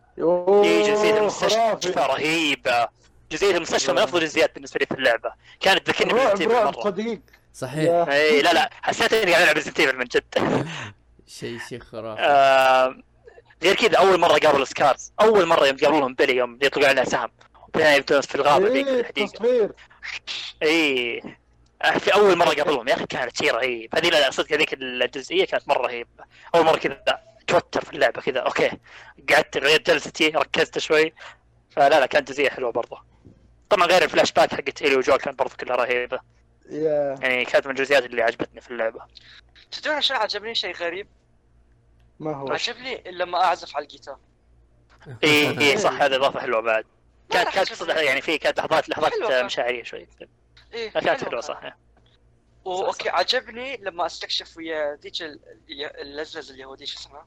[0.65, 1.91] هي جزئيه المستشفى.
[1.97, 2.89] رهيبة.
[3.31, 5.33] جزئيه المستشفى من افضل الجزئيات بالنسبة لي في اللعبة.
[5.61, 6.83] كانت تذكرني ب Resident رعب مرة.
[6.83, 7.21] صديق.
[7.55, 8.09] صحيح.
[8.09, 8.71] اي لا لا.
[8.83, 10.25] حسيت إني قاعد ألعب Resident من جد.
[11.27, 12.23] شيء شيء خرافي.
[12.23, 12.97] آه،
[13.63, 17.31] غير كذا أول مرة قابل Scars أول مرة يوم قابلهم بإيلي يوم يطلقوا عليها سهم
[17.75, 19.75] بعدين يبدون في الغابة ذيك في إيه الحديقه
[20.63, 21.23] اي
[21.83, 25.45] آه، في أول مرة قابلهم يا أخي كانت شيء رهيب هذه لا صدق هذيك الجزئية
[25.47, 26.25] كانت مرة رهيبه
[26.55, 27.05] أول مرة كذا
[27.47, 28.41] توتر في اللعبة كذا.
[28.41, 28.71] okay.
[29.31, 31.13] قعدت غيرت جلستي ركزت شوي.
[31.71, 32.99] فلا لا كانت جزئية حلوة برضه.
[33.71, 36.21] طبعا غير الفلاش باك حقت إيلي وجويل كانت برضه كلها رهيبه
[36.71, 39.01] يا يعني كانت من الجزئيات اللي عجبتني في اللعبة.
[39.71, 41.07] تدرون شو عجبني؟ شيء غريب.
[42.21, 44.19] ما هو؟ عجبني لما أعزف على الجيتار.
[45.25, 46.85] إي إي صح هذه إضافة حلوة بعد.
[47.31, 49.45] كانت كانت يعني في كانت لحظات لحظات.
[49.45, 50.07] مشاعرية شوي.
[50.75, 51.41] إيه كانت حلوة.
[51.41, 51.77] صح
[52.65, 55.41] و okay عجبني لما أستكشف ويا ذيك ال-
[55.71, 57.27] ال- ال lesbian اليهودي شو اسمها؟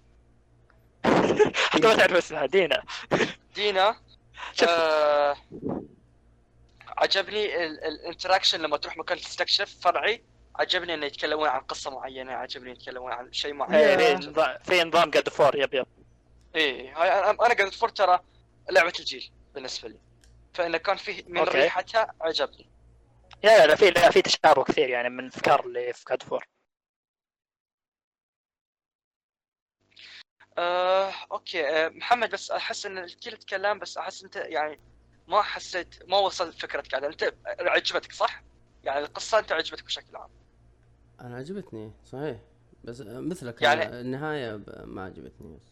[1.71, 2.83] حتى ما تعرف اسمها دينا.
[3.55, 3.95] دينا.
[4.53, 4.69] شوف.
[4.69, 5.35] آه
[6.97, 10.23] عجبني ال interaction لما تروح مكان تستكشف فرعي
[10.55, 13.73] عجبني إنه يتكلمون عن قصة معينة عجبني يتكلمون عن شيء معين.
[13.73, 14.15] إيه،
[14.63, 15.85] في نظام- God of War yep yep.
[16.55, 18.19] إيه هاي أنا قاعد اتفرج ترى
[18.69, 19.99] لعبة الجيل بالنسبة لي.
[20.53, 21.51] فإنه كان فيه من okay.
[21.57, 22.69] ريحتها عجبني.
[23.43, 26.47] yeah لا في لا في تشابه كثير يعني من أفكار اللي في God of War
[30.57, 31.67] آه، أوكي.
[31.69, 34.79] آه، محمد بس أحس إن الكل تكلم بس أحس إنت يعني
[35.27, 38.43] ما حسيت ما وصل فكرتك على انت عجبتك صح؟
[38.83, 40.29] يعني القصة انت عجبتك بشكل عام.
[41.21, 42.37] أنا عجبتني صحيح.
[42.83, 45.67] بس مثلك يعني- النهاية ما عجبتني بس.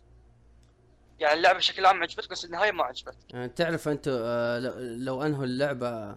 [1.20, 3.34] يعني اللعبة بشكل عام عجبتك بس النهاية ما عجبتك.
[3.34, 6.16] يعني تعرف انت آه، لو- لو انهوا اللعبة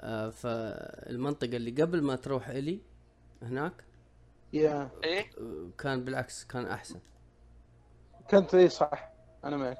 [0.00, 2.80] آه، فالمنطقه اللي قبل ما تروح إلي
[3.42, 3.72] هناك
[4.52, 4.90] يا.
[5.04, 7.00] إيه؟ آه، كان بالعكس كان أحسن.
[8.30, 9.12] كنت اي صح.
[9.44, 9.78] أنا معك.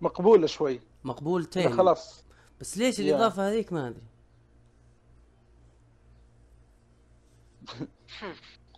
[0.00, 0.80] مقبوله شوي.
[1.04, 2.24] مقبولتين خلاص.
[2.60, 3.04] بس ليش يا.
[3.16, 4.02] الإضافة هذيك ما أدري.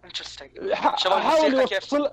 [0.05, 2.10] انترستنج ح- شباب حاول يوصل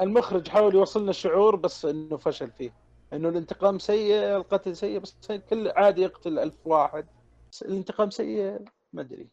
[0.00, 2.72] المخرج حاول يوصلنا شعور بس إنه فشل فيه.
[3.12, 5.14] إنه الانتقام سيء القتل سيء بس
[5.50, 7.06] كل عادي يقتل ألف واحد.
[7.52, 8.58] بس الانتقام سيء
[8.92, 9.28] ما أدري.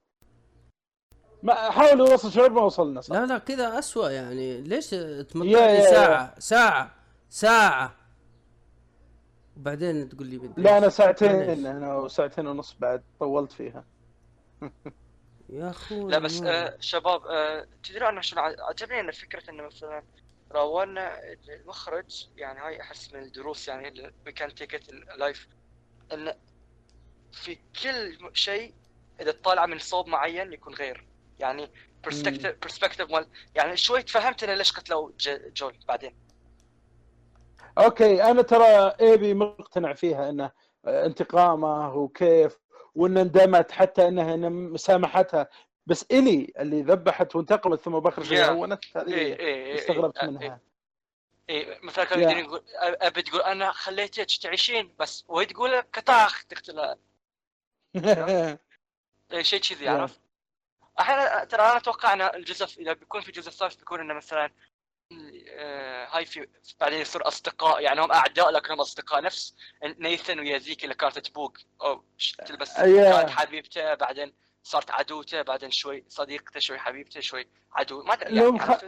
[1.44, 4.62] ما حاول يوصل شعور ما وصلنا صح؟ لا لا كذا أسوأ يعني.
[4.62, 6.96] ليش يا- ساعة؟ ساعة.
[7.30, 7.96] ساعة.
[9.60, 10.90] وبعدين تقول لي بدي لا أنا.
[10.90, 11.32] ساعتين
[11.66, 13.86] أنا ساعتين ونص بعد طولت فيها.
[15.50, 19.64] يا أخوي لا بس آه شباب آه تدري أنا شنو ع- عجبني إن فكرة انه
[19.64, 20.04] مثلا
[20.52, 21.20] راونا
[21.50, 24.12] المخرج يعني هاي أحس من الدروس يعني اللي
[24.74, 25.48] it in life
[26.14, 26.34] إن
[27.32, 28.74] في كل شيء
[29.22, 31.08] إذا تطالع من صوب معين يكون غير.
[31.40, 31.72] يعني
[32.04, 35.12] برسبكتيف برسبكتيف مال يعني شوي تفهمت أنا ليش قتلوا
[35.58, 36.29] جول بعدين.
[37.80, 40.52] أوكي أنا ترى إيبي مقتنع فيها إنه
[40.88, 42.58] انتقامه وكيف
[42.96, 45.48] وإن اندمت حتى إنها إن سامحتها
[45.86, 48.46] بس إلي اللي ذبحت وانتقمت ثم باخر شيء.
[48.52, 50.60] هونت هذه إيه استغربت إيه، منها
[51.50, 52.20] إيه مثلا كان.
[52.20, 56.98] يقدر يقول أبي تقول أنا خليتك تعيشين بس وهي تقول كطاخ تقتلها
[59.34, 59.88] إيه شيء كذي.
[59.88, 60.20] عرفت؟
[61.00, 64.52] أحيانا ترى أنا أتوقع إن الجزء إذا بيكون في جزء ثالث بيكون إنه مثلا آه،
[66.12, 66.48] هاي في
[66.80, 69.22] بعدين يصير أصدقاء يعني هم أعداء لكنهم أصدقاء.
[69.22, 71.58] نفس نيثن ويا ذيك اللي كانت تبوق.
[71.82, 72.04] أو
[72.46, 72.82] تلبس Yeah.
[72.82, 74.34] كانت حبيبته بعدين
[74.64, 78.04] صارت عدوته بعدين شوي صديقته شوي حبيبته شوي عدو.
[78.04, 78.84] ما أدري لو يعني مخ...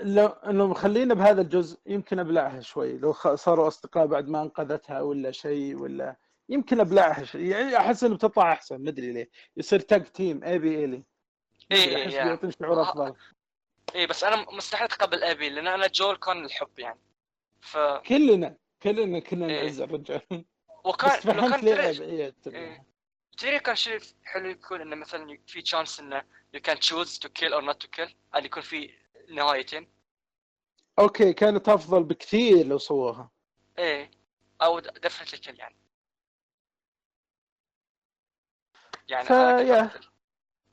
[0.00, 2.98] لو لو مخلينا بهذا الجزء يمكن أبلعها شوي.
[2.98, 3.34] لو خ...
[3.34, 6.16] صاروا أصدقاء بعد ما أنقذتها ولا شيء ولا
[6.48, 9.30] يمكن أبلعها شيء يعني أحس انه بتطلع أحسن مدري ليه.
[9.56, 11.02] يصير tag team إيبي إيلي
[11.72, 12.90] إيه، أحس بيعطيني شعور آه.
[12.90, 13.14] أفضل.
[13.94, 17.00] إيه بس أنا مستحيل أتقبل إيبي لأن أنا جويل كان الحب يعني.
[17.60, 19.62] ف كلنا كلنا كنا إيه.
[19.62, 20.44] نعز الرجال
[20.84, 22.34] وكان لو كان إيبي- إيه،.
[23.42, 23.58] إيه.
[23.58, 26.22] كان شيء حلو يكون إنه مثلا في chance إنه
[26.56, 28.12] you can choose to kill or not to kill.
[28.36, 28.94] ان يكون في
[29.28, 29.88] نهايتين.
[30.98, 33.30] okay كانت أفضل بكثير لو سووها.
[33.78, 34.10] إيه.
[34.62, 35.76] أو definitely كل يعني.
[39.08, 39.82] يعني ف- أنا yeah.
[39.82, 40.08] كنت أقتل.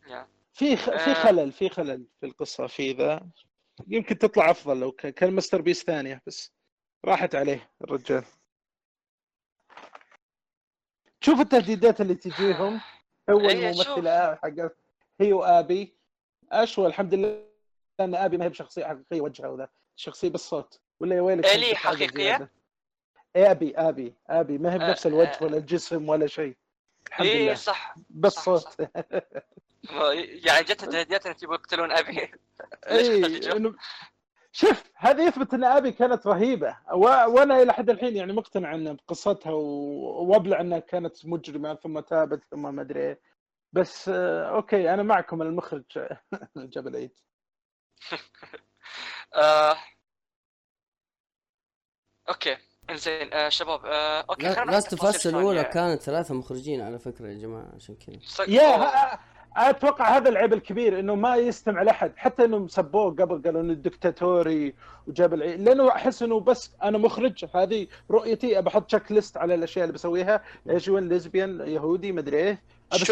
[0.08, 0.28] yeah.
[0.54, 0.86] في خ...
[0.86, 1.14] في آه.
[1.14, 3.30] خلل في خلل في القصة في ذا
[3.88, 4.92] يمكن تطلع أفضل لو.
[4.92, 6.54] كان masterpiece ثانية بس
[7.06, 8.26] راحت عليه الرجال
[11.22, 12.82] شوف التهديدات اللي تجيهم
[13.30, 14.78] هو إيه، الممثله حقت
[15.22, 15.96] هي وآبي
[16.52, 17.46] أشوى الحمد لله
[18.00, 21.76] إن آبي ما هي بشخصية حقيقية وجهها وذا شخصية بالصوت ولا يا ويلك كانت حاجة
[21.96, 22.50] حقيقية؟ زيادة.
[23.36, 25.44] آبي آبي آبي ما هي بنفس آه، الوجه آه.
[25.44, 26.58] ولا الجسم ولا شيء
[27.08, 28.78] الحمد إيه لله صح بالصوت
[30.46, 32.20] يعني جت تهديدات ان تبغوا يقتلون أبي.
[32.88, 33.76] اي؟ إنه-
[34.52, 36.78] شوف هذا يثبت إن أبي كانت رهيبة.
[36.94, 37.00] و...
[37.06, 39.62] وأنا إلى حد الحين يعني مقتنع إن بقصتها و...
[40.24, 43.20] وأبلع إنها كانت مجرمة ثم تابت ثم ما أدري إيه.
[43.74, 45.84] بس آه، okay أنا معكم المخرج.
[46.58, 47.20] جاب العيد
[49.36, 49.76] آه...
[52.30, 52.58] okay
[52.90, 54.22] إنزين آه شباب آه...
[54.30, 55.64] okay خلينا نروح Last of Us الاولى.
[55.64, 58.46] كانت ثلاثة مخرجين على فكرة يا جماعة عشان كذا.
[58.48, 59.20] yeah
[59.58, 62.12] أتوقع هذا العيب الكبير إنه ما يستمع لأحد.
[62.18, 64.74] حتى انهم سبوه قبل قالوا إنه دكتاتوري
[65.08, 69.84] وجاب العيد لأنه أحس إنه بس أنا مخرج هذه رؤيتي ابى أحط checklist على الأشياء
[69.84, 70.44] اللي بسويها
[70.90, 72.62] هو lesbian يهودي مدري إيه
[72.94, 73.08] شوف-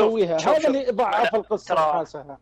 [0.58, 0.68] هذا.
[0.68, 2.38] اللي ضعف القصة ترى- وحاسها.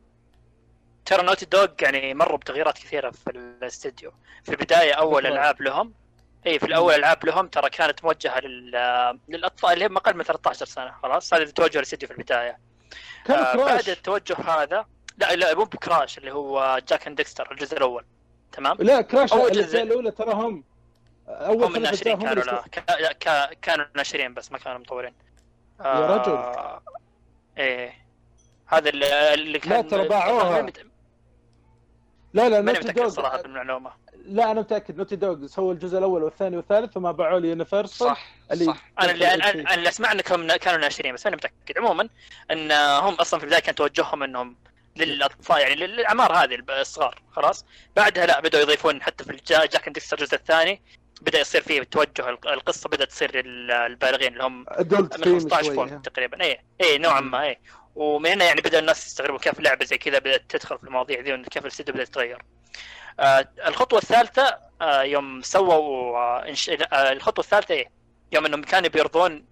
[1.06, 4.12] ترى Naughty Dog يعني مروا بتغييرات كثيرة في الاستديو.
[4.44, 5.26] في البداية أول.
[5.26, 5.94] ألعاب لهم.
[6.48, 8.72] اي في الأول ألعاب لهم ترى كانت موجهة لل...
[9.30, 12.69] للأطفال اللي هم أقل من 13 سنة خلاص؟ هذا توجه الاستديو في البداية.
[13.30, 14.86] آه بعد التوجه هذا
[15.18, 18.06] لا لا مو ب Crash اللي هو Jak and Daxter الجزء الأول.
[18.52, 19.84] تمام؟ لا Crash أول الأجزاء.
[19.84, 20.64] الأولى ترى هم
[21.28, 22.64] أول هم الناشرين كانوا لا
[23.00, 25.14] لا كا- كانوا ناشرين بس ما كانوا مطورين
[25.80, 26.32] يا رجل.
[26.32, 26.82] آه،
[27.58, 27.94] إيه.
[28.68, 30.62] هذا اللي, اللي كان ترى باعوها.
[32.34, 33.92] لا لا Naughty متأكد صراحة بالمعلومه
[34.30, 34.98] لا أنا متأكد.
[34.98, 38.92] Naughty Dog سووا الجزء الأول والثاني والثالث ثم باعوا لي Universal صح اللي- صح.
[39.02, 42.10] أنا اللي أنا, اللي أسمع إنكم كانوا ناشرين بس ماني متأكد عموما
[42.52, 44.56] إن هم أصلا في البداية كان توجههم إنهم
[44.98, 47.66] للأطفال يعني للأعمار هذه الصغار خلاص.
[47.96, 50.82] بعدها لا بدأوا يضيفون حتى في Jak and Daxter الجزء الثاني
[51.22, 55.76] بدأ يصير فيه توجه الق- القصة بدأت تصير للبالغين اللي هم من teen 15 شوي
[55.76, 56.42] فوق تقريبا.
[56.44, 57.60] اي اي نوعا ما اي
[57.96, 61.34] ومن هنا يعني بدا الناس يستغربوا كيف لعبة زي كذا بدأت تدخل في المواضيع ذي
[61.34, 62.42] وكيف الاستديو بدا يتغير.
[63.20, 67.90] آه الخطوة الثالثة آه يوم سووا آه الخطوة الثالثة إيه؟
[68.32, 69.46] يوم إنهم كانوا بيرضون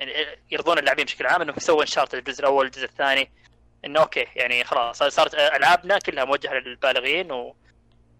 [0.00, 3.30] يعني يرضون اللاعبين بشكل عام إنهم يسووا Uncharted الجزء الأول الجزء الثاني
[3.84, 7.54] إنه okay يعني خلاص صارت ألعابنا كلها موجهة للبالغين و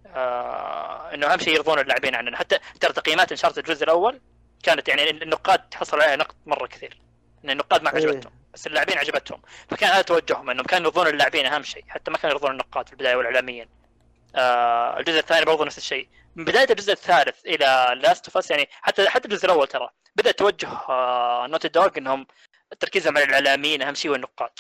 [0.07, 2.37] آه إنه أهم شيء يرضون اللاعبين عننا.
[2.37, 4.21] حتى ترى تقييمات Uncharted الجزء الأول
[4.63, 7.01] كانت يعني النقاد حصل عليها نقد مرة كثير
[7.45, 7.97] إن النقاد ما إيه.
[7.97, 9.43] عجبتهم بس اللاعبين عجبتهم.
[9.69, 12.93] فكان هذا توجههم إنهم كانوا يرضون اللاعبين أهم شيء حتى ما كانوا يرضون النقاد في
[12.93, 13.67] البداية والإعلاميين.
[14.37, 16.09] آه الجزء الثاني برضه نفس الشيء.
[16.37, 20.69] من بداية الجزء الثالث إلى Last of يعني حتى حتى الجزء الأول ترى بدأ توجه
[20.89, 22.27] آه Naughty Dog إنهم
[22.81, 24.51] تركيزهم على الإعلاميين أهم شيء والنقاد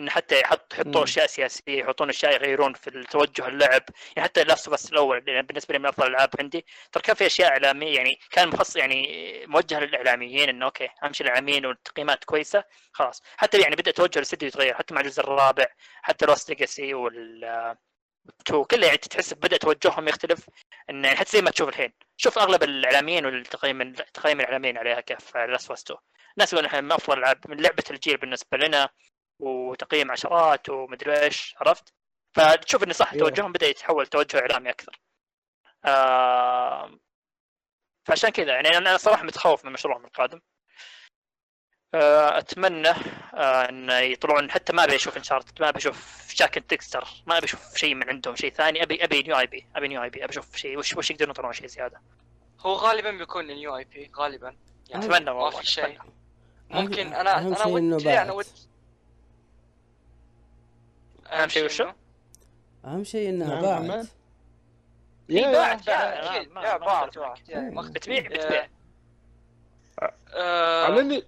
[0.00, 1.02] إن حتى يحط يحطون مم.
[1.02, 3.82] أشياء سياسية يحطون أشياء يغيرون في التوجه اللعب.
[4.16, 6.66] يعني حتى Last of الأول اللي بالنسبة لي من أفضل الألعاب عندي.
[6.92, 11.26] ترى كان في أشياء إعلامية يعني كان مخصص يعني موجه للإعلاميين إنه okay أهم شيء
[11.26, 13.22] الإعلاميين والتقييمات كويسة خلاص.
[13.36, 15.66] حتى يعني بدأ توجه الاستديو يتغير حتى مع الجزء الرابع
[16.02, 17.76] حتى Lost Legacy وال
[18.70, 20.48] كله يعني تحس بدأ توجههم يختلف
[20.90, 21.92] إن يعني حتى زي ما تشوف الحين.
[22.16, 25.98] شوف أغلب الإعلاميين والتقييم التقييم الإعلاميين عليها كيف Last of 2
[26.36, 28.88] الناس يقولون إحنا من أفضل العاب من لعبة الجيل بالنسبة لنا
[29.38, 31.94] وتقييم عشرات ومدري إيش عرفت؟
[32.34, 33.14] فتشوف انه صح.
[33.14, 35.00] توجههم بدأ يتحول توجه إعلامي أكثر.
[35.84, 36.98] آه
[38.06, 40.40] فعشان كذا يعني أنا صراحة متخوف من مشروعهم القادم.
[42.38, 44.50] أتمنى آه إن يطلعون.
[44.50, 48.08] حتى ما أبي أشوف Uncharted ما أبي أشوف Jak Daxter ما أبي أشوف شيء من
[48.08, 48.82] عندهم شيء ثاني.
[48.82, 50.78] أبي أبي new IP أبي new IP أبي أشوف شيء.
[50.78, 52.00] وش وش يقدرون يطلعون شيء زيادة؟
[52.60, 54.56] هو غالبا بيكون ال new IP غالبا.
[54.90, 55.98] يعني أتمنى ما في شيء.
[56.70, 58.30] ممكن أنا أنا ودي أنا باعت.
[58.30, 58.48] ودي
[61.32, 61.94] أهم شيء وشو؟ إنه-
[62.84, 64.10] أهم شيء انها باعت
[65.28, 68.68] يا- باعت باعت، باعت بتبيع بتبيع.
[70.34, 71.22] آه، على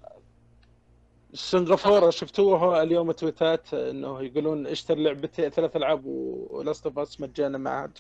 [1.35, 7.59] سنغافورة شفتوها اليوم تويتات إنه يقولون اشتري لعبتين ثلاث ألعاب و Last of Us مجانا
[7.59, 7.91] معها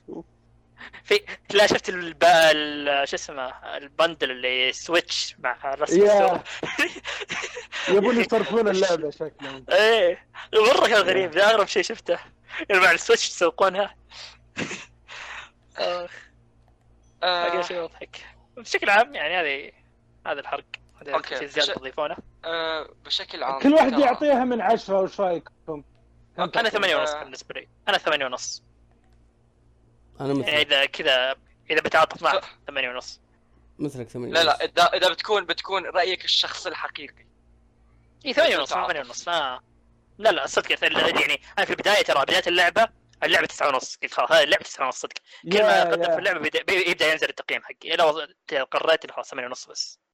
[1.05, 1.20] في
[1.55, 2.24] لا شفت الب...
[2.24, 3.09] ال...
[3.09, 6.02] شو اسمه ال bundle اللي Switch مع رسم.
[7.88, 9.64] يبون يصرفون اللعبة شكلهم.
[9.72, 10.26] إيه.
[10.55, 12.18] مرة كان غريب ده اغرب شيء شفته.
[12.68, 13.94] يعني مع ال Switch تسوقونها؟
[15.78, 16.09] آه،
[17.22, 18.26] باقي آه، شيء مضحك
[18.56, 19.72] بشكل عام يعني هذه
[20.26, 20.64] هذا الحرق.
[21.29, 25.85] شيء زياده تضيفونه آه، بشكل عام كل واحد يعطيها من عشرة وش رأيكم؟
[26.39, 27.23] أنا ثمانية ونص آه.
[27.25, 27.69] بالنسبة لي.
[27.89, 28.62] أنا ثمانية ونص.
[30.20, 30.55] أنا يعني مثلك.
[30.55, 31.35] إذا كذا
[31.70, 33.20] إذا بتعاطف معك ف- ثمانية ونص.
[33.79, 34.65] مثلك ثمانية لا لا.
[34.65, 37.27] اذا إذا بتكون بتكون رأيك الشخصي الحقيقي.
[38.27, 38.70] اي ثمانية ونص.
[38.73, 39.29] ثمانية ونص.
[39.29, 39.61] ما
[40.19, 40.85] لا لا صدق.
[40.85, 42.89] يعني أنا في البداية ترى بداية اللعبة
[43.23, 43.97] اللعبة تسعة ونص.
[44.03, 45.12] قلت خلاص هذه اللعبة تسعة ونص صدق.
[45.53, 46.03] كل ما اقدم.
[46.03, 47.97] في اللعبة بيبدأ, بي- يبدا ينزل التقييم حقي.
[48.70, 49.99] قررت إنه خلاص ثمانية ونص بس.
[49.99, 50.07] آه،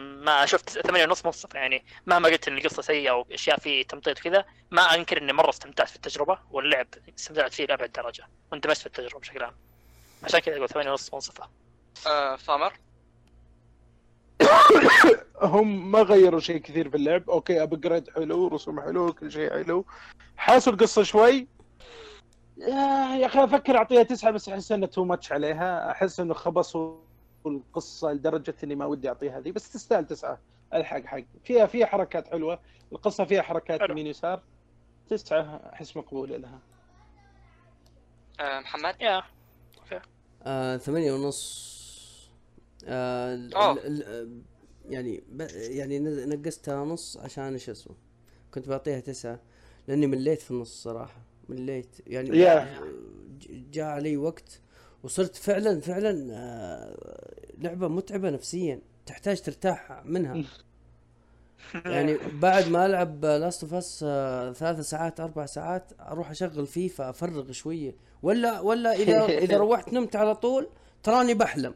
[0.00, 4.44] ما شفت ثمانية ونص منصف يعني مهما قلت إن القصة سيئة واشياء فيه تمطيط وكذا
[4.70, 6.86] ما أنكر إني مرة استمتعت في التجربة واللعب
[7.18, 8.24] استمتعت فيه لأبعد درجة.
[8.52, 9.54] واندمجت في التجربة بشكل عام.
[10.22, 11.48] عشان كذا أقول ثمانية ونص منصفة.
[12.06, 12.72] آه، ثامر
[15.42, 17.30] هم ما غيروا شيء كثير في اللعب.
[17.30, 19.86] okay upgrade حلو رسوم حلو كل شيء حلو.
[20.36, 21.48] حاسوا القصة شوي؟
[22.56, 25.90] يا يا أخي أفكر أعطيها تسعة بس أحس إنه too much عليها.
[25.90, 27.13] أحس إنه خبصوا
[27.46, 30.38] القصة لدرجة إني ما ودي أعطيها ذي بس تستاهل تسعة.
[30.74, 31.22] ألحق حق.
[31.44, 32.58] فيها فيها حركات حلوة.
[32.92, 33.80] القصة فيها حركات.
[33.90, 34.42] يمين يسار.
[35.08, 35.40] تسعة
[35.72, 36.58] أحس مقبوله لها.
[38.40, 39.22] آه، محمد؟ يا.
[40.42, 41.74] آه ثمانية ونص.
[42.86, 43.72] آه ال- أوه.
[43.72, 44.42] ال- ال-
[44.88, 47.96] يعني ب- يعني نقصتها نص عشان إيش اسمه؟
[48.54, 49.40] كنت بعطيها تسعة
[49.88, 51.20] لأني مليت في النص صراحة.
[51.48, 51.96] مليت.
[52.06, 52.30] يعني.
[53.38, 54.60] ج- جاء علي وقت
[55.04, 56.96] وصرت فعلا فعلا آه
[57.58, 60.44] لعبة متعبة نفسيا تحتاج ترتاح منها.
[61.86, 63.98] يعني بعد ما ألعب Last of Us
[64.58, 67.96] ثلاث ساعات أربع ساعات أروح أشغل فيفا أفرغ شوية.
[68.22, 70.68] ولا ولا إذا إذا روحت نمت على طول
[71.02, 71.74] تراني بحلم.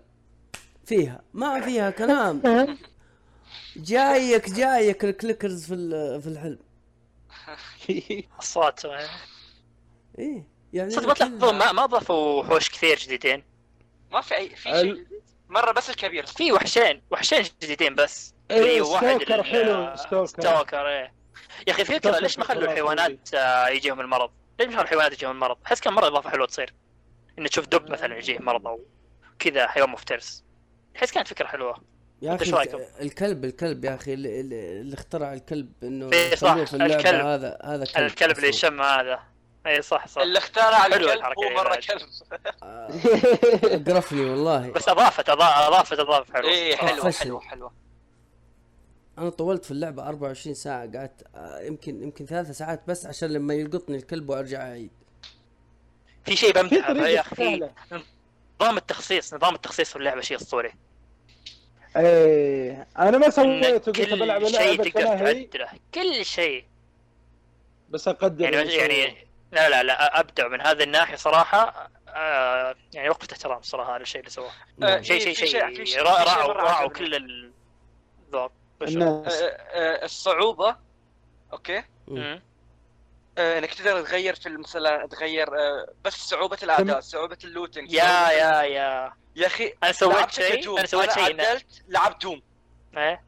[0.84, 1.22] فيها.
[1.34, 2.42] ما فيها كلام.
[3.76, 5.76] جايك جايك ال clickers في
[6.20, 6.58] في الحلم.
[8.40, 9.08] أصوات يعني
[10.18, 10.57] إيه.
[10.72, 13.44] يعني صدق ما تلاحظون ما ما اضافوا وحوش كثير جديدين
[14.12, 15.06] ما في اي في ال- شيء.
[15.48, 20.26] مرة بس الكبير في وحشين وحشين جديدين بس إيه، في واحد stalker حلو، stalker.
[20.26, 21.12] stalker إيه
[21.66, 24.30] يا أخي فكرة ليش ما خلوا خلاص الحيوانات آه، يجيهم المرض؟
[24.60, 26.74] ليش ما خلوا الحيوانات يجيهم المرض؟ أحس كان مرة إضافة حلوة تصير
[27.38, 28.80] ان تشوف دب مثلا يجيه مرض أو
[29.38, 30.44] كذا حيوان مفترس
[30.96, 31.82] أحس كانت فكرة حلوة
[32.22, 32.44] يا أخي؟
[33.00, 34.40] الكلب الكلب يا أخي اللي,
[34.80, 37.26] اللي اخترع الكلب إنه إيه صح، الكلب.
[37.26, 38.48] هذا هذا كلب الكلب اللي.
[38.48, 39.20] يشم هذا
[39.66, 40.22] اي صح صح.
[40.22, 41.74] اللي اخترع الكلب الحركة هو مره.
[41.76, 42.08] كلب.
[42.62, 42.88] آه،
[43.92, 44.70] قرفني والله.
[44.70, 46.70] بس أضافت أضافت اضافه حلوة.
[46.76, 46.86] صراحة.
[46.96, 47.10] حلوة.
[47.12, 47.72] حلوة حلوة.
[49.18, 53.54] أنا طولت في اللعبة 24 ساعة قعدت آه، يمكن يمكن ثلاث ساعات بس عشان لما
[53.54, 54.90] يلقطني الكلب وأرجع أعيد.
[56.24, 57.60] في شيء بمدحه يا أخي
[58.60, 60.72] نظام التخصيص نظام التخصيص في اللعبة شيء أسطوري.
[61.96, 65.68] إيه أنا ما سويته قلت بلعب كل شيء لعبة تقدر تعدله.
[65.94, 66.64] كل شيء.
[67.90, 71.90] بس أقدر يعني يعني لا لا لا أبدع من هذه الناحية صراحة.
[72.08, 74.50] آه يعني وقفة احترام صراحة على الشيء اللي سواه.
[74.82, 76.88] آه، شيء في- شيء شيء شيء- راعوا راعوا.
[76.88, 78.52] كل الذوق
[78.82, 80.76] آه، آه، الصعوبة
[81.52, 82.42] okay؟ مم.
[83.38, 88.30] آه، إنك تقدر تغير في مثلا تغير آه، بس صعوبة الاعداء صعوبة ال looting يا
[88.30, 89.12] يا يا.
[89.36, 92.42] يا أخي أنا سويت شيء أنا سويت شيء إنه- عدلت لعبت Doom.
[92.96, 93.24] إيه؟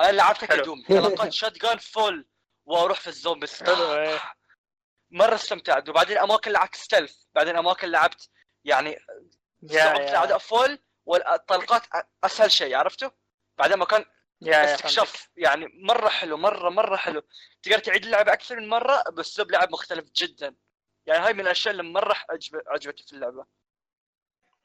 [0.00, 0.44] أنا لعبت.
[0.44, 2.26] ك Doom تلقيت shotgun full
[2.66, 3.62] وأروح في ال zombies.
[3.62, 4.18] حلو إيه.
[5.10, 5.88] مرة استمتعت.
[5.88, 8.28] وبعدين أماكن لعبت stealth بعدين أماكن لعبت
[8.64, 8.90] يعني
[9.62, 11.82] يا صعوبه يا الاعداء full والطلقات
[12.24, 13.10] أسهل شيء عرفته؟
[13.58, 14.04] بعدين مكان.
[14.42, 15.28] استكشاف.
[15.36, 17.22] يعني مرة حلو مرة مرة حلو.
[17.62, 20.54] تقدر تعيد اللعبة أكثر من مرة باسلوب لعب مختلف جدا.
[21.06, 22.60] يعني هاي من الأشياء اللي مرة عجب...
[22.66, 23.46] عجبتني في اللعبة.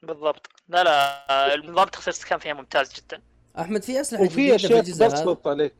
[0.02, 0.46] بالضبط.
[0.68, 3.22] لا لا النظام التخصيص كان فيها ممتاز جدا.
[3.58, 5.74] أحمد في أسلحة وفي جديدة في أشياء تبسط عليك.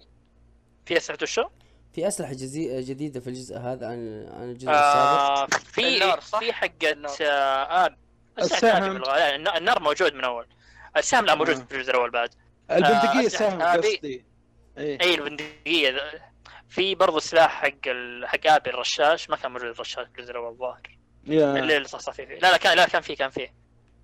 [0.86, 1.48] في أسلحة وشو؟
[1.94, 2.82] في أسلحة جزي...
[2.82, 7.16] جديدة في الجزء هذا عن عن الجزء السابق؟ آه في النار، صح؟ في حقة النار.
[7.20, 7.24] آه
[7.84, 7.96] آه
[8.38, 8.96] السهم.
[8.96, 10.46] الن- النار موجود من أول.
[10.96, 11.64] السهم لا موجود آه.
[11.64, 12.30] في الجزء الأول بعد.
[12.70, 14.24] البندقية أسلحة سهم قصدي.
[14.78, 15.90] اي البندقية.
[15.90, 16.22] ذا-
[16.68, 18.26] في برضو سلاح حق ال...
[18.28, 19.30] حق آبي الرشاش.
[19.30, 21.56] ما كان موجود الرشاش في الجزء الأول الظاهر يا.
[21.56, 22.24] اللي اللي صح فيه.
[22.24, 23.54] لا لا كان لا كان فيه كان فيه.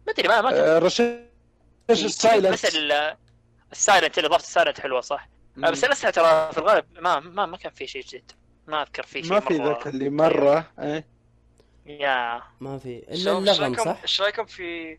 [0.07, 0.99] ما أدري ما ما كان آه، رشاش
[1.89, 2.05] فيه.
[2.07, 2.53] السايلنت.
[2.53, 3.17] بس ال-
[3.73, 7.57] السايلنت اللي اضافه السايلنت حلوة صح؟ آه، بس الاسلحه ترى في الغالب ما ما ما
[7.57, 8.33] كان في شيء جديد.
[8.67, 11.07] ما أذكر في شيء ما في ذاك اللي مرة إيه؟
[11.87, 12.43] يا.
[12.61, 12.99] ما في.
[12.99, 14.99] إلا اللغم رايكم صح؟ إيش رأيكم في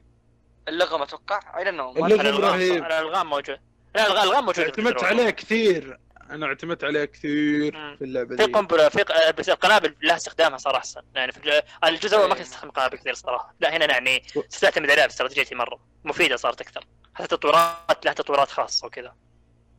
[0.68, 2.84] اللغم أتوقع؟ اي نو اللغم رهيب.
[2.86, 3.60] الألغام موجود.
[3.96, 5.04] لا الألغام في اعتمدت.
[5.04, 6.00] عليه كثير.
[6.30, 7.96] أنا اعتمدت عليه كثير مم.
[7.96, 11.62] في اللعبة في قنبلة في ق- بس القنابل لها استخدامها صار احسن يعني في الج-
[11.84, 13.56] الجزء الأول ما كنت أستخدم قنابل كثير صراحة.
[13.60, 14.24] لا هنا يعني
[14.62, 15.80] تعتمد عليها باستراتيجيتي مرة.
[16.04, 16.86] مفيدة صارت أكثر.
[17.16, 19.16] حتى تطويرات لها تطويرات خاصة وكذا.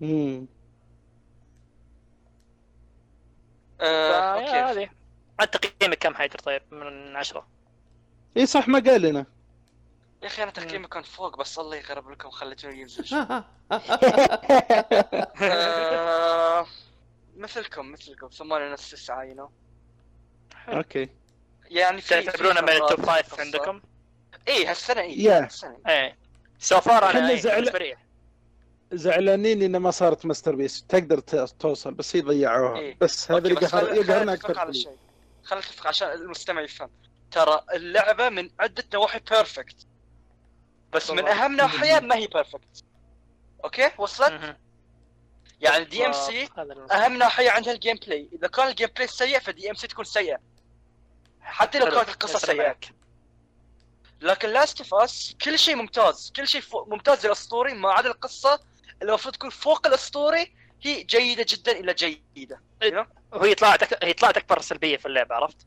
[0.00, 0.46] مم.
[3.82, 4.50] آه، أوكي.
[4.80, 4.88] هذه.
[5.40, 7.46] انت تقييمك كم حيدر طيب من عشرة؟
[8.36, 9.26] اي صح ما قال لنا.
[10.22, 13.26] يا أخي أنا تقييمي كان فوق بس الله يغرب لكم خليتوني ينزل شوي.
[15.42, 16.66] آه،
[17.36, 18.28] مثلكم مثلكم.
[18.28, 19.50] ثمانية ونص تسعة you know
[20.68, 21.08] أوكي.
[21.70, 23.80] يعني تعتبرونه من التوب فايف عندكم؟
[24.48, 25.30] اي هالسنة اي Yeah.
[25.42, 25.76] هالسنة.
[25.88, 26.16] إيه.
[26.58, 27.96] so far أنا كنا إيه، زعل- بالنسبة لي
[28.92, 30.84] زعلانين انها ما صارت masterpiece.
[30.88, 32.78] تقدر توصل بس هي ضيعوها.
[32.78, 32.96] إيه.
[33.00, 34.80] بس هذا اللي قهر يقهرنا أكثر على فيه.
[34.80, 34.96] شيء.
[35.44, 36.90] خلينا نتفق عشان المستمع يفهم.
[37.30, 39.76] ترى اللعبة من عدة نواحي perfect
[40.92, 41.28] بس من.
[41.28, 42.84] اهم ناحية ما هي perfect
[43.64, 44.56] أوكي؟ وصلت.
[45.60, 46.48] يعني DMC
[46.92, 50.38] اهم ناحية عندها ال gameplay إذا كان ال gameplay سيء ف DMC تكون سيئة.
[51.40, 52.04] حتى لو.
[52.04, 52.62] كانت سيئة.
[52.62, 52.92] عليك.
[54.20, 56.32] لكن Last of Us كل شيء ممتاز.
[56.36, 58.60] كل شيء ممتاز الاسطوري ما عدا القصة
[59.02, 62.62] المفروض تكون فوق الاسطوري هي جيدة جدا إلى جيدة
[63.32, 64.04] وهي طلعت أك...
[64.04, 65.66] هي طلعت أكبر سلبية في اللعبة عرفت؟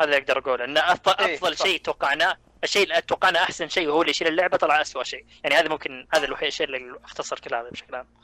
[0.00, 1.66] هذا اللي أقدر أقوله إن افضل إيه، أفضل صح.
[1.66, 5.54] شيء توقعناه الشيء اللي توقعناه أحسن شيء وهو اللي يشيل اللعبة طلع اسوء شيء، يعني
[5.54, 8.22] هذا ممكن هذا الوحيد الشيء اللي أختصر كلامي بشكل عام.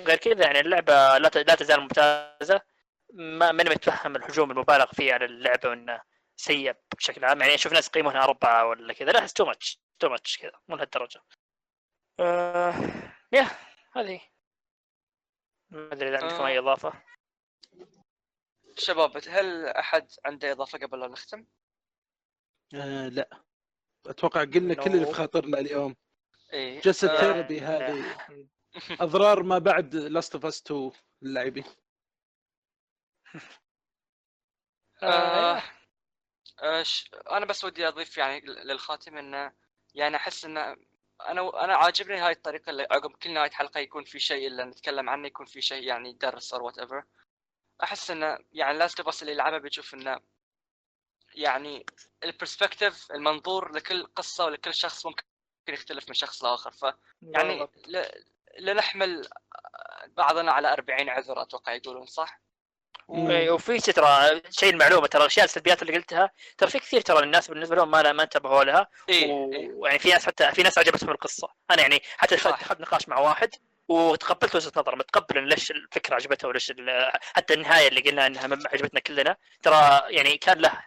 [0.00, 1.28] غير كذا يعني اللعبة لا.
[1.28, 2.60] لا تزال ممتازة
[3.12, 6.00] ما ماني متفهم الهجوم المبالغ فيه على اللعبة وإنه
[6.36, 10.38] سيء بشكل عام يعني أشوف ناس يقيمونها أربعة ولا كذا لا too much too much
[10.38, 11.22] كذا مو لهالدرجة.
[12.22, 12.74] آه...
[13.32, 13.46] يا
[13.92, 14.20] هذه.
[15.70, 16.46] ما أدري إذا عندكم آه.
[16.48, 17.02] أي إضافة.
[18.78, 21.46] شباب هل أحد عنده إضافة قبل لا نختم؟
[22.74, 23.42] آه لا.
[24.06, 25.96] أتوقع قلنا كل اللي في خاطرنا اليوم.
[26.52, 28.16] إيه جسد آه، therapy هذه.
[29.00, 30.90] أضرار ما بعد Last of Us 2
[31.22, 31.64] للاعبين
[35.02, 35.62] آه
[36.62, 39.52] آه ش- أنا بس ودي أضيف يعني للخاتم إنه
[39.94, 40.76] يعني أحس إنه
[41.28, 45.10] أنا أنا عاجبني هاي الطريقة اللي عقب كل نهاية حلقة يكون في شيء اللي نتكلم
[45.10, 47.04] عنه يكون في شيء يعني درس أو whatever
[47.82, 50.20] أحس إنه يعني Last of اللي يلعبها بيشوف إنه
[51.34, 51.86] يعني
[52.24, 55.24] ال perspective المنظور لكل قصة ولكل شخص ممكن
[55.68, 57.68] يختلف من شخص لآخر ف يعني.
[58.58, 59.28] لنحمل
[60.06, 62.40] بعضنا على 40 عذر أتوقع يقولون صح؟
[63.08, 67.48] و- وفي ترى شيء المعلومة ترى الاشياء السلبيات اللي قلتها ترى في كثير ترى الناس
[67.48, 68.86] بالنسبة لهم ما ما انتبهوا لها.
[69.08, 69.70] إيه إيه.
[69.74, 71.48] ويعني في ناس حتى في ناس عجبتهم القصة.
[71.70, 72.62] أنا يعني حتى.
[72.64, 73.50] دخلت نقاش مع واحد.
[73.92, 78.58] وتقبلت وجهة نظره متقبل ليش الفكرة عجبته وليش ال- حتى النهاية اللي قلنا إنها ما
[78.72, 80.82] عجبتنا كلنا ترى يعني كان له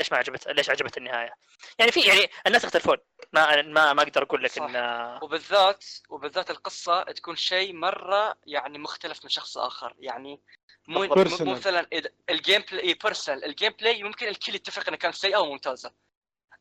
[0.00, 1.34] ليش ما عجبت ليش عجبت النهاية.
[1.78, 2.96] يعني في يعني الناس يختلفون.
[3.32, 4.62] ما ما ما أقدر أقول لك صح.
[4.62, 9.94] ان وبالذات وبالذات القصة تكون شيء مرة يعني مختلف من شخص آخر.
[10.00, 10.40] يعني
[10.88, 15.36] مو مو مثلا إذا ال gameplay personal ال gameplay ممكن الكل يتفق انها كانت سيئه
[15.38, 15.92] وممتازه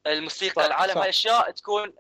[0.08, 0.98] الموسيقى صح، العالم.
[0.98, 1.94] هالأشياء تكون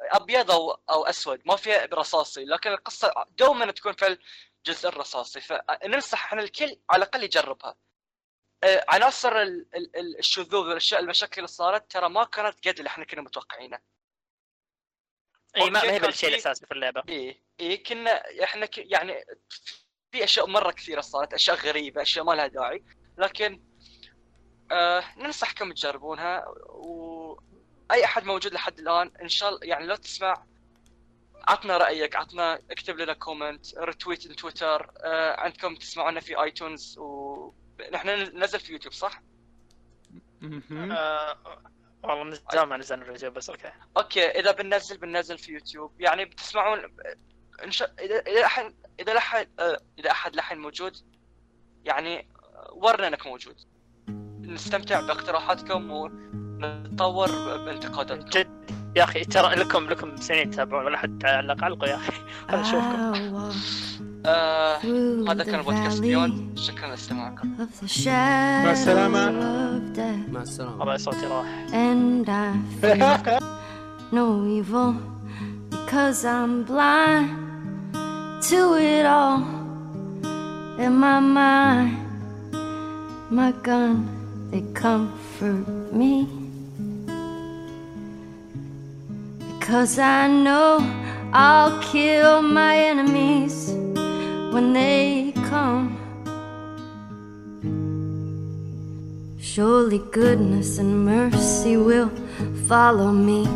[0.00, 4.18] أبيض أو أو أسود ما فيها رصاصي لكن القصة دوما تكون في
[4.66, 7.76] الجزء الرصاصي فننصح إحنا الكل على الأقل يجربها.
[8.64, 12.88] آه، عناصر ال- ال- ال- الشذوذ والأشياء المشاكل اللي صارت ترى ما كانت قد اللي
[12.88, 13.78] إحنا كنا متوقعينه.
[15.56, 17.02] اي ما هي بالشيء الأساسي في اللعبة.
[17.08, 18.78] إيه إيه كنا إحنا ك...
[18.78, 19.24] يعني
[20.12, 22.84] في أشياء مرة كثيرة صارت أشياء غريبة أشياء ما لها داعي
[23.18, 23.64] لكن
[24.70, 26.44] آه ننصحكم تجربونها
[27.90, 30.44] واي أحد موجود لحد الآن إن شاء الله يعني لو تسمع
[31.48, 38.08] عطنا رأيك عطنا اكتب لنا comment retweet in تويتر آه عندكم تسمعونا في iTunes ونحن
[38.08, 39.22] ننزل في يوتيوب صح؟
[40.72, 41.36] آه
[42.02, 43.72] والله من زمان ما نزلنا الفيديو بس أوكي.
[43.96, 46.00] أوكي إذا بننزل بننزل في يوتيوب.
[46.00, 46.78] يعني بتسمعون
[47.64, 50.96] إن شاء إذا إذا احد إذا لحد آه، إذا أحد لحن موجود
[51.84, 52.28] يعني
[52.72, 53.56] ورنا انك موجود.
[54.40, 55.82] نستمتع باقتراحاتكم
[56.62, 57.28] ونتطور
[57.64, 58.28] بانتقاداتكم.
[58.28, 58.46] جد.
[58.96, 62.12] يا أخي ترى لكم لكم سنين تتابعون ولا حد علق علقوا يا أخي.
[62.50, 63.14] هذا شوفكم.
[63.14, 63.56] I want
[64.26, 69.30] آه through هذا كان بودكاست بيوند شكرا لاستماعكم shadow السلامة.
[70.32, 70.78] مع السلامة.
[70.78, 71.46] والله صوتي راح.
[74.10, 74.24] No
[74.58, 74.94] evil
[75.70, 77.28] because I'm blind
[78.48, 78.60] to
[78.92, 79.40] it all.
[80.84, 81.92] In my mind.
[83.30, 83.94] My gun,
[84.50, 86.37] they comfort me.
[89.68, 90.78] Because I know
[91.30, 93.68] I'll kill my enemies
[94.50, 95.98] when they come.
[99.38, 102.10] Surely goodness and mercy will
[102.66, 103.46] follow me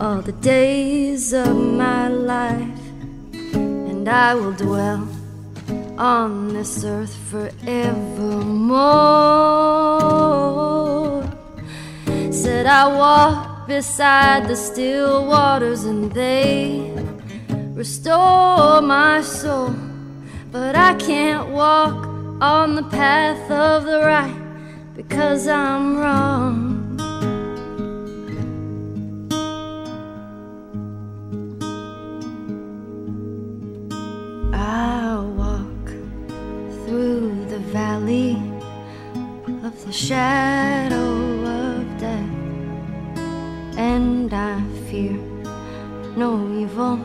[0.00, 2.82] all the days of my life,
[3.44, 5.06] and I will dwell
[5.96, 8.02] on this earth forevermore.
[12.32, 16.92] Said I walk beside the still waters, and they
[17.74, 19.74] restore my soul,
[20.50, 22.06] but I can't walk
[22.42, 24.40] on the path of the right
[24.94, 26.60] because I'm wrong.
[34.52, 35.86] I walk
[36.84, 38.36] through the valley
[39.64, 41.11] of the shadow
[44.32, 45.12] and I fear
[46.16, 46.96] no evil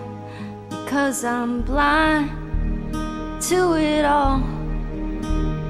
[0.69, 2.29] because I'm blind
[3.43, 4.37] to it all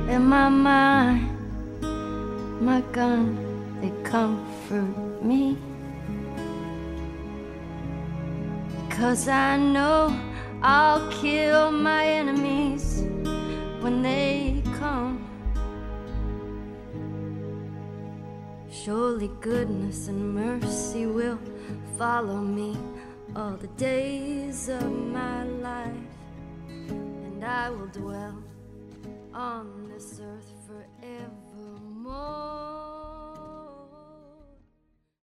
[0.08, 1.34] in my mind
[2.62, 3.38] my gun,
[3.82, 5.58] they comfort me.
[8.90, 10.20] Cause I know
[10.64, 13.04] I'll kill my enemies
[13.82, 15.27] when they come.
[18.84, 21.40] Surely goodness and mercy will
[21.98, 22.78] follow me
[23.36, 25.94] all the days of my life,
[26.68, 28.42] and I will dwell
[29.34, 32.77] on this earth forevermore.